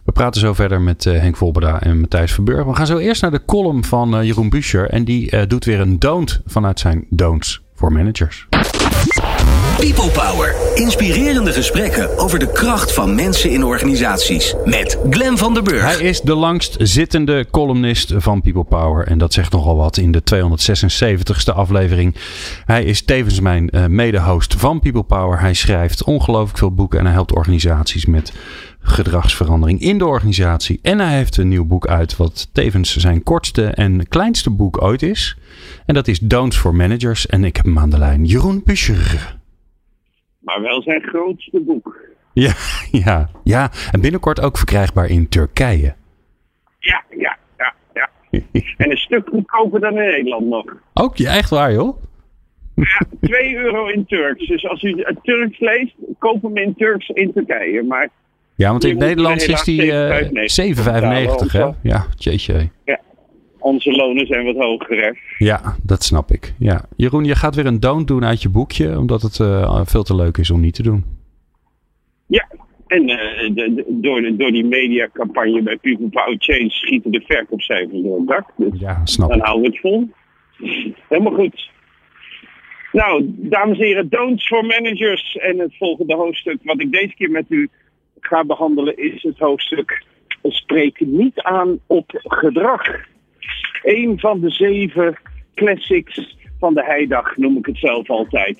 We 0.06 0.12
praten 0.12 0.42
zo 0.42 0.54
verder 0.54 0.82
met 0.82 1.06
uh, 1.06 1.20
Henk 1.20 1.38
Volberda 1.38 1.82
en 1.82 2.00
Matthijs 2.00 2.32
Verburg. 2.32 2.66
We 2.66 2.76
gaan 2.76 2.86
zo 2.86 2.98
eerst 2.98 3.22
naar 3.22 3.32
de 3.32 3.46
column 3.46 3.84
van 3.84 4.18
uh, 4.18 4.24
Jeroen 4.24 4.50
Buescher. 4.50 4.90
En 4.90 5.04
die 5.04 5.48
doet 5.48 5.66
weer 5.66 5.80
een 5.80 6.00
don't 6.00 6.42
vanuit 6.46 6.80
zijn 6.80 7.06
don'ts 7.10 7.62
voor 7.76 7.92
managers. 7.92 8.48
People 9.82 10.12
Power. 10.12 10.56
Inspirerende 10.76 11.52
gesprekken 11.52 12.18
over 12.18 12.40
de 12.40 12.52
kracht 12.52 12.94
van 12.94 13.16
mensen 13.16 13.50
in 13.52 13.64
organisaties. 13.64 14.56
Met 14.66 14.98
Glen 15.10 15.38
van 15.38 15.54
der 15.54 15.64
Burg. 15.64 15.98
Hij 15.98 16.08
is 16.08 16.22
de 16.22 16.36
langst 16.36 16.76
zittende 16.80 17.46
columnist 17.52 18.14
van 18.16 18.42
People 18.42 18.64
Power. 18.64 19.08
En 19.08 19.18
dat 19.18 19.34
zegt 19.34 19.52
nogal 19.52 19.76
wat 19.76 19.98
in 19.98 20.12
de 20.12 20.22
276ste 20.36 21.56
aflevering. 21.56 22.16
Hij 22.66 22.84
is 22.84 23.02
tevens 23.02 23.40
mijn 23.40 23.70
uh, 23.72 23.86
mede-host 23.86 24.56
van 24.56 24.80
People 24.80 25.04
Power. 25.04 25.40
Hij 25.40 25.54
schrijft 25.54 26.04
ongelooflijk 26.04 26.58
veel 26.58 26.74
boeken 26.74 27.00
en 27.00 27.06
hij 27.06 27.14
helpt 27.14 27.36
organisaties 27.36 28.06
met 28.06 28.34
gedragsverandering 28.82 29.82
in 29.82 29.98
de 29.98 30.06
organisatie. 30.06 30.80
En 30.82 31.00
hij 31.00 31.16
heeft 31.16 31.38
een 31.38 31.48
nieuw 31.48 31.66
boek 31.66 31.88
uit, 31.88 32.18
wat 32.18 32.50
tevens 32.54 32.96
zijn 32.96 33.24
kortste 33.24 33.66
en 33.66 34.08
kleinste 34.08 34.50
boek 34.50 34.82
ooit 34.82 35.02
is. 35.02 35.38
En 35.86 35.94
dat 35.94 36.08
is 36.08 36.20
Don'ts 36.20 36.58
for 36.58 36.76
Managers. 36.76 37.28
En 37.28 37.44
ik 37.44 37.56
heb 37.56 37.66
hem 37.66 37.80
aan 37.80 37.90
de 37.90 37.98
lijn. 37.98 38.26
Jeroen 38.26 38.62
Buscher 38.66 39.40
maar 40.42 40.62
wel 40.62 40.82
zijn 40.82 41.02
grootste 41.02 41.60
boek. 41.60 42.00
Ja, 42.34 42.54
ja, 43.06 43.30
ja. 43.44 43.70
En 43.92 44.02
binnenkort 44.02 44.42
ook 44.42 44.58
verkrijgbaar 44.58 45.10
in 45.10 45.30
Turkije. 45.30 45.96
Ja, 46.80 47.04
ja, 47.18 47.38
ja, 47.58 47.74
ja. 47.94 48.10
en 48.78 48.92
een 48.92 48.98
stuk 48.98 49.28
goedkoper 49.30 49.80
dan 49.80 49.98
in 49.98 50.10
Nederland 50.10 50.46
nog. 50.46 50.66
Ook, 50.94 51.18
je 51.18 51.28
echt 51.28 51.50
waar, 51.50 51.74
joh? 51.74 52.04
Ja, 52.76 53.06
2 53.22 53.56
euro 53.56 53.88
in 53.88 54.06
Turks. 54.06 54.48
Dus 54.48 54.68
als 54.68 54.84
u 54.84 55.02
het 55.02 55.18
Turks 55.24 55.60
leest, 55.60 55.96
koop 56.20 56.42
hem 56.42 56.58
in 56.58 56.76
Turks 56.76 57.10
in 57.10 57.34
Turkije. 57.34 57.84
Maar 57.84 58.10
ja, 58.56 58.70
want 58.70 58.84
in 58.84 58.90
het 58.90 59.00
Nederlands 59.00 59.48
is 59.48 59.64
die 59.64 59.86
uh, 59.86 60.18
7,95 60.18 61.52
hè? 61.52 61.70
Ja, 61.82 62.06
jeetje. 62.16 62.70
Ja, 62.86 63.00
onze 63.62 63.92
lonen 63.92 64.28
zijn 64.28 64.46
wat 64.46 64.56
hoger, 64.56 64.98
hè? 65.04 65.12
Ja, 65.46 65.76
dat 65.84 66.04
snap 66.04 66.32
ik. 66.32 66.54
Ja. 66.60 66.86
Jeroen, 66.96 67.24
je 67.24 67.36
gaat 67.36 67.56
weer 67.56 67.66
een 67.66 67.80
don't 67.80 68.08
doen 68.08 68.26
uit 68.26 68.42
je 68.42 68.50
boekje, 68.50 68.98
omdat 68.98 69.22
het 69.22 69.40
uh, 69.40 69.82
veel 69.86 70.04
te 70.04 70.16
leuk 70.16 70.38
is 70.38 70.52
om 70.52 70.60
niet 70.60 70.74
te 70.74 70.84
doen. 70.84 71.04
Ja, 72.28 72.48
en 72.88 73.10
uh, 73.10 73.18
de, 73.40 73.74
de, 73.74 73.86
door, 73.88 74.22
de, 74.22 74.36
door 74.36 74.52
die 74.52 74.66
mediacampagne 74.66 75.62
bij 75.62 75.78
People 75.78 76.10
Power 76.10 76.36
Change 76.38 76.70
schieten 76.70 77.12
de 77.12 77.22
verkoopcijfers 77.22 78.02
door 78.02 78.18
het 78.18 78.28
dak. 78.28 78.50
Dus 78.58 78.80
ja, 78.80 79.06
snap 79.06 79.30
dan 79.30 79.38
ik. 79.38 79.46
houden 79.46 79.72
we 79.72 79.78
het 79.78 79.80
vol. 79.80 80.10
Helemaal 81.08 81.34
goed. 81.34 81.70
Nou, 82.92 83.24
dames 83.28 83.78
en 83.78 83.86
heren, 83.86 84.10
don'ts 84.10 84.48
voor 84.48 84.66
managers. 84.66 85.38
En 85.38 85.60
het 85.60 85.78
volgende 85.78 86.16
hoofdstuk, 86.16 86.58
wat 86.64 86.82
ik 86.82 86.92
deze 86.92 87.14
keer 87.16 87.32
met 87.32 87.46
u 87.50 87.70
ga 88.20 88.46
behandelen, 88.46 88.98
is 88.98 89.24
het 89.24 89.38
hoofdstuk 89.38 90.10
Spreek 90.44 91.00
niet 91.00 91.42
aan 91.42 91.80
op 91.88 92.12
gedrag. 92.24 92.82
Een 93.84 94.20
van 94.20 94.40
de 94.40 94.50
zeven 94.50 95.18
classics 95.56 96.38
van 96.60 96.74
de 96.74 96.84
heidag, 96.84 97.38
noem 97.38 97.58
ik 97.58 97.66
het 97.66 97.78
zelf 97.78 98.10
altijd. 98.10 98.60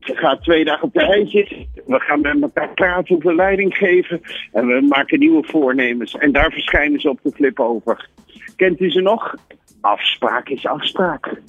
Ze 0.00 0.14
gaat 0.16 0.42
twee 0.42 0.64
dagen 0.64 0.82
op 0.82 0.92
de 0.92 1.04
hei 1.04 1.28
zitten. 1.28 1.66
We 1.86 2.00
gaan 2.00 2.20
met 2.20 2.42
elkaar 2.42 2.74
praten 2.74 3.16
over 3.16 3.34
leiding 3.34 3.76
geven. 3.76 4.20
En 4.52 4.66
we 4.66 4.86
maken 4.88 5.18
nieuwe 5.18 5.44
voornemens. 5.46 6.16
En 6.16 6.32
daar 6.32 6.50
verschijnen 6.50 7.00
ze 7.00 7.10
op 7.10 7.18
de 7.22 7.30
flip 7.30 7.60
over. 7.60 8.08
Kent 8.56 8.80
u 8.80 8.90
ze 8.90 9.00
nog? 9.00 9.34
Afspraak 9.80 10.48
is 10.48 10.66
afspraak. 10.66 11.40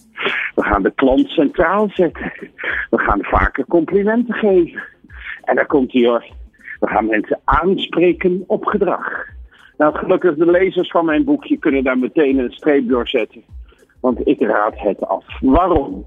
We 0.56 0.64
gaan 0.64 0.84
de 0.84 0.92
klant 0.96 1.30
centraal 1.30 1.90
zetten. 1.94 2.32
We 2.90 3.00
gaan 3.00 3.24
vaker 3.24 3.66
complimenten 3.66 4.34
geven. 4.34 4.84
En 5.44 5.56
daar 5.56 5.66
komt 5.66 5.94
hij 5.94 6.06
hoor. 6.06 6.26
We 6.80 6.88
gaan 6.88 7.06
mensen 7.06 7.40
aanspreken 7.44 8.44
op 8.48 8.66
gedrag. 8.66 9.34
Nou, 9.78 9.98
gelukkig 9.98 10.36
de 10.36 10.52
lezers 10.52 10.92
van 10.92 11.06
mijn 11.06 11.24
boekje 11.24 11.58
kunnen 11.58 11.84
daar 11.84 11.98
meteen 11.98 12.38
een 12.38 12.52
streep 12.52 12.88
door 12.88 13.08
zetten. 13.08 13.44
Want 14.00 14.28
ik 14.28 14.40
raad 14.40 14.80
het 14.80 15.08
af. 15.08 15.26
Waarom? 15.40 16.06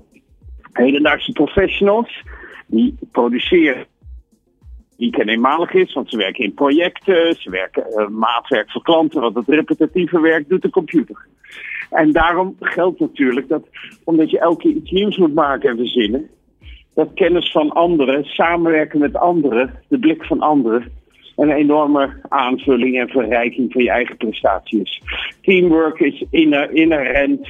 Hedendaagse 0.73 1.33
professionals 1.33 2.23
die 2.67 2.99
produceren 3.13 3.87
die 4.99 5.11
ken 5.11 5.29
eenmalig 5.29 5.73
is, 5.73 5.93
want 5.93 6.11
ze 6.11 6.17
werken 6.17 6.45
in 6.45 6.55
projecten, 6.55 7.35
ze 7.35 7.51
werken 7.51 7.85
uh, 7.91 8.09
maatwerk 8.09 8.71
voor 8.71 8.83
klanten, 8.83 9.21
want 9.21 9.35
het 9.35 9.49
repetitieve 9.49 10.21
werk 10.21 10.49
doet 10.49 10.63
de 10.63 10.71
computer. 10.71 11.27
En 11.91 12.13
daarom 12.13 12.57
geldt 12.61 13.01
natuurlijk 13.01 13.49
dat, 13.49 13.63
omdat 14.05 14.31
je 14.31 14.39
elke 14.39 14.63
keer 14.63 14.77
iets 14.77 14.91
nieuws 14.91 15.17
moet 15.17 15.35
maken 15.35 15.71
en 15.71 15.77
verzinnen, 15.77 16.29
dat 16.95 17.15
kennis 17.15 17.51
van 17.51 17.71
anderen, 17.71 18.25
samenwerken 18.25 18.99
met 18.99 19.17
anderen, 19.17 19.75
de 19.89 19.99
blik 19.99 20.25
van 20.25 20.41
anderen, 20.41 20.93
een 21.39 21.51
enorme 21.51 22.19
aanvulling 22.29 22.99
en 23.01 23.09
verrijking 23.09 23.73
van 23.73 23.83
je 23.83 23.91
eigen 23.91 24.17
prestaties. 24.17 25.03
Teamwork 25.43 25.99
is 26.01 26.25
inherent 26.71 27.49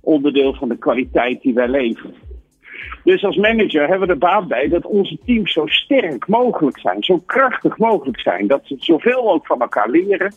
onderdeel 0.00 0.54
van 0.54 0.68
de 0.68 0.76
kwaliteit 0.76 1.42
die 1.42 1.54
wij 1.54 1.68
leveren. 1.68 2.14
Dus 3.04 3.24
als 3.24 3.36
manager 3.36 3.88
hebben 3.88 4.06
we 4.06 4.12
er 4.12 4.18
baat 4.18 4.48
bij 4.48 4.68
dat 4.68 4.84
onze 4.84 5.18
teams 5.24 5.52
zo 5.52 5.66
sterk 5.66 6.26
mogelijk 6.26 6.78
zijn, 6.78 7.02
zo 7.04 7.22
krachtig 7.26 7.78
mogelijk 7.78 8.20
zijn. 8.20 8.46
Dat 8.46 8.60
ze 8.64 8.76
zoveel 8.78 9.22
mogelijk 9.22 9.46
van 9.46 9.60
elkaar 9.60 9.90
leren, 9.90 10.34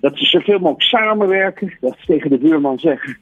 dat 0.00 0.18
ze 0.18 0.24
zoveel 0.24 0.58
mogelijk 0.58 0.82
samenwerken, 0.82 1.76
dat 1.80 1.96
ze 1.98 2.06
tegen 2.06 2.30
de 2.30 2.38
buurman 2.38 2.78
zeggen. 2.78 3.18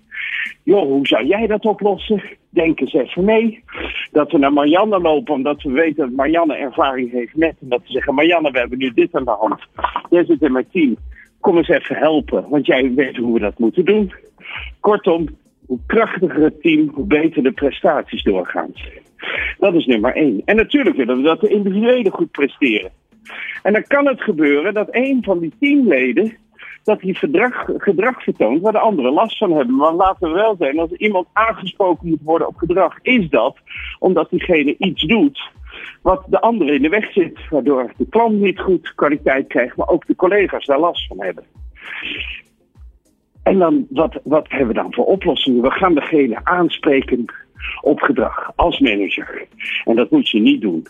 Joh, 0.62 0.82
hoe 0.82 1.06
zou 1.06 1.26
jij 1.26 1.46
dat 1.46 1.64
oplossen? 1.64 2.22
Denk 2.50 2.80
eens 2.80 2.92
even 2.92 3.24
mee. 3.24 3.64
Dat 4.12 4.32
we 4.32 4.38
naar 4.38 4.52
Marianne 4.52 5.00
lopen, 5.00 5.34
omdat 5.34 5.62
we 5.62 5.70
weten 5.70 5.96
dat 5.96 6.16
Marianne 6.16 6.54
ervaring 6.54 7.10
heeft 7.10 7.36
met. 7.36 7.54
En 7.60 7.68
dat 7.68 7.80
we 7.80 7.92
zeggen: 7.92 8.14
Marianne, 8.14 8.50
we 8.50 8.58
hebben 8.58 8.78
nu 8.78 8.92
dit 8.94 9.14
aan 9.14 9.24
de 9.24 9.30
hand. 9.30 9.60
Jij 10.10 10.24
zit 10.24 10.42
in 10.42 10.52
mijn 10.52 10.68
team. 10.72 10.96
Kom 11.40 11.56
eens 11.56 11.68
even 11.68 11.96
helpen, 11.96 12.48
want 12.48 12.66
jij 12.66 12.94
weet 12.94 13.16
hoe 13.16 13.34
we 13.34 13.40
dat 13.40 13.58
moeten 13.58 13.84
doen. 13.84 14.12
Kortom, 14.80 15.28
hoe 15.66 15.78
krachtiger 15.86 16.42
het 16.42 16.62
team, 16.62 16.90
hoe 16.94 17.06
beter 17.06 17.42
de 17.42 17.52
prestaties 17.52 18.22
doorgaan. 18.22 18.72
Dat 19.58 19.74
is 19.74 19.86
nummer 19.86 20.14
één. 20.14 20.42
En 20.44 20.56
natuurlijk 20.56 20.96
willen 20.96 21.16
we 21.16 21.22
dat 21.22 21.40
de 21.40 21.48
individuelen 21.48 22.12
goed 22.12 22.30
presteren. 22.30 22.90
En 23.62 23.72
dan 23.72 23.84
kan 23.86 24.06
het 24.06 24.22
gebeuren 24.22 24.74
dat 24.74 24.88
een 24.90 25.22
van 25.22 25.38
die 25.38 25.52
teamleden 25.60 26.36
dat 26.84 27.00
hij 27.00 27.14
gedrag, 27.14 28.22
vertoont 28.22 28.60
waar 28.60 28.72
de 28.72 28.78
anderen 28.78 29.12
last 29.12 29.38
van 29.38 29.52
hebben. 29.52 29.76
Maar 29.76 29.92
laten 29.92 30.28
we 30.28 30.34
wel 30.34 30.56
zijn, 30.58 30.78
als 30.78 30.90
iemand 30.90 31.26
aangesproken 31.32 32.08
moet 32.08 32.22
worden 32.22 32.48
op 32.48 32.56
gedrag, 32.56 32.98
is 33.02 33.28
dat 33.28 33.56
omdat 33.98 34.30
diegene 34.30 34.74
iets 34.78 35.02
doet 35.02 35.50
wat 36.02 36.24
de 36.28 36.40
anderen 36.40 36.74
in 36.74 36.82
de 36.82 36.88
weg 36.88 37.12
zit. 37.12 37.48
Waardoor 37.50 37.92
de 37.96 38.06
klant 38.08 38.40
niet 38.40 38.60
goed 38.60 38.94
kwaliteit 38.94 39.46
krijgt, 39.46 39.76
maar 39.76 39.88
ook 39.88 40.06
de 40.06 40.16
collega's 40.16 40.66
daar 40.66 40.80
last 40.80 41.06
van 41.06 41.22
hebben. 41.22 41.44
En 43.42 43.58
dan, 43.58 43.86
wat, 43.90 44.20
wat 44.24 44.48
hebben 44.48 44.68
we 44.68 44.74
dan 44.74 44.94
voor 44.94 45.04
oplossingen? 45.04 45.62
We 45.62 45.70
gaan 45.70 45.94
degene 45.94 46.40
aanspreken 46.44 47.24
op 47.80 48.00
gedrag 48.00 48.52
als 48.56 48.78
manager. 48.78 49.46
En 49.84 49.96
dat 49.96 50.10
moet 50.10 50.28
je 50.28 50.40
niet 50.40 50.60
doen. 50.60 50.86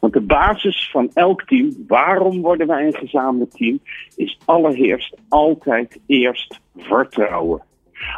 Want 0.00 0.12
de 0.12 0.20
basis 0.20 0.90
van 0.90 1.10
elk 1.14 1.42
team, 1.42 1.84
waarom 1.86 2.40
worden 2.40 2.66
wij 2.66 2.86
een 2.86 2.96
gezamenlijk 2.96 3.50
team, 3.50 3.80
is 4.16 4.38
allereerst 4.44 5.16
altijd 5.28 5.98
eerst 6.06 6.60
vertrouwen. 6.76 7.62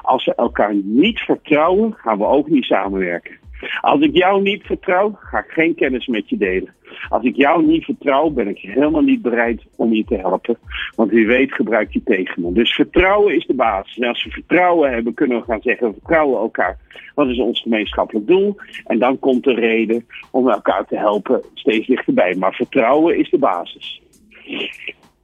Als 0.03 0.25
we 0.25 0.35
elkaar 0.35 0.75
niet 0.75 1.19
vertrouwen, 1.19 1.95
gaan 1.97 2.19
we 2.19 2.25
ook 2.25 2.49
niet 2.49 2.65
samenwerken. 2.65 3.40
Als 3.81 4.01
ik 4.01 4.17
jou 4.17 4.43
niet 4.43 4.63
vertrouw, 4.63 5.19
ga 5.21 5.39
ik 5.39 5.51
geen 5.51 5.75
kennis 5.75 6.07
met 6.07 6.29
je 6.29 6.37
delen. 6.37 6.75
Als 7.09 7.25
ik 7.25 7.37
jou 7.37 7.67
niet 7.67 7.85
vertrouw, 7.85 8.31
ben 8.31 8.49
ik 8.49 8.59
helemaal 8.59 9.03
niet 9.03 9.23
bereid 9.23 9.63
om 9.77 9.93
je 9.93 10.05
te 10.05 10.17
helpen. 10.17 10.59
Want 10.95 11.11
wie 11.11 11.27
weet 11.27 11.53
gebruik 11.53 11.93
je 11.93 12.03
tegen 12.03 12.43
me. 12.43 12.53
Dus 12.53 12.75
vertrouwen 12.75 13.35
is 13.35 13.47
de 13.47 13.55
basis. 13.55 13.99
En 13.99 14.09
als 14.09 14.25
we 14.25 14.31
vertrouwen 14.31 14.93
hebben, 14.93 15.15
kunnen 15.15 15.39
we 15.39 15.45
gaan 15.45 15.63
zeggen, 15.63 15.87
we 15.87 15.93
vertrouwen 15.93 16.41
elkaar. 16.41 16.79
Wat 17.15 17.29
is 17.29 17.39
ons 17.39 17.61
gemeenschappelijk 17.61 18.27
doel? 18.27 18.57
En 18.85 18.99
dan 18.99 19.19
komt 19.19 19.45
de 19.45 19.55
reden 19.55 20.07
om 20.31 20.49
elkaar 20.49 20.87
te 20.87 20.97
helpen 20.97 21.43
steeds 21.55 21.87
dichterbij. 21.87 22.35
Maar 22.35 22.55
vertrouwen 22.55 23.19
is 23.19 23.31
de 23.31 23.39
basis. 23.39 24.03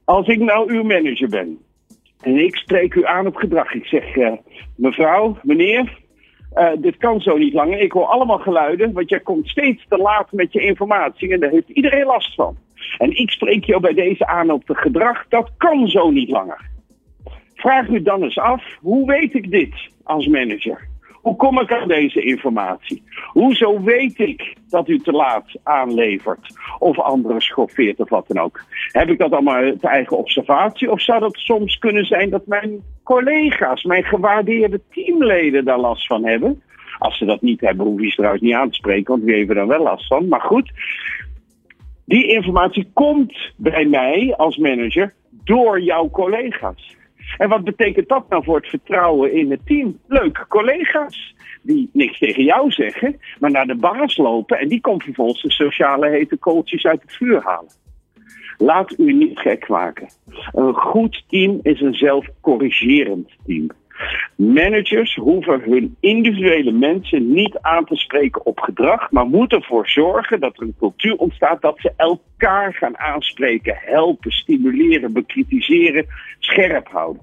Als 0.03 0.27
ik 0.27 0.39
nou 0.39 0.73
uw 0.73 0.83
manager 0.83 1.29
ben 1.29 1.57
en 2.21 2.37
ik 2.37 2.55
spreek 2.55 2.93
u 2.93 3.05
aan 3.05 3.27
op 3.27 3.35
gedrag. 3.35 3.73
Ik 3.73 3.85
zeg, 3.85 4.15
uh, 4.15 4.31
mevrouw, 4.75 5.37
meneer, 5.43 5.97
uh, 6.55 6.69
dit 6.77 6.97
kan 6.97 7.21
zo 7.21 7.37
niet 7.37 7.53
langer. 7.53 7.79
Ik 7.79 7.91
hoor 7.91 8.05
allemaal 8.05 8.39
geluiden, 8.39 8.93
want 8.93 9.09
jij 9.09 9.19
komt 9.19 9.47
steeds 9.47 9.85
te 9.89 9.97
laat 9.97 10.31
met 10.31 10.53
je 10.53 10.61
informatie 10.61 11.33
en 11.33 11.39
daar 11.39 11.49
heeft 11.49 11.69
iedereen 11.69 12.05
last 12.05 12.35
van. 12.35 12.57
En 12.97 13.17
ik 13.17 13.29
spreek 13.29 13.63
jou 13.63 13.81
bij 13.81 13.93
deze 13.93 14.27
aan 14.27 14.51
op 14.51 14.67
het 14.67 14.77
gedrag, 14.77 15.25
dat 15.29 15.51
kan 15.57 15.87
zo 15.87 16.09
niet 16.09 16.29
langer. 16.29 16.69
Vraag 17.55 17.87
u 17.87 18.01
dan 18.01 18.23
eens 18.23 18.37
af, 18.37 18.63
hoe 18.79 19.07
weet 19.07 19.33
ik 19.33 19.51
dit 19.51 19.73
als 20.03 20.27
manager? 20.27 20.87
Hoe 21.27 21.35
kom 21.35 21.59
ik 21.59 21.71
aan 21.71 21.87
deze 21.87 22.21
informatie? 22.21 23.03
Hoezo 23.31 23.83
weet 23.83 24.19
ik 24.19 24.55
dat 24.69 24.87
u 24.87 24.99
te 24.99 25.11
laat 25.11 25.45
aanlevert 25.63 26.55
of 26.79 26.99
anderen 26.99 27.41
schoffeert 27.41 27.99
of 27.99 28.09
wat 28.09 28.27
dan 28.27 28.43
ook? 28.43 28.63
Heb 28.91 29.09
ik 29.09 29.17
dat 29.17 29.31
allemaal 29.31 29.53
uit 29.55 29.83
eigen 29.83 30.17
observatie 30.17 30.91
of 30.91 31.01
zou 31.01 31.19
dat 31.19 31.35
soms 31.37 31.77
kunnen 31.77 32.05
zijn 32.05 32.29
dat 32.29 32.45
mijn 32.45 32.81
collega's, 33.03 33.83
mijn 33.83 34.03
gewaardeerde 34.03 34.81
teamleden 34.91 35.65
daar 35.65 35.79
last 35.79 36.07
van 36.07 36.25
hebben? 36.25 36.61
Als 36.97 37.17
ze 37.17 37.25
dat 37.25 37.41
niet 37.41 37.61
hebben, 37.61 37.85
hoef 37.85 38.01
je 38.01 38.09
ze 38.09 38.15
trouwens 38.15 38.43
niet 38.43 38.53
aan 38.53 38.69
te 38.69 38.75
spreken, 38.75 39.11
want 39.13 39.23
wie 39.23 39.35
heeft 39.35 39.49
er 39.49 39.55
dan 39.55 39.67
wel 39.67 39.83
last 39.83 40.07
van? 40.07 40.27
Maar 40.27 40.41
goed, 40.41 40.71
die 42.05 42.27
informatie 42.27 42.89
komt 42.93 43.51
bij 43.55 43.85
mij 43.85 44.33
als 44.37 44.57
manager 44.57 45.13
door 45.43 45.81
jouw 45.81 46.09
collega's. 46.09 46.96
En 47.37 47.49
wat 47.49 47.63
betekent 47.63 48.07
dat 48.07 48.29
nou 48.29 48.43
voor 48.43 48.55
het 48.55 48.67
vertrouwen 48.67 49.33
in 49.33 49.51
het 49.51 49.65
team? 49.65 49.99
Leuke 50.07 50.47
collega's 50.47 51.35
die 51.61 51.89
niks 51.93 52.19
tegen 52.19 52.43
jou 52.43 52.71
zeggen, 52.71 53.19
maar 53.39 53.51
naar 53.51 53.67
de 53.67 53.75
baas 53.75 54.17
lopen 54.17 54.59
en 54.59 54.67
die 54.67 54.81
komt 54.81 55.03
vervolgens 55.03 55.41
de 55.41 55.51
sociale 55.51 56.09
hete 56.09 56.37
kooltjes 56.37 56.85
uit 56.85 57.01
het 57.01 57.13
vuur 57.13 57.41
halen. 57.43 57.71
Laat 58.57 58.99
u 58.99 59.13
niet 59.13 59.39
gek 59.39 59.67
maken. 59.67 60.07
Een 60.51 60.73
goed 60.73 61.23
team 61.27 61.59
is 61.61 61.81
een 61.81 61.93
zelfcorrigerend 61.93 63.35
team. 63.45 63.67
Managers 64.35 65.15
hoeven 65.15 65.61
hun 65.61 65.95
individuele 65.99 66.71
mensen 66.71 67.31
niet 67.33 67.57
aan 67.61 67.85
te 67.85 67.95
spreken 67.95 68.45
op 68.45 68.59
gedrag, 68.59 69.11
maar 69.11 69.25
moeten 69.25 69.59
ervoor 69.59 69.89
zorgen 69.89 70.39
dat 70.39 70.57
er 70.57 70.61
een 70.61 70.75
cultuur 70.79 71.15
ontstaat 71.15 71.61
dat 71.61 71.79
ze 71.79 71.93
elkaar 71.95 72.73
gaan 72.73 72.97
aanspreken, 72.97 73.77
helpen, 73.79 74.31
stimuleren, 74.31 75.13
bekritiseren, 75.13 76.05
scherp 76.39 76.87
houden. 76.87 77.21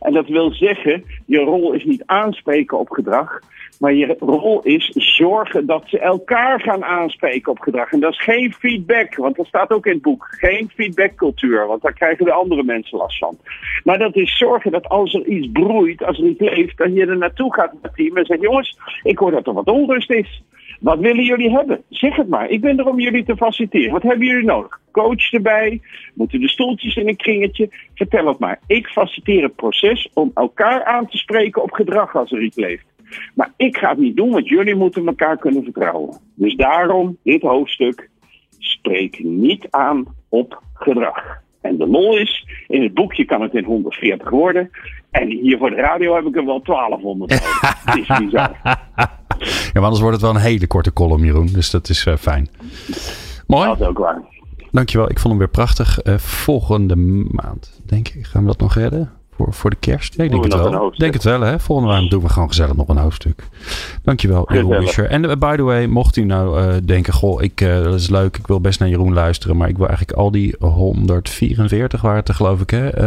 En 0.00 0.12
dat 0.12 0.28
wil 0.28 0.52
zeggen, 0.52 1.04
je 1.26 1.38
rol 1.38 1.72
is 1.72 1.84
niet 1.84 2.02
aanspreken 2.06 2.78
op 2.78 2.90
gedrag, 2.90 3.40
maar 3.78 3.94
je 3.94 4.16
rol 4.18 4.62
is 4.62 4.88
zorgen 4.88 5.66
dat 5.66 5.82
ze 5.86 5.98
elkaar 5.98 6.60
gaan 6.60 6.84
aanspreken 6.84 7.52
op 7.52 7.58
gedrag. 7.58 7.92
En 7.92 8.00
dat 8.00 8.12
is 8.12 8.22
geen 8.22 8.52
feedback, 8.52 9.16
want 9.16 9.36
dat 9.36 9.46
staat 9.46 9.70
ook 9.70 9.86
in 9.86 9.92
het 9.92 10.02
boek. 10.02 10.26
Geen 10.30 10.70
feedbackcultuur, 10.74 11.66
want 11.66 11.82
daar 11.82 11.92
krijgen 11.92 12.24
de 12.24 12.32
andere 12.32 12.62
mensen 12.62 12.98
last 12.98 13.18
van. 13.18 13.38
Maar 13.84 13.98
dat 13.98 14.16
is 14.16 14.38
zorgen 14.38 14.72
dat 14.72 14.88
als 14.88 15.14
er 15.14 15.26
iets 15.26 15.48
broeit, 15.52 16.04
als 16.04 16.18
er 16.18 16.24
iets 16.24 16.40
leeft, 16.40 16.76
dat 16.76 16.94
je 16.94 17.06
er 17.06 17.16
naartoe 17.16 17.54
gaat 17.54 17.72
met 17.72 17.82
het 17.82 17.94
team 17.94 18.16
en 18.16 18.24
zegt: 18.24 18.40
jongens, 18.40 18.78
ik 19.02 19.18
hoor 19.18 19.30
dat 19.30 19.46
er 19.46 19.52
wat 19.52 19.70
onrust 19.70 20.10
is. 20.10 20.42
Wat 20.80 20.98
willen 20.98 21.24
jullie 21.24 21.50
hebben? 21.50 21.82
Zeg 21.88 22.16
het 22.16 22.28
maar. 22.28 22.48
Ik 22.48 22.60
ben 22.60 22.78
er 22.78 22.86
om 22.86 23.00
jullie 23.00 23.24
te 23.24 23.36
faciliteren. 23.36 23.92
Wat 23.92 24.02
hebben 24.02 24.26
jullie 24.26 24.44
nodig? 24.44 24.80
Coach 24.90 25.32
erbij? 25.32 25.80
Moeten 26.14 26.40
de 26.40 26.48
stoeltjes 26.48 26.96
in 26.96 27.08
een 27.08 27.16
kringetje? 27.16 27.68
Vertel 27.94 28.26
het 28.26 28.38
maar. 28.38 28.60
Ik 28.66 28.86
faciliteer 28.86 29.42
het 29.42 29.56
proces 29.56 30.10
om 30.14 30.30
elkaar 30.34 30.84
aan 30.84 31.06
te 31.06 31.16
spreken 31.16 31.62
op 31.62 31.70
gedrag 31.70 32.16
als 32.16 32.32
er 32.32 32.42
iets 32.42 32.56
leeft. 32.56 32.84
Maar 33.34 33.52
ik 33.56 33.76
ga 33.76 33.88
het 33.88 33.98
niet 33.98 34.16
doen, 34.16 34.30
want 34.30 34.48
jullie 34.48 34.74
moeten 34.74 35.06
elkaar 35.06 35.38
kunnen 35.38 35.64
vertrouwen. 35.64 36.20
Dus 36.34 36.54
daarom 36.54 37.16
dit 37.22 37.42
hoofdstuk. 37.42 38.08
Spreek 38.58 39.22
niet 39.22 39.66
aan 39.70 40.04
op 40.28 40.62
gedrag. 40.74 41.42
En 41.60 41.76
de 41.76 41.86
lol 41.86 42.16
is, 42.16 42.46
in 42.68 42.82
het 42.82 42.94
boekje 42.94 43.24
kan 43.24 43.42
het 43.42 43.54
in 43.54 43.64
140 43.64 44.30
woorden. 44.30 44.70
En 45.10 45.28
hier 45.28 45.58
voor 45.58 45.70
de 45.70 45.76
radio 45.76 46.14
heb 46.14 46.24
ik 46.24 46.36
er 46.36 46.44
wel 46.44 46.62
1200 46.62 47.32
Het 47.84 47.96
is 47.96 48.18
bizar. 48.18 48.78
Ja, 49.40 49.70
maar 49.72 49.82
anders 49.82 50.00
wordt 50.00 50.16
het 50.16 50.24
wel 50.24 50.34
een 50.34 50.40
hele 50.40 50.66
korte 50.66 50.92
column, 50.92 51.24
Jeroen. 51.24 51.46
Dus 51.46 51.70
dat 51.70 51.88
is 51.88 52.06
uh, 52.06 52.16
fijn. 52.16 52.48
Mooi. 53.46 53.68
Dat 53.68 53.80
is 53.80 53.86
ook 53.86 53.98
waar. 53.98 54.22
Dankjewel. 54.70 55.10
Ik 55.10 55.18
vond 55.18 55.28
hem 55.28 55.38
weer 55.38 55.48
prachtig. 55.48 56.04
Uh, 56.04 56.18
volgende 56.18 56.96
maand, 57.30 57.80
denk 57.86 58.08
ik, 58.08 58.26
gaan 58.26 58.42
we 58.42 58.46
dat 58.46 58.60
nog 58.60 58.74
redden? 58.74 59.10
Voor, 59.44 59.54
voor 59.54 59.70
de 59.70 59.76
kerst? 59.80 60.14
Ja, 60.16 60.24
ik 60.24 60.30
denk 60.30 60.44
het 60.44 60.54
wel. 60.54 60.92
denk 60.96 61.12
het 61.12 61.22
wel, 61.22 61.40
hè? 61.40 61.58
Volgende 61.58 61.92
maand 61.92 62.10
doen 62.10 62.22
we 62.22 62.28
gewoon 62.28 62.48
gezellig 62.48 62.76
nog 62.76 62.88
een 62.88 62.96
hoofdstuk. 62.96 63.42
Dankjewel, 64.02 64.52
Jeroen. 64.52 64.86
En 64.86 65.24
uh, 65.24 65.32
by 65.38 65.56
the 65.56 65.62
way, 65.62 65.86
mocht 65.86 66.16
u 66.16 66.24
nou 66.24 66.60
uh, 66.60 66.74
denken, 66.84 67.12
goh, 67.12 67.42
ik, 67.42 67.60
uh, 67.60 67.82
dat 67.82 67.94
is 67.94 68.10
leuk, 68.10 68.36
ik 68.36 68.46
wil 68.46 68.60
best 68.60 68.80
naar 68.80 68.88
Jeroen 68.88 69.12
luisteren, 69.12 69.56
maar 69.56 69.68
ik 69.68 69.76
wil 69.76 69.88
eigenlijk 69.88 70.18
al 70.18 70.30
die 70.30 70.54
144 70.58 72.00
waren 72.00 72.18
het 72.18 72.30
geloof 72.30 72.60
ik, 72.60 72.70
hè? 72.70 73.02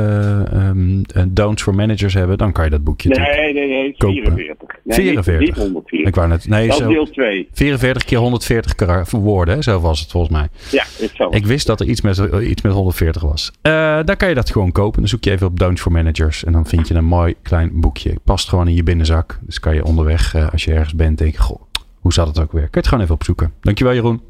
Um, 0.67 1.01
don'ts 1.27 1.63
for 1.63 1.75
managers 1.75 2.13
hebben, 2.13 2.37
dan 2.37 2.51
kan 2.51 2.63
je 2.63 2.69
dat 2.69 2.83
boekje 2.83 3.09
Nee, 3.09 3.53
nee, 3.53 3.67
nee, 3.67 3.93
44. 3.97 4.77
Nee, 4.83 4.95
44. 4.95 5.47
Niet, 5.47 5.57
144. 5.57 6.07
Ik 6.07 6.15
wou 6.15 6.27
net, 6.27 6.47
nee, 6.47 6.67
dat 6.67 6.77
zo, 6.77 6.87
deel 6.87 7.05
2. 7.05 7.47
44 7.53 8.03
keer 8.03 8.17
140 8.17 9.11
woorden, 9.11 9.55
hè? 9.55 9.61
zo 9.61 9.79
was 9.79 9.99
het 9.99 10.11
volgens 10.11 10.33
mij. 10.33 10.47
Ja, 10.71 10.83
het 10.99 11.11
zo. 11.15 11.27
Ik 11.29 11.45
wist 11.45 11.67
dat 11.67 11.79
er 11.79 11.87
iets 11.87 12.01
met, 12.01 12.17
iets 12.41 12.61
met 12.61 12.71
140 12.71 13.21
was. 13.21 13.51
daar 13.61 14.17
kan 14.17 14.29
je 14.29 14.35
dat 14.35 14.51
gewoon 14.51 14.71
kopen. 14.71 14.99
Dan 14.99 15.09
zoek 15.09 15.23
je 15.23 15.31
even 15.31 15.47
op 15.47 15.59
Don'ts 15.59 15.81
for 15.81 15.91
Managers 15.91 16.22
En 16.43 16.51
dan 16.51 16.65
vind 16.65 16.87
je 16.87 16.93
een 16.93 17.05
mooi 17.05 17.35
klein 17.41 17.69
boekje. 17.73 18.15
Past 18.23 18.49
gewoon 18.49 18.67
in 18.67 18.75
je 18.75 18.83
binnenzak. 18.83 19.39
Dus 19.41 19.59
kan 19.59 19.75
je 19.75 19.85
onderweg, 19.85 20.35
uh, 20.35 20.51
als 20.51 20.63
je 20.63 20.73
ergens 20.73 20.95
bent, 20.95 21.17
denken: 21.17 21.39
Goh, 21.39 21.61
hoe 21.99 22.13
zat 22.13 22.27
het 22.27 22.39
ook 22.39 22.51
weer? 22.51 22.61
Kun 22.61 22.71
je 22.71 22.77
het 22.77 22.87
gewoon 22.87 23.03
even 23.03 23.15
opzoeken. 23.15 23.53
Dankjewel, 23.61 23.93
Jeroen. 23.93 24.21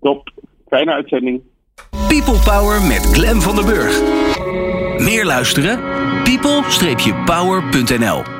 Top. 0.00 0.30
Fijne 0.68 0.92
uitzending. 0.92 1.40
People 2.08 2.38
Power 2.44 2.82
met 2.82 3.06
Glen 3.12 3.42
van 3.42 3.54
der 3.54 3.64
Burg. 3.64 4.00
Meer 4.98 5.24
luisteren? 5.24 5.96
people-power.nl 6.26 8.35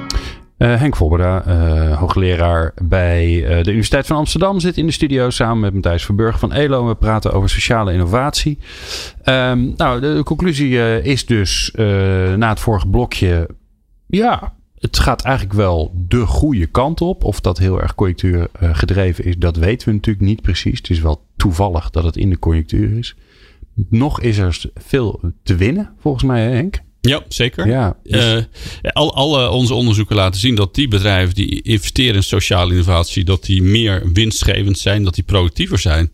uh, 0.59 0.79
Henk 0.79 0.97
Volberda, 0.97 1.47
uh, 1.47 1.99
hoogleraar 1.99 2.75
bij 2.83 3.29
uh, 3.29 3.49
de 3.49 3.71
Universiteit 3.71 4.07
van 4.07 4.17
Amsterdam, 4.17 4.61
zit 4.61 4.77
in 4.77 4.87
de 4.87 4.93
studio 4.93 5.31
samen 5.31 5.61
met 5.61 5.75
Matthijs 5.75 6.05
Verburg 6.05 6.39
van 6.39 6.53
ELO. 6.53 6.87
We 6.87 6.95
praten 6.95 7.33
over 7.33 7.51
sociale 7.51 7.93
innovatie. 7.93 8.59
Um, 9.25 9.75
nou, 9.77 10.01
de, 10.01 10.21
conclusie 10.25 11.03
is 11.03 11.27
dus 11.27 11.73
na 12.37 12.49
het 12.49 12.61
vorige 12.61 12.89
blokje, 12.89 13.49
ja, 14.07 14.55
het 14.79 14.99
gaat 14.99 15.23
eigenlijk 15.23 15.57
wel 15.57 15.93
de 15.95 16.27
goede 16.27 16.67
kant 16.67 17.01
op. 17.01 17.25
Of 17.25 17.41
dat 17.41 17.59
heel 17.59 17.81
erg 17.81 17.95
conjunctuur 17.95 18.49
gedreven 18.61 19.25
is, 19.25 19.39
dat 19.39 19.57
weten 19.57 19.89
we 19.89 19.95
natuurlijk 19.95 20.27
niet 20.27 20.43
precies. 20.43 20.79
Het 20.79 20.91
is 20.91 21.01
wel 21.01 21.27
toevallig 21.37 21.91
dat 21.91 22.05
het 22.05 22.17
in 22.17 22.31
de 22.31 22.39
conjunctuur 22.39 22.99
is. 22.99 23.17
Nog 23.89 24.21
is 24.21 24.39
er 24.39 24.63
veel 24.75 25.33
te 25.43 25.57
winnen, 25.57 25.95
volgens 25.99 26.25
mij, 26.25 26.51
Henk? 26.51 26.85
Ja, 27.07 27.23
zeker. 27.29 27.69
Ja, 27.69 27.97
dus... 28.05 28.35
uh, 28.35 28.43
al, 28.93 29.15
alle 29.15 29.51
onze 29.51 29.75
onderzoeken 29.75 30.17
laten 30.17 30.41
zien 30.41 30.55
dat 30.55 30.75
die 30.75 30.89
bedrijven 30.89 31.35
die 31.35 31.63
investeren 31.63 32.15
in 32.15 32.23
sociale 32.23 32.73
innovatie, 32.73 33.25
dat 33.25 33.45
die 33.45 33.63
meer 33.63 34.13
winstgevend 34.13 34.79
zijn, 34.79 35.05
dat 35.05 35.15
die 35.15 35.25
productiever 35.25 35.79
zijn. 35.79 36.11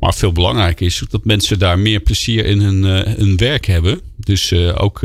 Maar 0.00 0.14
veel 0.14 0.32
belangrijker 0.32 0.86
is 0.86 1.02
dat 1.10 1.24
mensen 1.24 1.58
daar 1.58 1.78
meer 1.78 2.00
plezier 2.00 2.44
in 2.44 2.60
hun, 2.60 2.84
uh, 2.84 3.14
hun 3.16 3.36
werk 3.36 3.66
hebben. 3.66 4.00
Dus 4.16 4.50
uh, 4.50 4.82
ook 4.82 5.00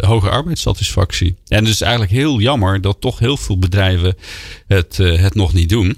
hoge 0.00 0.30
arbeidssatisfactie. 0.30 1.34
En 1.46 1.64
het 1.64 1.74
is 1.74 1.80
eigenlijk 1.80 2.12
heel 2.12 2.40
jammer 2.40 2.80
dat 2.80 3.00
toch 3.00 3.18
heel 3.18 3.36
veel 3.36 3.58
bedrijven 3.58 4.16
het, 4.66 4.96
het 4.96 5.34
nog 5.34 5.52
niet 5.52 5.68
doen. 5.68 5.96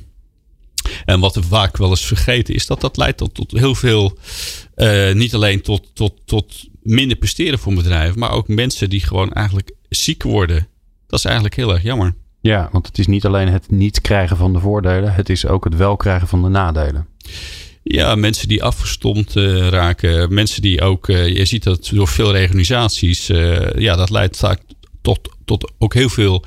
En 1.05 1.21
wat 1.21 1.35
we 1.35 1.43
vaak 1.43 1.77
wel 1.77 1.91
eens 1.91 2.05
vergeten 2.05 2.55
is 2.55 2.67
dat 2.67 2.81
dat 2.81 2.97
leidt 2.97 3.19
tot, 3.19 3.35
tot 3.35 3.53
heel 3.53 3.75
veel, 3.75 4.19
niet 5.15 5.35
alleen 5.35 5.61
tot, 5.61 5.87
tot, 5.95 6.13
tot 6.25 6.69
minder 6.83 7.17
presteren 7.17 7.59
voor 7.59 7.75
bedrijven, 7.75 8.19
maar 8.19 8.33
ook 8.33 8.49
mensen 8.49 8.91
die 8.91 9.01
gewoon 9.01 9.33
eigenlijk 9.33 9.71
ziek 9.89 10.23
worden. 10.23 10.69
Dat 11.07 11.19
is 11.19 11.25
eigenlijk 11.25 11.57
heel 11.57 11.73
erg 11.73 11.83
jammer. 11.83 12.15
Ja, 12.41 12.69
want 12.73 12.87
het 12.87 12.99
is 12.99 13.07
niet 13.07 13.25
alleen 13.25 13.49
het 13.49 13.71
niet 13.71 14.01
krijgen 14.01 14.37
van 14.37 14.53
de 14.53 14.59
voordelen, 14.59 15.15
het 15.15 15.29
is 15.29 15.47
ook 15.47 15.65
het 15.65 15.77
wel 15.77 15.97
krijgen 15.97 16.29
van 16.29 16.43
de 16.43 16.49
nadelen. 16.49 17.07
Ja, 17.83 18.15
mensen 18.15 18.49
die 18.49 18.63
afgestomd 18.63 19.37
uh, 19.37 19.69
raken. 19.69 20.35
Mensen 20.35 20.63
die 20.63 20.81
ook, 20.81 21.09
uh, 21.09 21.29
je 21.29 21.45
ziet 21.45 21.63
dat 21.63 21.91
door 21.93 22.09
veel 22.09 22.29
organisaties, 22.29 23.31
uh, 23.31 23.73
ja, 23.73 23.97
dat 23.97 24.11
leidt 24.11 24.37
vaak 24.37 24.61
tot, 25.03 25.29
tot 25.45 25.73
ook 25.79 25.95
heel 25.95 26.09
veel 26.09 26.45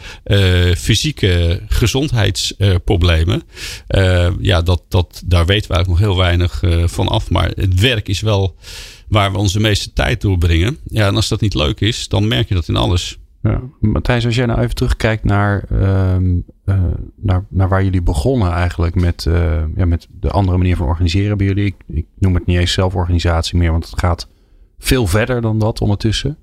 fysieke 0.77 1.61
gezondheidsproblemen. 1.67 3.43
ja, 4.39 4.61
dat, 4.61 4.81
dat, 4.89 5.21
daar 5.25 5.45
weten 5.45 5.69
we 5.69 5.75
eigenlijk 5.75 5.87
nog 5.87 5.99
heel 5.99 6.17
weinig 6.17 6.63
van 6.91 7.07
af. 7.07 7.29
Maar 7.29 7.51
het 7.55 7.79
werk 7.79 8.07
is 8.07 8.21
wel 8.21 8.55
waar 9.07 9.31
we 9.31 9.37
onze 9.37 9.59
meeste 9.59 9.93
tijd 9.93 10.21
doorbrengen. 10.21 10.77
Ja, 10.83 11.07
en 11.07 11.15
als 11.15 11.27
dat 11.27 11.41
niet 11.41 11.53
leuk 11.53 11.79
is, 11.81 12.07
dan 12.07 12.27
merk 12.27 12.47
je 12.47 12.53
dat 12.53 12.67
in 12.67 12.75
alles. 12.75 13.17
Ja. 13.43 13.61
Matthijs, 13.79 14.25
als 14.25 14.35
jij 14.35 14.45
nou 14.45 14.61
even 14.61 14.75
terugkijkt 14.75 15.23
naar, 15.23 15.63
uh, 15.71 16.15
uh, 16.65 16.83
naar, 17.15 17.45
naar 17.49 17.69
waar 17.69 17.83
jullie 17.83 18.01
begonnen 18.01 18.51
eigenlijk 18.51 18.95
met, 18.95 19.25
uh, 19.25 19.63
ja, 19.75 19.85
met 19.85 20.07
de 20.19 20.29
andere 20.29 20.57
manier 20.57 20.75
van 20.75 20.87
organiseren 20.87 21.37
bij 21.37 21.45
jullie. 21.45 21.65
Ik, 21.65 21.75
ik, 21.87 22.05
noem 22.19 22.33
het 22.33 22.45
niet 22.45 22.57
eens 22.57 22.71
zelforganisatie 22.71 23.57
meer, 23.57 23.71
want 23.71 23.89
het 23.89 23.99
gaat 23.99 24.27
veel 24.79 25.07
verder 25.07 25.41
dan 25.41 25.59
dat 25.59 25.81
ondertussen. 25.81 26.37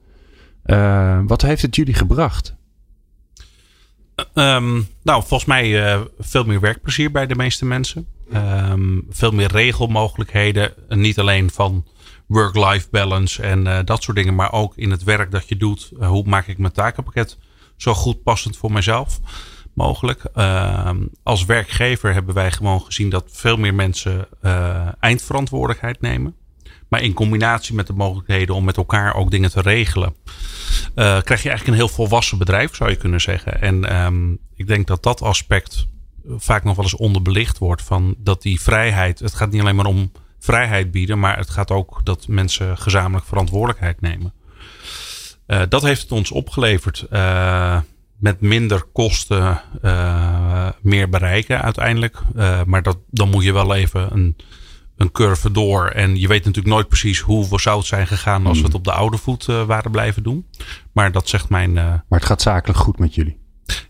Eh, 0.63 1.21
wat 1.27 1.43
heeft 1.43 1.63
het 1.63 1.77
jullie 1.77 1.95
gebracht? 1.95 2.55
Um, 4.35 4.87
nou, 5.03 5.23
volgens 5.27 5.45
mij 5.45 5.99
veel 6.19 6.45
meer 6.45 6.61
werkplezier 6.61 7.11
bij 7.11 7.27
de 7.27 7.35
meeste 7.35 7.65
mensen. 7.65 8.07
Um, 8.35 9.07
veel 9.11 9.31
meer 9.31 9.53
regelmogelijkheden. 9.53 10.73
Niet 10.89 11.19
alleen 11.19 11.51
van 11.51 11.85
work-life 12.31 12.89
balance 12.91 13.43
en 13.43 13.67
uh, 13.67 13.79
dat 13.85 14.03
soort 14.03 14.17
dingen. 14.17 14.35
Maar 14.35 14.53
ook 14.53 14.77
in 14.77 14.91
het 14.91 15.03
werk 15.03 15.31
dat 15.31 15.49
je 15.49 15.57
doet. 15.57 15.91
Uh, 15.99 16.09
hoe 16.09 16.25
maak 16.27 16.47
ik 16.47 16.59
mijn 16.59 16.73
takenpakket 16.73 17.39
zo 17.77 17.95
goed 17.95 18.23
passend 18.23 18.57
voor 18.57 18.73
mezelf 18.73 19.21
mogelijk. 19.75 20.25
Uh, 20.35 20.91
als 21.23 21.45
werkgever 21.45 22.13
hebben 22.13 22.35
wij 22.35 22.51
gewoon 22.51 22.81
gezien 22.81 23.11
dat 23.11 23.25
veel 23.27 23.57
meer 23.57 23.75
mensen 23.75 24.29
uh, 24.43 24.89
eindverantwoordelijkheid 25.01 26.01
nemen. 26.01 26.35
Maar 26.89 27.03
in 27.03 27.13
combinatie 27.13 27.75
met 27.75 27.87
de 27.87 27.93
mogelijkheden 27.93 28.55
om 28.55 28.65
met 28.65 28.77
elkaar 28.77 29.15
ook 29.15 29.31
dingen 29.31 29.51
te 29.51 29.61
regelen. 29.61 30.15
krijg 30.95 31.43
je 31.43 31.49
eigenlijk 31.49 31.67
een 31.67 31.75
heel 31.75 31.89
volwassen 31.89 32.39
bedrijf 32.39 32.77
zou 32.77 32.91
je 32.91 32.97
kunnen 32.97 33.21
zeggen. 33.21 33.61
En 33.61 34.05
um, 34.05 34.39
ik 34.55 34.67
denk 34.67 34.87
dat 34.87 35.03
dat 35.03 35.23
aspect 35.23 35.87
vaak 36.27 36.65
nog 36.65 36.77
wel 36.77 36.85
eens 36.85 36.97
onderbelicht 36.97 37.59
wordt. 37.59 37.83
Van 37.83 38.15
dat 38.19 38.43
die 38.43 38.61
vrijheid, 38.61 39.19
het 39.19 39.35
gaat 39.35 39.51
niet 39.51 39.61
alleen 39.61 39.77
maar 39.77 39.87
om 39.87 40.13
vrijheid 40.41 40.91
bieden, 40.91 41.19
maar 41.19 41.37
het 41.37 41.51
gaat 41.51 41.71
ook 41.71 42.01
dat 42.05 42.29
mensen 42.29 42.79
gezamenlijk 42.79 43.27
verantwoordelijkheid 43.27 44.01
nemen. 44.01 44.33
Uh, 45.47 45.63
dat 45.69 45.83
heeft 45.83 46.03
het 46.03 46.13
ons 46.13 46.31
opgeleverd. 46.31 47.07
Uh, 47.13 47.81
met 48.17 48.41
minder 48.41 48.83
kosten 48.93 49.61
uh, 49.85 50.69
meer 50.83 51.09
bereiken 51.09 51.63
uiteindelijk. 51.63 52.19
maar 52.67 52.83
dat, 52.83 52.99
dan 53.11 53.29
moet 53.29 53.45
je 53.45 53.53
wel 53.53 53.75
even 53.75 54.13
een, 54.13 54.37
een 54.97 55.13
curve 55.13 55.51
door. 55.51 55.87
En 55.87 56.21
je 56.21 56.29
weet 56.29 56.45
natuurlijk 56.45 56.75
nooit 56.75 56.89
precies 56.89 57.21
hoe 57.21 57.49
we 57.49 57.61
zou 57.61 57.79
het 57.79 57.87
zijn 57.87 58.07
gegaan 58.07 58.47
als 58.47 58.59
we 58.59 58.65
het 58.65 58.75
op 58.75 58.85
de 58.85 58.93
oude 58.93 59.17
voet 59.17 59.45
waren 59.45 59.91
blijven 59.91 60.23
doen. 60.23 60.47
Maar 60.93 61.13
dat 61.13 61.29
zegt 61.29 61.49
mijn. 61.49 61.73
maar 61.73 62.05
het 62.09 62.25
gaat 62.25 62.43
zakelijk 62.43 62.79
goed 62.79 62.99
met 62.99 63.15
jullie. 63.15 63.40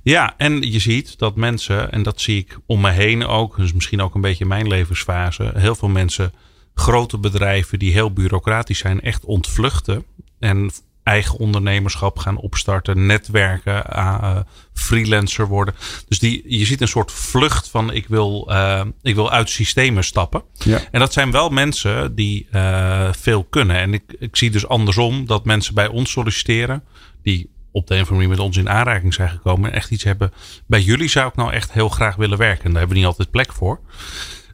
Ja, 0.03 0.35
en 0.37 0.73
je 0.73 0.79
ziet 0.79 1.19
dat 1.19 1.37
mensen, 1.37 1.93
en 1.93 2.03
dat 2.03 2.21
zie 2.21 2.39
ik 2.39 2.59
om 2.67 2.81
me 2.81 2.91
heen 2.91 3.27
ook, 3.27 3.57
dus 3.57 3.73
misschien 3.73 4.03
ook 4.03 4.15
een 4.15 4.21
beetje 4.21 4.47
mijn 4.47 4.69
levensfase, 4.69 5.53
heel 5.55 5.75
veel 5.75 5.89
mensen, 5.89 6.33
grote 6.75 7.19
bedrijven 7.19 7.79
die 7.79 7.93
heel 7.93 8.13
bureaucratisch 8.13 8.79
zijn, 8.79 9.01
echt 9.01 9.25
ontvluchten. 9.25 10.05
En 10.39 10.71
eigen 11.03 11.39
ondernemerschap 11.39 12.19
gaan 12.19 12.37
opstarten, 12.37 13.07
netwerken, 13.07 13.85
uh, 13.93 14.37
freelancer 14.73 15.47
worden. 15.47 15.75
Dus 16.09 16.19
die, 16.19 16.43
je 16.59 16.65
ziet 16.65 16.81
een 16.81 16.89
soort 16.89 17.13
vlucht 17.13 17.69
van 17.69 17.93
ik 17.93 18.07
wil, 18.09 18.47
uh, 18.51 18.83
ik 19.03 19.15
wil 19.15 19.31
uit 19.31 19.51
systemen 19.51 20.05
stappen. 20.05 20.43
Ja. 20.53 20.81
En 20.91 21.01
dat 21.01 21.13
zijn 21.13 21.31
wel 21.31 21.49
mensen 21.49 22.15
die 22.15 22.49
uh, 22.53 23.13
veel 23.13 23.45
kunnen. 23.45 23.77
En 23.77 23.95
ik, 23.95 24.03
ik 24.19 24.37
zie 24.37 24.51
dus 24.51 24.69
andersom 24.69 25.27
dat 25.27 25.45
mensen 25.45 25.75
bij 25.75 25.89
ons 25.89 26.11
solliciteren, 26.11 26.85
die 27.23 27.51
op 27.73 27.87
de 27.87 27.95
een 27.95 28.01
of 28.01 28.09
andere 28.09 28.29
manier 28.29 28.29
met 28.29 28.47
ons 28.47 28.57
in 28.57 28.69
aanraking 28.69 29.15
zijn 29.15 29.29
gekomen 29.29 29.71
en 29.71 29.77
echt 29.77 29.91
iets 29.91 30.05
hebben. 30.05 30.33
Bij 30.67 30.81
jullie 30.81 31.09
zou 31.09 31.29
ik 31.29 31.37
nou 31.37 31.53
echt 31.53 31.73
heel 31.73 31.89
graag 31.89 32.17
willen 32.17 32.39
werken. 32.39 32.65
Daar 32.65 32.79
hebben 32.79 32.89
we 32.89 32.97
niet 32.97 33.11
altijd 33.11 33.31
plek 33.31 33.53
voor. 33.53 33.81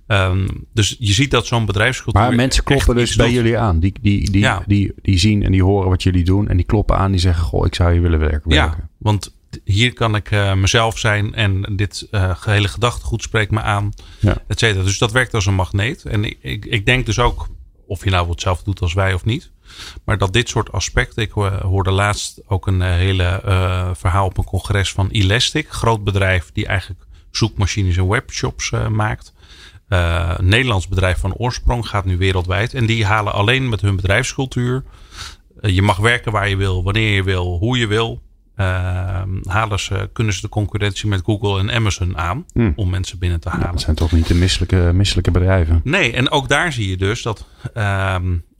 Um, 0.09 0.47
dus 0.73 0.97
je 0.99 1.13
ziet 1.13 1.31
dat 1.31 1.47
zo'n 1.47 1.67
bedrijfscultuur. 1.67 2.23
Maar 2.23 2.35
mensen 2.35 2.65
kloppen 2.65 2.95
dus 2.95 3.17
bij 3.17 3.33
jullie 3.33 3.59
aan. 3.59 3.81
Die, 3.81 3.95
die, 4.01 4.31
die, 4.31 4.41
ja. 4.41 4.63
die, 4.67 4.93
die 5.03 5.19
zien 5.19 5.43
en 5.43 5.53
die 5.53 5.63
horen 5.63 5.89
wat 5.89 6.03
jullie 6.03 6.25
doen. 6.25 6.49
En 6.49 6.57
die 6.57 6.67
kloppen 6.67 6.97
aan. 6.97 7.11
Die 7.11 7.21
zeggen: 7.21 7.45
Goh, 7.45 7.67
ik 7.67 7.75
zou 7.75 7.93
hier 7.93 8.03
willen 8.03 8.19
werken. 8.19 8.55
Ja, 8.55 8.89
want 8.99 9.35
hier 9.65 9.93
kan 9.93 10.15
ik 10.15 10.31
uh, 10.31 10.55
mezelf 10.55 10.99
zijn. 10.99 11.35
En 11.35 11.73
dit 11.77 12.09
uh, 12.11 12.37
gehele 12.37 12.69
gedachtegoed 12.69 13.23
spreekt 13.23 13.51
me 13.51 13.61
aan. 13.61 13.93
Ja. 14.19 14.37
Et 14.49 14.59
cetera. 14.59 14.85
Dus 14.85 14.99
dat 14.99 15.13
werkt 15.13 15.35
als 15.35 15.47
een 15.47 15.55
magneet. 15.55 16.05
En 16.05 16.25
ik, 16.25 16.39
ik, 16.41 16.65
ik 16.65 16.87
denk 16.87 17.07
dus 17.07 17.19
ook. 17.19 17.49
Of 17.89 18.05
je 18.05 18.11
nou 18.11 18.31
hetzelfde 18.31 18.65
doet 18.65 18.81
als 18.81 18.95
wij 18.95 19.15
of 19.15 19.25
niet. 19.25 19.51
Maar 20.05 20.19
dat 20.19 20.33
dit 20.33 20.49
soort 20.49 20.73
aspecten. 20.73 21.23
Ik 21.23 21.31
hoorde 21.63 21.91
laatst 21.91 22.41
ook 22.47 22.67
een 22.67 22.83
hele 22.83 23.43
uh, 23.47 23.91
verhaal 23.95 24.27
op 24.27 24.39
een 24.39 24.45
congres 24.45 24.93
van 24.93 25.09
Elastic. 25.09 25.69
Groot 25.71 26.05
bedrijf 26.05 26.51
die 26.53 26.67
eigenlijk 26.67 27.01
zoekmachines 27.31 27.97
en 27.97 28.09
webshops 28.09 28.71
uh, 28.71 28.89
maakt. 28.89 29.35
Uh, 29.89 30.35
een 30.37 30.49
Nederlands 30.49 30.89
bedrijf 30.89 31.19
van 31.19 31.35
oorsprong 31.35 31.89
gaat 31.89 32.05
nu 32.05 32.17
wereldwijd. 32.17 32.75
En 32.75 32.87
die 32.87 33.05
halen 33.05 33.33
alleen 33.33 33.69
met 33.69 33.81
hun 33.81 33.97
bedrijfscultuur. 33.97 34.85
je 35.61 35.83
mag 35.83 35.97
werken 35.97 36.33
waar 36.33 36.49
je 36.49 36.57
wil, 36.57 36.83
wanneer 36.83 37.15
je 37.15 37.23
wil, 37.23 37.59
hoe 37.59 37.79
je 37.79 37.87
wil. 37.87 38.23
halen 39.45 39.81
ze, 39.81 40.11
kunnen 40.13 40.33
ze 40.33 40.41
de 40.41 40.49
concurrentie 40.49 41.09
met 41.09 41.23
Google 41.25 41.59
en 41.59 41.71
Amazon 41.71 42.19
aan 42.19 42.45
hmm. 42.53 42.73
om 42.77 42.91
mensen 42.91 43.19
binnen 43.19 43.41
te 43.41 43.49
halen. 43.49 43.71
dat 43.71 43.81
zijn 43.81 43.97
toch 43.97 44.13
niet 44.13 44.27
de 44.27 44.35
misselijke, 44.35 44.91
misselijke 44.95 45.31
bedrijven? 45.31 45.81
Nee, 45.85 46.13
en 46.13 46.31
ook 46.31 46.49
daar 46.49 46.73
zie 46.73 46.89
je 46.89 46.97
dus 46.97 47.23
dat 47.23 47.47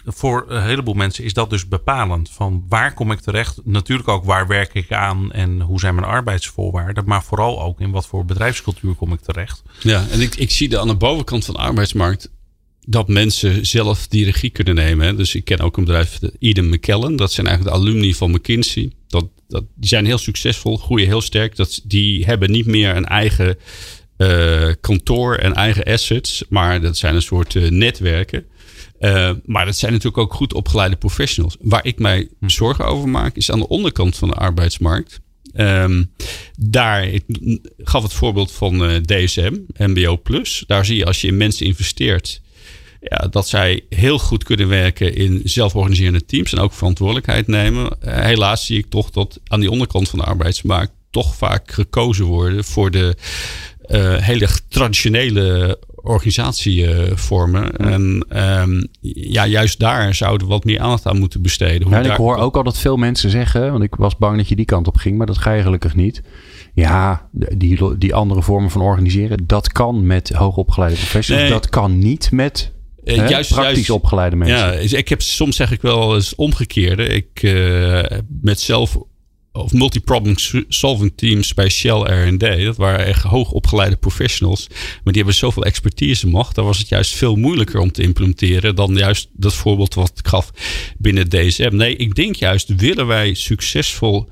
voor 0.07 0.45
een 0.49 0.63
heleboel 0.63 0.95
mensen 0.95 1.25
is 1.25 1.33
dat 1.33 1.51
dus 1.51 1.69
bepalend. 1.69 2.31
Van 2.31 2.65
waar 2.69 2.95
kom 2.95 3.13
ik 3.13 3.21
terecht? 3.21 3.61
Natuurlijk 3.65 4.09
ook 4.09 4.25
waar 4.25 4.47
werk 4.47 4.75
ik 4.75 4.93
aan 4.93 5.33
en 5.33 5.61
hoe 5.61 5.81
zijn 5.81 5.95
mijn 5.95 6.07
arbeidsvoorwaarden. 6.07 7.05
Maar 7.07 7.25
vooral 7.25 7.63
ook 7.63 7.81
in 7.81 7.91
wat 7.91 8.07
voor 8.07 8.25
bedrijfscultuur 8.25 8.95
kom 8.95 9.13
ik 9.13 9.21
terecht. 9.21 9.63
Ja, 9.81 10.07
en 10.11 10.21
ik, 10.21 10.35
ik 10.35 10.51
zie 10.51 10.69
de 10.69 10.79
aan 10.79 10.89
de 10.89 10.95
bovenkant 10.95 11.45
van 11.45 11.55
de 11.55 11.61
arbeidsmarkt 11.61 12.31
dat 12.87 13.09
mensen 13.09 13.67
zelf 13.67 14.09
die 14.09 14.25
regie 14.25 14.51
kunnen 14.51 14.75
nemen. 14.75 15.17
Dus 15.17 15.35
ik 15.35 15.45
ken 15.45 15.61
ook 15.61 15.77
een 15.77 15.85
bedrijf, 15.85 16.19
Eden 16.39 16.69
McKellen. 16.69 17.17
Dat 17.17 17.33
zijn 17.33 17.47
eigenlijk 17.47 17.77
de 17.77 17.83
alumni 17.83 18.15
van 18.15 18.31
McKinsey. 18.31 18.93
Dat, 19.09 19.29
dat, 19.49 19.65
die 19.75 19.89
zijn 19.89 20.07
heel 20.07 20.19
succesvol, 20.19 20.77
groeien 20.77 21.07
heel 21.07 21.21
sterk. 21.21 21.57
Dat, 21.57 21.81
die 21.85 22.25
hebben 22.25 22.51
niet 22.51 22.67
meer 22.67 22.97
een 22.97 23.07
eigen 23.07 23.59
uh, 24.19 24.73
kantoor 24.81 25.35
en 25.35 25.55
eigen 25.55 25.85
assets. 25.85 26.45
Maar 26.49 26.81
dat 26.81 26.97
zijn 26.97 27.15
een 27.15 27.23
soort 27.23 27.55
uh, 27.55 27.71
netwerken. 27.71 28.45
Uh, 29.01 29.31
maar 29.45 29.65
dat 29.65 29.77
zijn 29.77 29.93
natuurlijk 29.93 30.23
ook 30.23 30.35
goed 30.35 30.55
opgeleide 30.55 30.97
professionals. 30.97 31.57
Waar 31.61 31.85
ik 31.85 31.99
mij 31.99 32.29
zorgen 32.41 32.85
over 32.85 33.09
maak, 33.09 33.37
is 33.37 33.51
aan 33.51 33.59
de 33.59 33.69
onderkant 33.69 34.17
van 34.17 34.29
de 34.29 34.35
arbeidsmarkt. 34.35 35.21
Um, 35.55 36.13
daar, 36.59 37.07
ik 37.07 37.25
gaf 37.79 38.03
het 38.03 38.13
voorbeeld 38.13 38.53
van 38.53 38.91
uh, 38.91 38.97
DSM, 38.97 39.55
MBO 39.77 40.19
Plus. 40.19 40.65
Daar 40.67 40.85
zie 40.87 40.97
je 40.97 41.05
als 41.05 41.21
je 41.21 41.29
in 41.29 41.37
mensen 41.37 41.67
investeert, 41.67 42.41
ja, 43.01 43.29
dat 43.31 43.49
zij 43.49 43.85
heel 43.89 44.19
goed 44.19 44.45
kunnen 44.45 44.69
werken 44.69 45.15
in 45.15 45.41
zelforganiserende 45.45 46.25
teams 46.25 46.53
en 46.53 46.59
ook 46.59 46.73
verantwoordelijkheid 46.73 47.47
nemen. 47.47 47.97
Uh, 48.05 48.21
helaas 48.21 48.67
zie 48.67 48.79
ik 48.79 48.91
toch 48.91 49.11
dat 49.11 49.41
aan 49.45 49.61
die 49.61 49.71
onderkant 49.71 50.09
van 50.09 50.19
de 50.19 50.25
arbeidsmarkt 50.25 50.93
toch 51.11 51.35
vaak 51.35 51.73
gekozen 51.73 52.25
worden 52.25 52.65
voor 52.65 52.91
de 52.91 53.17
uh, 53.89 54.17
hele 54.17 54.49
traditionele 54.69 55.79
organisatievormen. 56.07 57.77
En 57.77 58.27
um, 58.61 58.87
ja, 59.01 59.47
juist 59.47 59.79
daar 59.79 60.15
zouden 60.15 60.47
we 60.47 60.53
wat 60.53 60.65
meer 60.65 60.81
aandacht 60.81 61.07
aan 61.07 61.19
moeten 61.19 61.43
besteden. 61.43 61.89
Ja, 61.91 61.99
en 62.03 62.11
ik 62.11 62.17
hoor 62.17 62.37
ook 62.37 62.57
al 62.57 62.63
dat 62.63 62.79
veel 62.79 62.97
mensen 62.97 63.31
zeggen, 63.31 63.71
want 63.71 63.83
ik 63.83 63.95
was 63.95 64.17
bang 64.17 64.37
dat 64.37 64.49
je 64.49 64.57
die 64.57 64.65
kant 64.65 64.87
op 64.87 64.97
ging, 64.97 65.17
maar 65.19 65.27
dat 65.27 65.39
ga 65.39 65.53
je 65.53 65.63
gelukkig 65.63 65.95
niet. 65.95 66.23
Ja, 66.75 67.29
die, 67.31 67.99
die 67.99 68.15
andere 68.15 68.43
vormen 68.43 68.71
van 68.71 68.81
organiseren, 68.81 69.47
dat 69.47 69.73
kan 69.73 70.07
met 70.07 70.31
hoogopgeleide 70.31 70.97
professionals. 70.97 71.49
Nee. 71.49 71.59
Dat 71.59 71.69
kan 71.69 71.99
niet 71.99 72.31
met 72.33 72.73
uh, 73.05 73.29
juist, 73.29 73.53
praktisch 73.53 73.75
juist, 73.75 73.91
opgeleide 73.91 74.37
mensen. 74.37 74.57
Ja, 74.89 74.99
ik 74.99 75.09
heb 75.09 75.23
soms 75.23 75.57
zeg 75.57 75.73
ik 75.73 75.83
wel 75.83 76.15
eens 76.15 76.35
omgekeerde. 76.35 77.07
Ik 77.07 77.43
uh, 77.43 78.03
met 78.41 78.61
zelf 78.61 78.99
of 79.57 79.73
multi-problem 79.73 80.35
solving 80.69 81.13
teams 81.17 81.55
bij 81.55 81.69
Shell 81.69 82.01
R&D. 82.01 82.65
Dat 82.65 82.77
waren 82.77 83.07
echt 83.07 83.23
hoogopgeleide 83.23 83.97
professionals. 83.97 84.67
Maar 84.69 85.13
die 85.13 85.23
hebben 85.23 85.35
zoveel 85.35 85.65
expertise 85.65 86.29
macht. 86.29 86.55
Daar 86.55 86.65
was 86.65 86.79
het 86.79 86.89
juist 86.89 87.15
veel 87.15 87.37
moeilijker 87.37 87.81
om 87.81 87.93
te 87.93 88.03
implementeren 88.03 88.75
dan 88.75 88.95
juist 88.95 89.29
dat 89.33 89.55
voorbeeld 89.55 89.95
wat 89.95 90.13
ik 90.15 90.29
gaf 90.29 90.51
binnen 90.99 91.29
DSM. 91.29 91.71
Nee, 91.73 91.97
ik 91.97 92.15
denk 92.15 92.35
juist 92.37 92.75
willen 92.75 93.07
wij 93.07 93.35
succesvol 93.35 94.29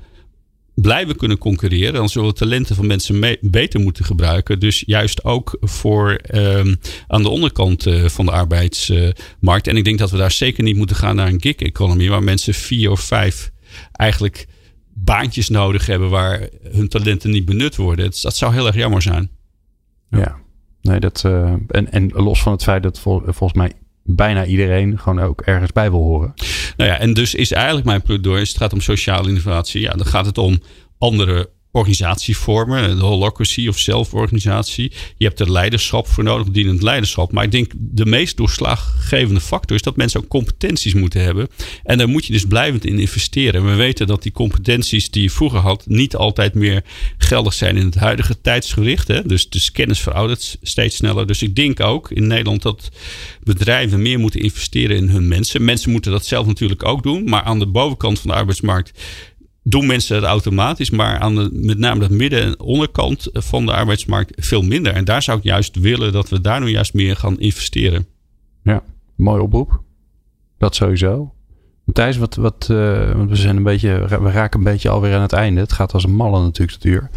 blijven 0.75 1.15
kunnen 1.15 1.37
concurreren, 1.37 1.93
dan 1.93 2.09
zullen 2.09 2.27
we 2.27 2.33
talenten 2.33 2.75
van 2.75 2.87
mensen 2.87 3.37
beter 3.41 3.79
moeten 3.79 4.05
gebruiken. 4.05 4.59
Dus 4.59 4.83
juist 4.85 5.23
ook 5.23 5.57
voor 5.61 6.19
um, 6.35 6.79
aan 7.07 7.23
de 7.23 7.29
onderkant 7.29 7.87
uh, 7.87 8.05
van 8.05 8.25
de 8.25 8.31
arbeidsmarkt. 8.31 9.67
en 9.67 9.77
ik 9.77 9.83
denk 9.83 9.99
dat 9.99 10.11
we 10.11 10.17
daar 10.17 10.31
zeker 10.31 10.63
niet 10.63 10.75
moeten 10.75 10.95
gaan 10.95 11.15
naar 11.15 11.27
een 11.27 11.41
gig 11.41 11.55
economy, 11.55 12.09
waar 12.09 12.23
mensen 12.23 12.53
vier 12.53 12.91
of 12.91 12.99
vijf 12.99 13.51
eigenlijk 13.91 14.47
baantjes 15.05 15.49
nodig 15.49 15.85
hebben 15.85 16.09
waar 16.09 16.49
hun 16.71 16.87
talenten 16.87 17.29
niet 17.29 17.45
benut 17.45 17.75
worden. 17.75 18.05
Het, 18.05 18.21
dat 18.21 18.35
zou 18.35 18.53
heel 18.53 18.67
erg 18.67 18.75
jammer 18.75 19.01
zijn. 19.01 19.29
Ja, 20.09 20.19
ja. 20.19 20.35
nee, 20.81 20.99
dat. 20.99 21.23
Uh, 21.25 21.53
en, 21.67 21.91
en 21.91 22.11
los 22.11 22.41
van 22.41 22.51
het 22.51 22.63
feit 22.63 22.83
dat 22.83 22.99
vol, 22.99 23.21
volgens 23.25 23.53
mij 23.53 23.71
bijna 24.03 24.45
iedereen 24.45 24.99
gewoon 24.99 25.19
ook 25.19 25.41
ergens 25.41 25.71
bij 25.71 25.91
wil 25.91 26.01
horen. 26.01 26.33
Nou 26.77 26.89
ja, 26.89 26.99
en 26.99 27.13
dus 27.13 27.35
is 27.35 27.51
eigenlijk 27.51 27.85
mijn 27.85 28.01
pleidooi, 28.01 28.39
als 28.39 28.49
het 28.49 28.57
gaat 28.57 28.73
om 28.73 28.81
sociale 28.81 29.27
innovatie, 29.27 29.81
ja, 29.81 29.91
dan 29.91 30.05
gaat 30.05 30.25
het 30.25 30.37
om 30.37 30.61
andere 30.97 31.49
organisatievormen, 31.75 32.97
de 32.97 33.03
holocracy 33.03 33.67
of 33.67 33.79
zelforganisatie. 33.79 34.91
Je 35.17 35.25
hebt 35.25 35.39
er 35.39 35.51
leiderschap 35.51 36.07
voor 36.07 36.23
nodig, 36.23 36.47
dienend 36.47 36.81
leiderschap. 36.81 37.31
Maar 37.31 37.43
ik 37.43 37.51
denk 37.51 37.71
de 37.75 38.05
meest 38.05 38.37
doorslaggevende 38.37 39.41
factor 39.41 39.75
is 39.75 39.81
dat 39.81 39.95
mensen 39.95 40.19
ook 40.19 40.27
competenties 40.27 40.93
moeten 40.93 41.21
hebben. 41.21 41.47
En 41.83 41.97
daar 41.97 42.09
moet 42.09 42.25
je 42.25 42.33
dus 42.33 42.45
blijvend 42.45 42.85
in 42.85 42.99
investeren. 42.99 43.61
En 43.61 43.69
we 43.69 43.75
weten 43.75 44.07
dat 44.07 44.23
die 44.23 44.31
competenties 44.31 45.09
die 45.09 45.21
je 45.21 45.29
vroeger 45.29 45.59
had 45.59 45.83
niet 45.87 46.15
altijd 46.15 46.53
meer 46.53 46.83
geldig 47.17 47.53
zijn 47.53 47.77
in 47.77 47.85
het 47.85 47.95
huidige 47.95 48.41
tijdsgericht. 48.41 49.07
Hè? 49.07 49.21
Dus 49.25 49.49
de 49.49 49.69
kennis 49.71 49.99
veroudert 49.99 50.57
steeds 50.61 50.95
sneller. 50.95 51.27
Dus 51.27 51.41
ik 51.41 51.55
denk 51.55 51.79
ook 51.79 52.11
in 52.11 52.27
Nederland 52.27 52.61
dat 52.61 52.91
bedrijven 53.43 54.01
meer 54.01 54.19
moeten 54.19 54.39
investeren 54.39 54.97
in 54.97 55.09
hun 55.09 55.27
mensen. 55.27 55.65
Mensen 55.65 55.91
moeten 55.91 56.11
dat 56.11 56.25
zelf 56.25 56.45
natuurlijk 56.45 56.85
ook 56.85 57.03
doen. 57.03 57.23
Maar 57.23 57.41
aan 57.41 57.59
de 57.59 57.67
bovenkant 57.67 58.19
van 58.19 58.29
de 58.29 58.35
arbeidsmarkt 58.35 58.91
doen 59.67 59.85
mensen 59.85 60.15
het 60.15 60.25
automatisch, 60.25 60.89
maar 60.89 61.19
aan 61.19 61.35
de, 61.35 61.49
met 61.53 61.77
name 61.77 62.07
de 62.07 62.13
midden- 62.13 62.41
en 62.41 62.59
onderkant 62.59 63.29
van 63.33 63.65
de 63.65 63.73
arbeidsmarkt 63.73 64.45
veel 64.45 64.61
minder. 64.61 64.93
En 64.93 65.05
daar 65.05 65.21
zou 65.21 65.37
ik 65.37 65.43
juist 65.43 65.79
willen 65.79 66.11
dat 66.11 66.29
we 66.29 66.41
daar 66.41 66.59
nu 66.59 66.67
juist 66.67 66.93
meer 66.93 67.15
gaan 67.15 67.39
investeren. 67.39 68.05
Ja, 68.63 68.83
mooi 69.15 69.41
oproep. 69.41 69.81
Dat 70.57 70.75
sowieso. 70.75 71.33
Matthijs, 71.83 72.17
wat, 72.17 72.35
wat, 72.35 72.67
uh, 72.71 72.77
we 73.27 73.35
zijn 73.35 73.57
een 73.57 73.63
beetje, 73.63 74.05
we 74.07 74.31
raken 74.31 74.59
een 74.59 74.65
beetje 74.65 74.89
alweer 74.89 75.15
aan 75.15 75.21
het 75.21 75.33
einde. 75.33 75.61
Het 75.61 75.73
gaat 75.73 75.93
als 75.93 76.03
een 76.03 76.15
malle 76.15 76.41
natuurlijk, 76.41 76.83
het 76.83 76.91
uur. 76.91 77.09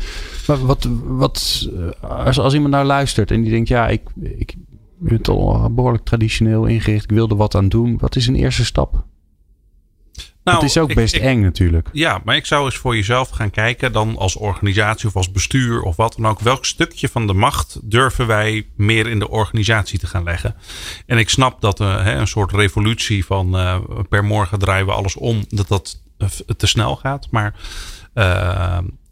Maar 0.47 0.67
wat, 0.67 0.89
wat 1.05 1.69
als, 2.01 2.39
als 2.39 2.55
iemand 2.55 2.73
nou 2.73 2.87
luistert 2.87 3.31
en 3.31 3.43
die 3.43 3.51
denkt, 3.51 3.69
ja, 3.69 3.89
ik, 3.89 4.03
ik 4.39 4.57
ben 4.99 5.23
toch 5.23 5.71
behoorlijk 5.71 6.05
traditioneel 6.05 6.67
ingericht. 6.67 7.05
Ik 7.05 7.11
wil 7.11 7.29
er 7.29 7.37
wat 7.37 7.55
aan 7.55 7.69
doen. 7.69 7.99
Wat 7.99 8.17
is 8.17 8.27
een 8.27 8.35
eerste 8.35 8.65
stap? 8.65 9.05
Nou, 10.51 10.63
het 10.63 10.71
is 10.71 10.79
ook 10.79 10.95
best 10.95 11.15
eng 11.15 11.41
natuurlijk. 11.41 11.89
Ja, 11.93 12.21
maar 12.25 12.37
ik 12.37 12.47
zou 12.47 12.65
eens 12.65 12.77
voor 12.77 12.97
jezelf 12.97 13.29
gaan 13.29 13.51
kijken, 13.51 13.93
dan 13.93 14.17
als 14.17 14.37
organisatie 14.37 15.09
of 15.09 15.17
als 15.17 15.31
bestuur 15.31 15.83
of 15.83 15.97
wat 15.97 16.15
dan 16.17 16.27
ook. 16.27 16.41
Welk 16.41 16.65
stukje 16.65 17.09
van 17.09 17.27
de 17.27 17.33
macht 17.33 17.79
durven 17.83 18.27
wij 18.27 18.67
meer 18.77 19.07
in 19.07 19.19
de 19.19 19.29
organisatie 19.29 19.99
te 19.99 20.07
gaan 20.07 20.23
leggen? 20.23 20.55
En 21.07 21.19
ik 21.19 21.29
snap 21.29 21.61
dat 21.61 21.81
uh, 21.81 22.03
een 22.05 22.27
soort 22.27 22.53
revolutie 22.53 23.25
van 23.25 23.57
uh, 23.57 23.79
per 24.09 24.25
morgen 24.25 24.59
draaien 24.59 24.87
we 24.87 24.93
alles 24.93 25.17
om, 25.17 25.45
dat 25.49 25.69
dat 25.69 26.03
uh, 26.19 26.29
te 26.57 26.67
snel 26.67 26.97
gaat. 26.97 27.27
Maar 27.31 27.55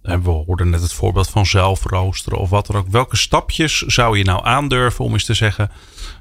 we 0.03 0.31
hoorden 0.31 0.71
net 0.71 0.83
het 0.83 0.93
voorbeeld 0.93 1.29
van 1.29 1.47
zelfroosteren 1.47 2.39
of 2.39 2.51
wat 2.51 2.67
dan 2.67 2.77
ook. 2.77 2.89
Welke 2.89 3.17
stapjes 3.17 3.79
zou 3.79 4.19
je 4.19 4.25
nou 4.25 4.45
aandurven 4.45 5.05
om 5.05 5.13
eens 5.13 5.25
te 5.25 5.35
zeggen 5.35 5.71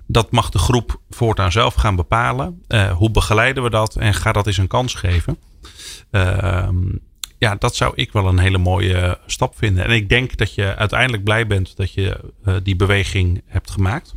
dat 0.08 0.32
mag 0.32 0.50
de 0.50 0.58
groep 0.58 1.02
voortaan 1.10 1.52
zelf 1.52 1.74
gaan 1.74 1.96
bepalen. 1.96 2.64
Uh, 2.68 2.92
hoe 2.92 3.12
begeleiden 3.12 3.64
we 3.64 3.70
dat 3.70 3.96
en 3.96 4.14
ga 4.14 4.32
dat 4.32 4.48
eens 4.48 4.58
een 4.58 4.68
kans 4.68 4.94
geven? 4.94 5.38
Uh, 6.12 6.70
ja, 7.38 7.56
dat 7.56 7.76
zou 7.76 7.92
ik 7.96 8.12
wel 8.12 8.28
een 8.28 8.40
hele 8.40 8.58
mooie 8.58 9.20
stap 9.26 9.58
vinden. 9.58 9.84
En 9.84 9.92
ik 9.92 10.10
denk 10.10 10.38
dat 10.38 10.54
je 10.54 10.76
uiteindelijk 10.76 11.24
blij 11.24 11.48
bent 11.48 11.78
dat 11.78 11.94
je 11.94 12.34
uh, 12.46 12.56
die 12.64 12.76
beweging 12.76 13.42
hebt 13.46 13.72
gemaakt. 13.72 14.16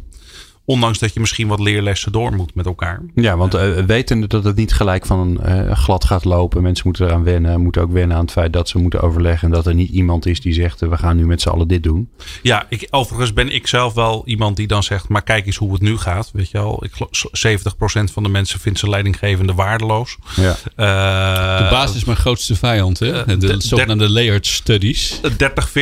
Ondanks 0.69 0.99
dat 0.99 1.15
je 1.15 1.21
misschien 1.21 1.49
wat 1.49 1.61
leerlessen 1.61 2.13
door 2.13 2.33
moet 2.33 2.55
met 2.55 2.67
elkaar. 2.67 3.01
Ja, 3.15 3.37
want 3.37 3.55
uh, 3.55 3.79
wetende 3.79 4.27
dat 4.27 4.45
het 4.45 4.57
niet 4.57 4.73
gelijk 4.73 5.07
van 5.07 5.41
uh, 5.47 5.73
glad 5.73 6.05
gaat 6.05 6.25
lopen. 6.25 6.63
Mensen 6.63 6.87
moeten 6.87 7.07
eraan 7.07 7.25
wennen. 7.25 7.61
Moeten 7.61 7.83
ook 7.83 7.93
wennen 7.93 8.17
aan 8.17 8.23
het 8.23 8.33
feit 8.33 8.53
dat 8.53 8.69
ze 8.69 8.79
moeten 8.79 9.01
overleggen. 9.01 9.49
En 9.49 9.55
dat 9.55 9.67
er 9.67 9.75
niet 9.75 9.91
iemand 9.91 10.27
is 10.27 10.41
die 10.41 10.53
zegt: 10.53 10.81
we 10.81 10.97
gaan 10.97 11.17
nu 11.17 11.27
met 11.27 11.41
z'n 11.41 11.49
allen 11.49 11.69
dit 11.69 11.83
doen. 11.83 12.09
Ja, 12.43 12.67
ik, 12.69 12.87
overigens 12.91 13.33
ben 13.33 13.55
ik 13.55 13.67
zelf 13.67 13.95
wel 13.95 14.23
iemand 14.25 14.57
die 14.57 14.67
dan 14.67 14.83
zegt: 14.83 15.09
maar 15.09 15.23
kijk 15.23 15.47
eens 15.47 15.57
hoe 15.57 15.73
het 15.73 15.83
nu 15.83 15.97
gaat. 15.97 16.31
Weet 16.33 16.51
je 16.51 16.59
al, 16.59 16.85
ik, 16.85 16.93
70% 16.93 18.13
van 18.13 18.23
de 18.23 18.29
mensen 18.29 18.61
vindt 18.61 18.79
zijn 18.79 18.91
leidinggevende 18.91 19.55
waardeloos. 19.55 20.17
Ja. 20.37 20.57
Uh, 20.77 21.65
de 21.65 21.71
basis 21.71 21.97
is 21.97 22.05
mijn 22.05 22.19
grootste 22.19 22.55
vijand. 22.55 22.99
Hè? 22.99 23.25
De, 23.25 23.37
de 23.37 23.55
zogenaamde 23.59 24.11
layered 24.11 24.47
studies. 24.47 25.21
30, 25.37 25.69
40% 25.69 25.73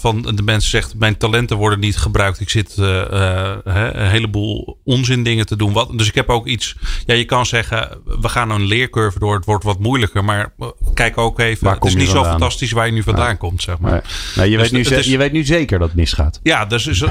van 0.00 0.22
de 0.22 0.42
mensen 0.42 0.70
zegt: 0.70 0.94
mijn 0.94 1.16
talenten 1.16 1.56
worden 1.56 1.80
niet 1.80 1.96
gebruikt. 1.96 2.40
Ik 2.40 2.50
zit 2.50 2.76
uh, 2.78 2.86
heleboel 4.20 4.78
onzin 4.84 5.22
dingen 5.22 5.46
te 5.46 5.56
doen. 5.56 5.72
Wat, 5.72 5.98
dus 5.98 6.08
ik 6.08 6.14
heb 6.14 6.28
ook 6.28 6.46
iets. 6.46 6.76
Ja, 7.06 7.14
je 7.14 7.24
kan 7.24 7.46
zeggen, 7.46 7.98
we 8.20 8.28
gaan 8.28 8.50
een 8.50 8.64
leercurve 8.64 9.18
door. 9.18 9.34
Het 9.34 9.44
wordt 9.44 9.64
wat 9.64 9.78
moeilijker. 9.78 10.24
Maar 10.24 10.52
kijk 10.94 11.18
ook 11.18 11.38
even. 11.38 11.64
Waar 11.64 11.74
het 11.74 11.84
is 11.84 11.94
niet 11.94 12.08
zo 12.08 12.24
fantastisch 12.24 12.72
waar 12.72 12.86
je 12.86 12.92
nu 12.92 13.02
vandaan 13.02 13.36
komt, 13.36 13.62
zeg 13.62 13.78
maar. 13.78 14.04
Nee. 14.36 14.50
je, 14.50 14.56
dus 14.56 14.70
weet 14.70 14.90
nu 14.90 14.96
is, 14.96 15.06
je 15.06 15.18
weet 15.18 15.32
nu 15.32 15.44
zeker 15.44 15.78
dat 15.78 15.88
het 15.88 15.96
misgaat. 15.96 16.40
Ja, 16.42 16.64
dus 16.64 16.86
is, 16.86 17.04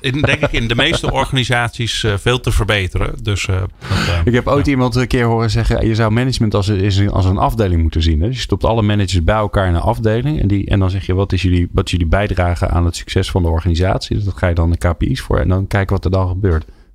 in, 0.00 0.20
denk 0.20 0.40
ik 0.40 0.52
in 0.52 0.68
de 0.68 0.74
meeste 0.74 1.12
organisaties 1.22 2.02
uh, 2.02 2.12
veel 2.16 2.40
te 2.40 2.52
verbeteren. 2.52 3.14
Dus, 3.22 3.46
uh, 3.46 3.56
dat, 3.56 3.68
ik 4.24 4.32
heb 4.32 4.46
ooit 4.46 4.66
iemand 4.66 4.94
een 4.94 5.06
keer 5.06 5.24
horen 5.24 5.50
zeggen: 5.50 5.86
je 5.86 5.94
zou 5.94 6.12
management 6.12 6.54
als, 6.54 6.70
als 7.10 7.24
een 7.24 7.38
afdeling 7.38 7.82
moeten 7.82 8.02
zien. 8.02 8.20
Hè? 8.20 8.26
Dus 8.26 8.36
je 8.36 8.42
stopt 8.42 8.64
alle 8.64 8.82
managers 8.82 9.24
bij 9.24 9.34
elkaar 9.34 9.68
in 9.68 9.74
een 9.74 9.80
afdeling. 9.80 10.40
En, 10.40 10.48
die, 10.48 10.66
en 10.66 10.78
dan 10.78 10.90
zeg 10.90 11.06
je: 11.06 11.14
wat 11.14 11.32
is, 11.32 11.42
jullie, 11.42 11.68
wat 11.72 11.90
jullie 11.90 12.06
bijdrage 12.06 12.68
aan 12.68 12.84
het 12.84 12.96
succes 12.96 13.30
van 13.30 13.42
de 13.42 13.48
organisatie? 13.48 14.16
Dus 14.16 14.24
dat 14.24 14.36
ga 14.36 14.48
je 14.48 14.54
dan 14.54 14.70
de 14.70 14.76
KPI's 14.78 15.20
voor. 15.20 15.38
En 15.38 15.48
dan 15.48 15.66
kijken 15.66 15.94
wat 15.94 16.04
er 16.04 16.10
dan 16.10 16.28
gebeurt. 16.28 16.47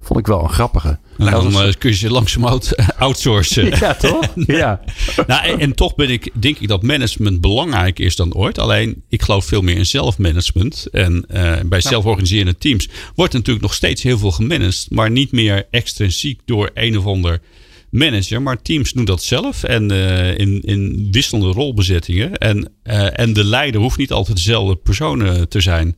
Vond 0.03 0.19
ik 0.19 0.27
wel 0.27 0.43
een 0.43 0.49
grappige. 0.49 0.99
Nou, 1.17 1.51
dan 1.51 1.73
kun 1.77 1.89
je 1.89 1.95
ze 1.95 2.09
langzaam 2.09 2.43
outsourcen. 2.97 3.69
ja, 3.79 3.93
toch? 3.93 4.33
Ja. 4.45 4.81
nou, 5.27 5.45
en, 5.45 5.59
en, 5.59 5.75
toch 5.75 5.95
ben 5.95 6.09
ik, 6.09 6.29
denk 6.33 6.57
ik 6.57 6.67
dat 6.67 6.83
management 6.83 7.41
belangrijk 7.41 7.99
is 7.99 8.15
dan 8.15 8.33
ooit. 8.33 8.59
Alleen, 8.59 9.03
ik 9.09 9.21
geloof 9.21 9.45
veel 9.45 9.61
meer 9.61 9.75
in 9.75 9.85
zelfmanagement. 9.85 10.87
En 10.91 11.25
uh, 11.33 11.53
bij 11.65 11.81
zelforganiserende 11.81 12.57
teams 12.57 12.89
wordt 13.15 13.33
natuurlijk 13.33 13.65
nog 13.65 13.73
steeds 13.73 14.03
heel 14.03 14.17
veel 14.17 14.31
gemanaged. 14.31 14.87
Maar 14.89 15.11
niet 15.11 15.31
meer 15.31 15.67
extrinsiek 15.71 16.39
door 16.45 16.71
een 16.73 16.97
of 16.97 17.05
ander 17.05 17.41
manager. 17.89 18.41
Maar 18.41 18.61
teams 18.61 18.91
doen 18.91 19.05
dat 19.05 19.23
zelf. 19.23 19.63
En 19.63 19.91
uh, 19.91 20.37
in, 20.37 20.61
in 20.61 21.07
wisselende 21.11 21.51
rolbezettingen. 21.51 22.37
En, 22.37 22.71
en 23.13 23.33
de 23.33 23.43
leider 23.43 23.81
hoeft 23.81 23.97
niet 23.97 24.11
altijd 24.11 24.37
dezelfde 24.37 24.75
persoon 24.75 25.47
te 25.47 25.61
zijn. 25.61 25.95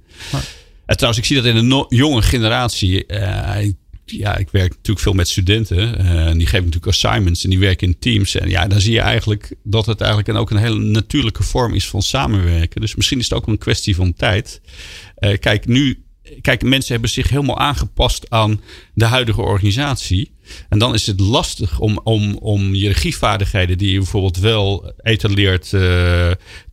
En 0.85 0.95
trouwens, 0.95 1.23
ik 1.23 1.25
zie 1.25 1.35
dat 1.41 1.45
in 1.45 1.69
de 1.69 1.85
jonge 1.89 2.21
generatie 2.21 3.05
ja, 4.05 4.37
ik 4.37 4.49
werk 4.51 4.69
natuurlijk 4.69 4.99
veel 4.99 5.13
met 5.13 5.27
studenten. 5.27 6.01
Uh, 6.01 6.27
en 6.27 6.37
die 6.37 6.47
geven 6.47 6.65
natuurlijk 6.65 6.91
assignments 6.91 7.43
en 7.43 7.49
die 7.49 7.59
werken 7.59 7.87
in 7.87 7.99
teams. 7.99 8.35
En 8.35 8.49
ja, 8.49 8.67
dan 8.67 8.81
zie 8.81 8.93
je 8.93 8.99
eigenlijk 8.99 9.55
dat 9.63 9.85
het 9.85 9.99
eigenlijk 9.99 10.29
een, 10.29 10.37
ook 10.37 10.49
een 10.49 10.57
hele 10.57 10.79
natuurlijke 10.79 11.43
vorm 11.43 11.73
is 11.73 11.87
van 11.87 12.01
samenwerken. 12.01 12.81
Dus 12.81 12.95
misschien 12.95 13.19
is 13.19 13.29
het 13.29 13.37
ook 13.37 13.47
een 13.47 13.57
kwestie 13.57 13.95
van 13.95 14.13
tijd. 14.13 14.61
Uh, 15.19 15.37
kijk, 15.37 15.67
nu, 15.67 16.03
kijk, 16.41 16.63
mensen 16.63 16.91
hebben 16.91 17.09
zich 17.09 17.29
helemaal 17.29 17.59
aangepast 17.59 18.29
aan 18.29 18.61
de 18.93 19.05
huidige 19.05 19.41
organisatie. 19.41 20.31
En 20.69 20.79
dan 20.79 20.93
is 20.93 21.07
het 21.07 21.19
lastig 21.19 21.79
om, 21.79 21.99
om, 22.03 22.35
om 22.35 22.75
je 22.75 22.87
regievaardigheden, 22.87 23.77
die 23.77 23.91
je 23.91 23.97
bijvoorbeeld 23.97 24.37
wel 24.37 24.93
etaleert 24.97 25.69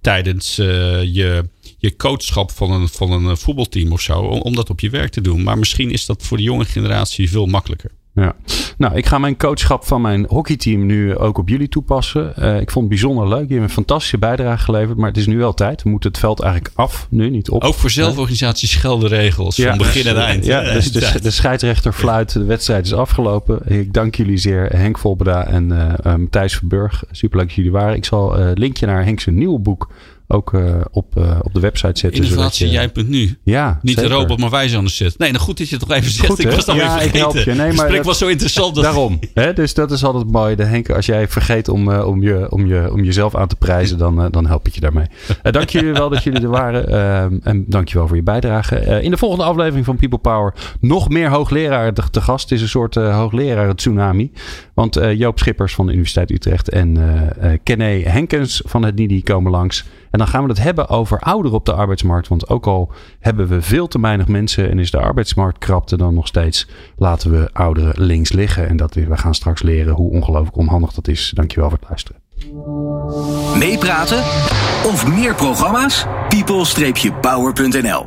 tijdens 0.00 0.56
je, 0.56 1.44
je 1.82 1.96
coachschap 1.96 2.50
van 2.50 2.70
een, 2.70 2.88
van 2.88 3.12
een 3.12 3.36
voetbalteam 3.36 3.92
of 3.92 4.00
zo, 4.00 4.18
om, 4.18 4.40
om 4.40 4.54
dat 4.54 4.70
op 4.70 4.80
je 4.80 4.90
werk 4.90 5.10
te 5.10 5.20
doen. 5.20 5.42
Maar 5.42 5.58
misschien 5.58 5.90
is 5.90 6.06
dat 6.06 6.22
voor 6.22 6.36
de 6.36 6.42
jonge 6.42 6.64
generatie 6.64 7.30
veel 7.30 7.46
makkelijker. 7.46 7.90
Ja, 8.14 8.34
nou, 8.78 8.96
ik 8.96 9.06
ga 9.06 9.18
mijn 9.18 9.36
coachschap 9.36 9.84
van 9.84 10.00
mijn 10.00 10.26
hockeyteam 10.28 10.86
nu 10.86 11.16
ook 11.16 11.38
op 11.38 11.48
jullie 11.48 11.68
toepassen. 11.68 12.32
Uh, 12.38 12.60
ik 12.60 12.70
vond 12.70 12.84
het 12.84 12.88
bijzonder 12.88 13.28
leuk. 13.28 13.48
Je 13.48 13.54
hebt 13.54 13.66
een 13.66 13.74
fantastische 13.74 14.18
bijdrage 14.18 14.64
geleverd, 14.64 14.98
maar 14.98 15.08
het 15.08 15.16
is 15.16 15.26
nu 15.26 15.38
wel 15.38 15.54
tijd. 15.54 15.82
We 15.82 15.90
moeten 15.90 16.10
het 16.10 16.18
veld 16.18 16.40
eigenlijk 16.40 16.74
af, 16.76 17.06
nu 17.10 17.30
niet 17.30 17.50
op. 17.50 17.64
Ook 17.64 17.74
voor 17.74 17.90
zelforganisaties 17.90 18.74
gelden 18.74 19.08
regels 19.08 19.56
ja, 19.56 19.68
van 19.68 19.78
begin 19.78 20.06
en 20.06 20.16
eind. 20.16 20.44
Ja, 20.44 20.72
dus 20.72 20.92
de, 20.92 21.20
de 21.22 21.30
scheidsrechter 21.30 21.92
fluit, 21.92 22.32
de 22.32 22.44
wedstrijd 22.44 22.86
is 22.86 22.94
afgelopen. 22.94 23.60
Ik 23.64 23.92
dank 23.92 24.14
jullie 24.14 24.36
zeer, 24.36 24.68
Henk 24.76 24.98
Volbeda 24.98 25.46
en 25.46 25.70
uh, 25.72 26.14
Matthijs 26.16 26.54
Verburg. 26.54 27.04
Superleuk 27.10 27.46
dat 27.46 27.56
jullie 27.56 27.72
waren. 27.72 27.96
Ik 27.96 28.04
zal 28.04 28.38
uh, 28.38 28.50
linkje 28.54 28.86
naar 28.86 29.04
Henk's 29.04 29.26
nieuwe 29.26 29.58
boek 29.58 29.88
ook 30.32 30.52
uh, 30.52 30.80
op, 30.90 31.16
uh, 31.18 31.38
op 31.42 31.54
de 31.54 31.60
website 31.60 31.98
zetten. 31.98 32.24
Innovatie 32.24 32.68
jij.nu. 32.68 33.38
Ja, 33.42 33.78
Niet 33.82 33.94
zeker. 33.94 34.10
de 34.10 34.16
robot, 34.16 34.38
maar 34.38 34.50
wij 34.50 34.68
zijn 34.68 34.84
de 34.84 34.90
zet. 34.90 35.18
Nee, 35.18 35.30
nou 35.30 35.42
goed 35.42 35.58
dat 35.58 35.68
je 35.68 35.76
het 35.76 35.88
toch 35.88 35.96
even 35.96 36.10
zegt. 36.10 36.26
Goed, 36.26 36.38
ik 36.38 36.50
was 36.50 36.64
dan 36.64 36.76
ja, 36.76 36.82
weer 36.82 36.90
vergeten. 36.90 37.14
Ik 37.14 37.20
help 37.20 37.36
je. 37.44 37.52
Nee, 37.54 37.72
maar 37.72 37.92
het 37.92 38.04
was 38.04 38.18
zo 38.18 38.26
interessant. 38.26 38.74
Dat... 38.74 38.84
Daarom. 38.84 39.18
Hè? 39.34 39.52
Dus 39.52 39.74
dat 39.74 39.90
is 39.90 40.04
altijd 40.04 40.30
mooi. 40.30 40.56
De 40.56 40.64
Henk, 40.64 40.90
als 40.90 41.06
jij 41.06 41.28
vergeet 41.28 41.68
om, 41.68 41.88
uh, 41.88 42.06
om, 42.06 42.22
je, 42.22 42.50
om, 42.50 42.66
je, 42.66 42.92
om 42.92 43.04
jezelf 43.04 43.34
aan 43.34 43.48
te 43.48 43.56
prijzen, 43.56 43.98
dan, 43.98 44.28
dan 44.30 44.46
help 44.46 44.66
ik 44.66 44.74
je 44.74 44.80
daarmee. 44.80 45.06
dank 45.42 45.68
jullie 45.68 45.92
wel 45.92 46.08
dat 46.08 46.22
jullie 46.22 46.42
er 46.42 46.48
waren. 46.48 46.88
en 47.42 47.64
dank 47.68 47.88
je 47.88 47.98
wel 47.98 48.06
voor 48.06 48.16
je 48.16 48.22
bijdrage. 48.22 49.02
in 49.02 49.10
de 49.10 49.16
volgende 49.16 49.44
aflevering 49.44 49.84
van 49.84 49.96
People 49.96 50.18
Power 50.18 50.54
nog 50.80 51.08
meer 51.08 51.28
hoogleraar 51.28 51.94
te, 51.94 52.02
te 52.10 52.20
gast. 52.20 52.42
Het 52.42 52.52
is 52.58 52.62
een 52.62 52.68
soort 52.68 52.94
hoogleraar 52.94 53.74
tsunami. 53.74 54.32
Want 54.74 55.00
Joop 55.14 55.38
Schippers 55.38 55.74
van 55.74 55.86
de 55.86 55.92
Universiteit 55.92 56.30
Utrecht 56.30 56.68
en 56.68 56.98
Kenne 57.62 57.84
Henkens 57.84 58.62
van 58.64 58.84
het 58.84 58.94
NIDI 58.94 59.22
komen 59.22 59.50
langs. 59.50 59.84
En 60.12 60.18
dan 60.18 60.26
gaan 60.28 60.42
we 60.42 60.48
het 60.48 60.62
hebben 60.62 60.88
over 60.88 61.18
ouderen 61.18 61.58
op 61.58 61.66
de 61.66 61.72
arbeidsmarkt. 61.72 62.28
Want 62.28 62.48
ook 62.48 62.66
al 62.66 62.92
hebben 63.20 63.48
we 63.48 63.62
veel 63.62 63.88
te 63.88 64.00
weinig 64.00 64.28
mensen 64.28 64.70
en 64.70 64.78
is 64.78 64.90
de 64.90 65.00
arbeidsmarkt 65.00 65.58
krapte, 65.58 65.96
dan 65.96 66.14
nog 66.14 66.26
steeds 66.26 66.68
laten 66.96 67.30
we 67.30 67.50
ouderen 67.52 68.04
links 68.04 68.32
liggen. 68.32 68.68
En 68.68 68.76
dat 68.76 68.94
we, 68.94 69.16
gaan 69.16 69.34
straks 69.34 69.62
leren 69.62 69.94
hoe 69.94 70.10
ongelooflijk 70.10 70.56
onhandig 70.56 70.92
dat 70.92 71.08
is. 71.08 71.32
Dankjewel 71.34 71.68
voor 71.68 71.78
het 71.78 71.88
luisteren. 71.88 72.20
Meepraten 73.58 74.18
of 74.84 75.06
meer 75.08 75.34
programma's? 75.34 76.06
people-power.nl 76.28 78.06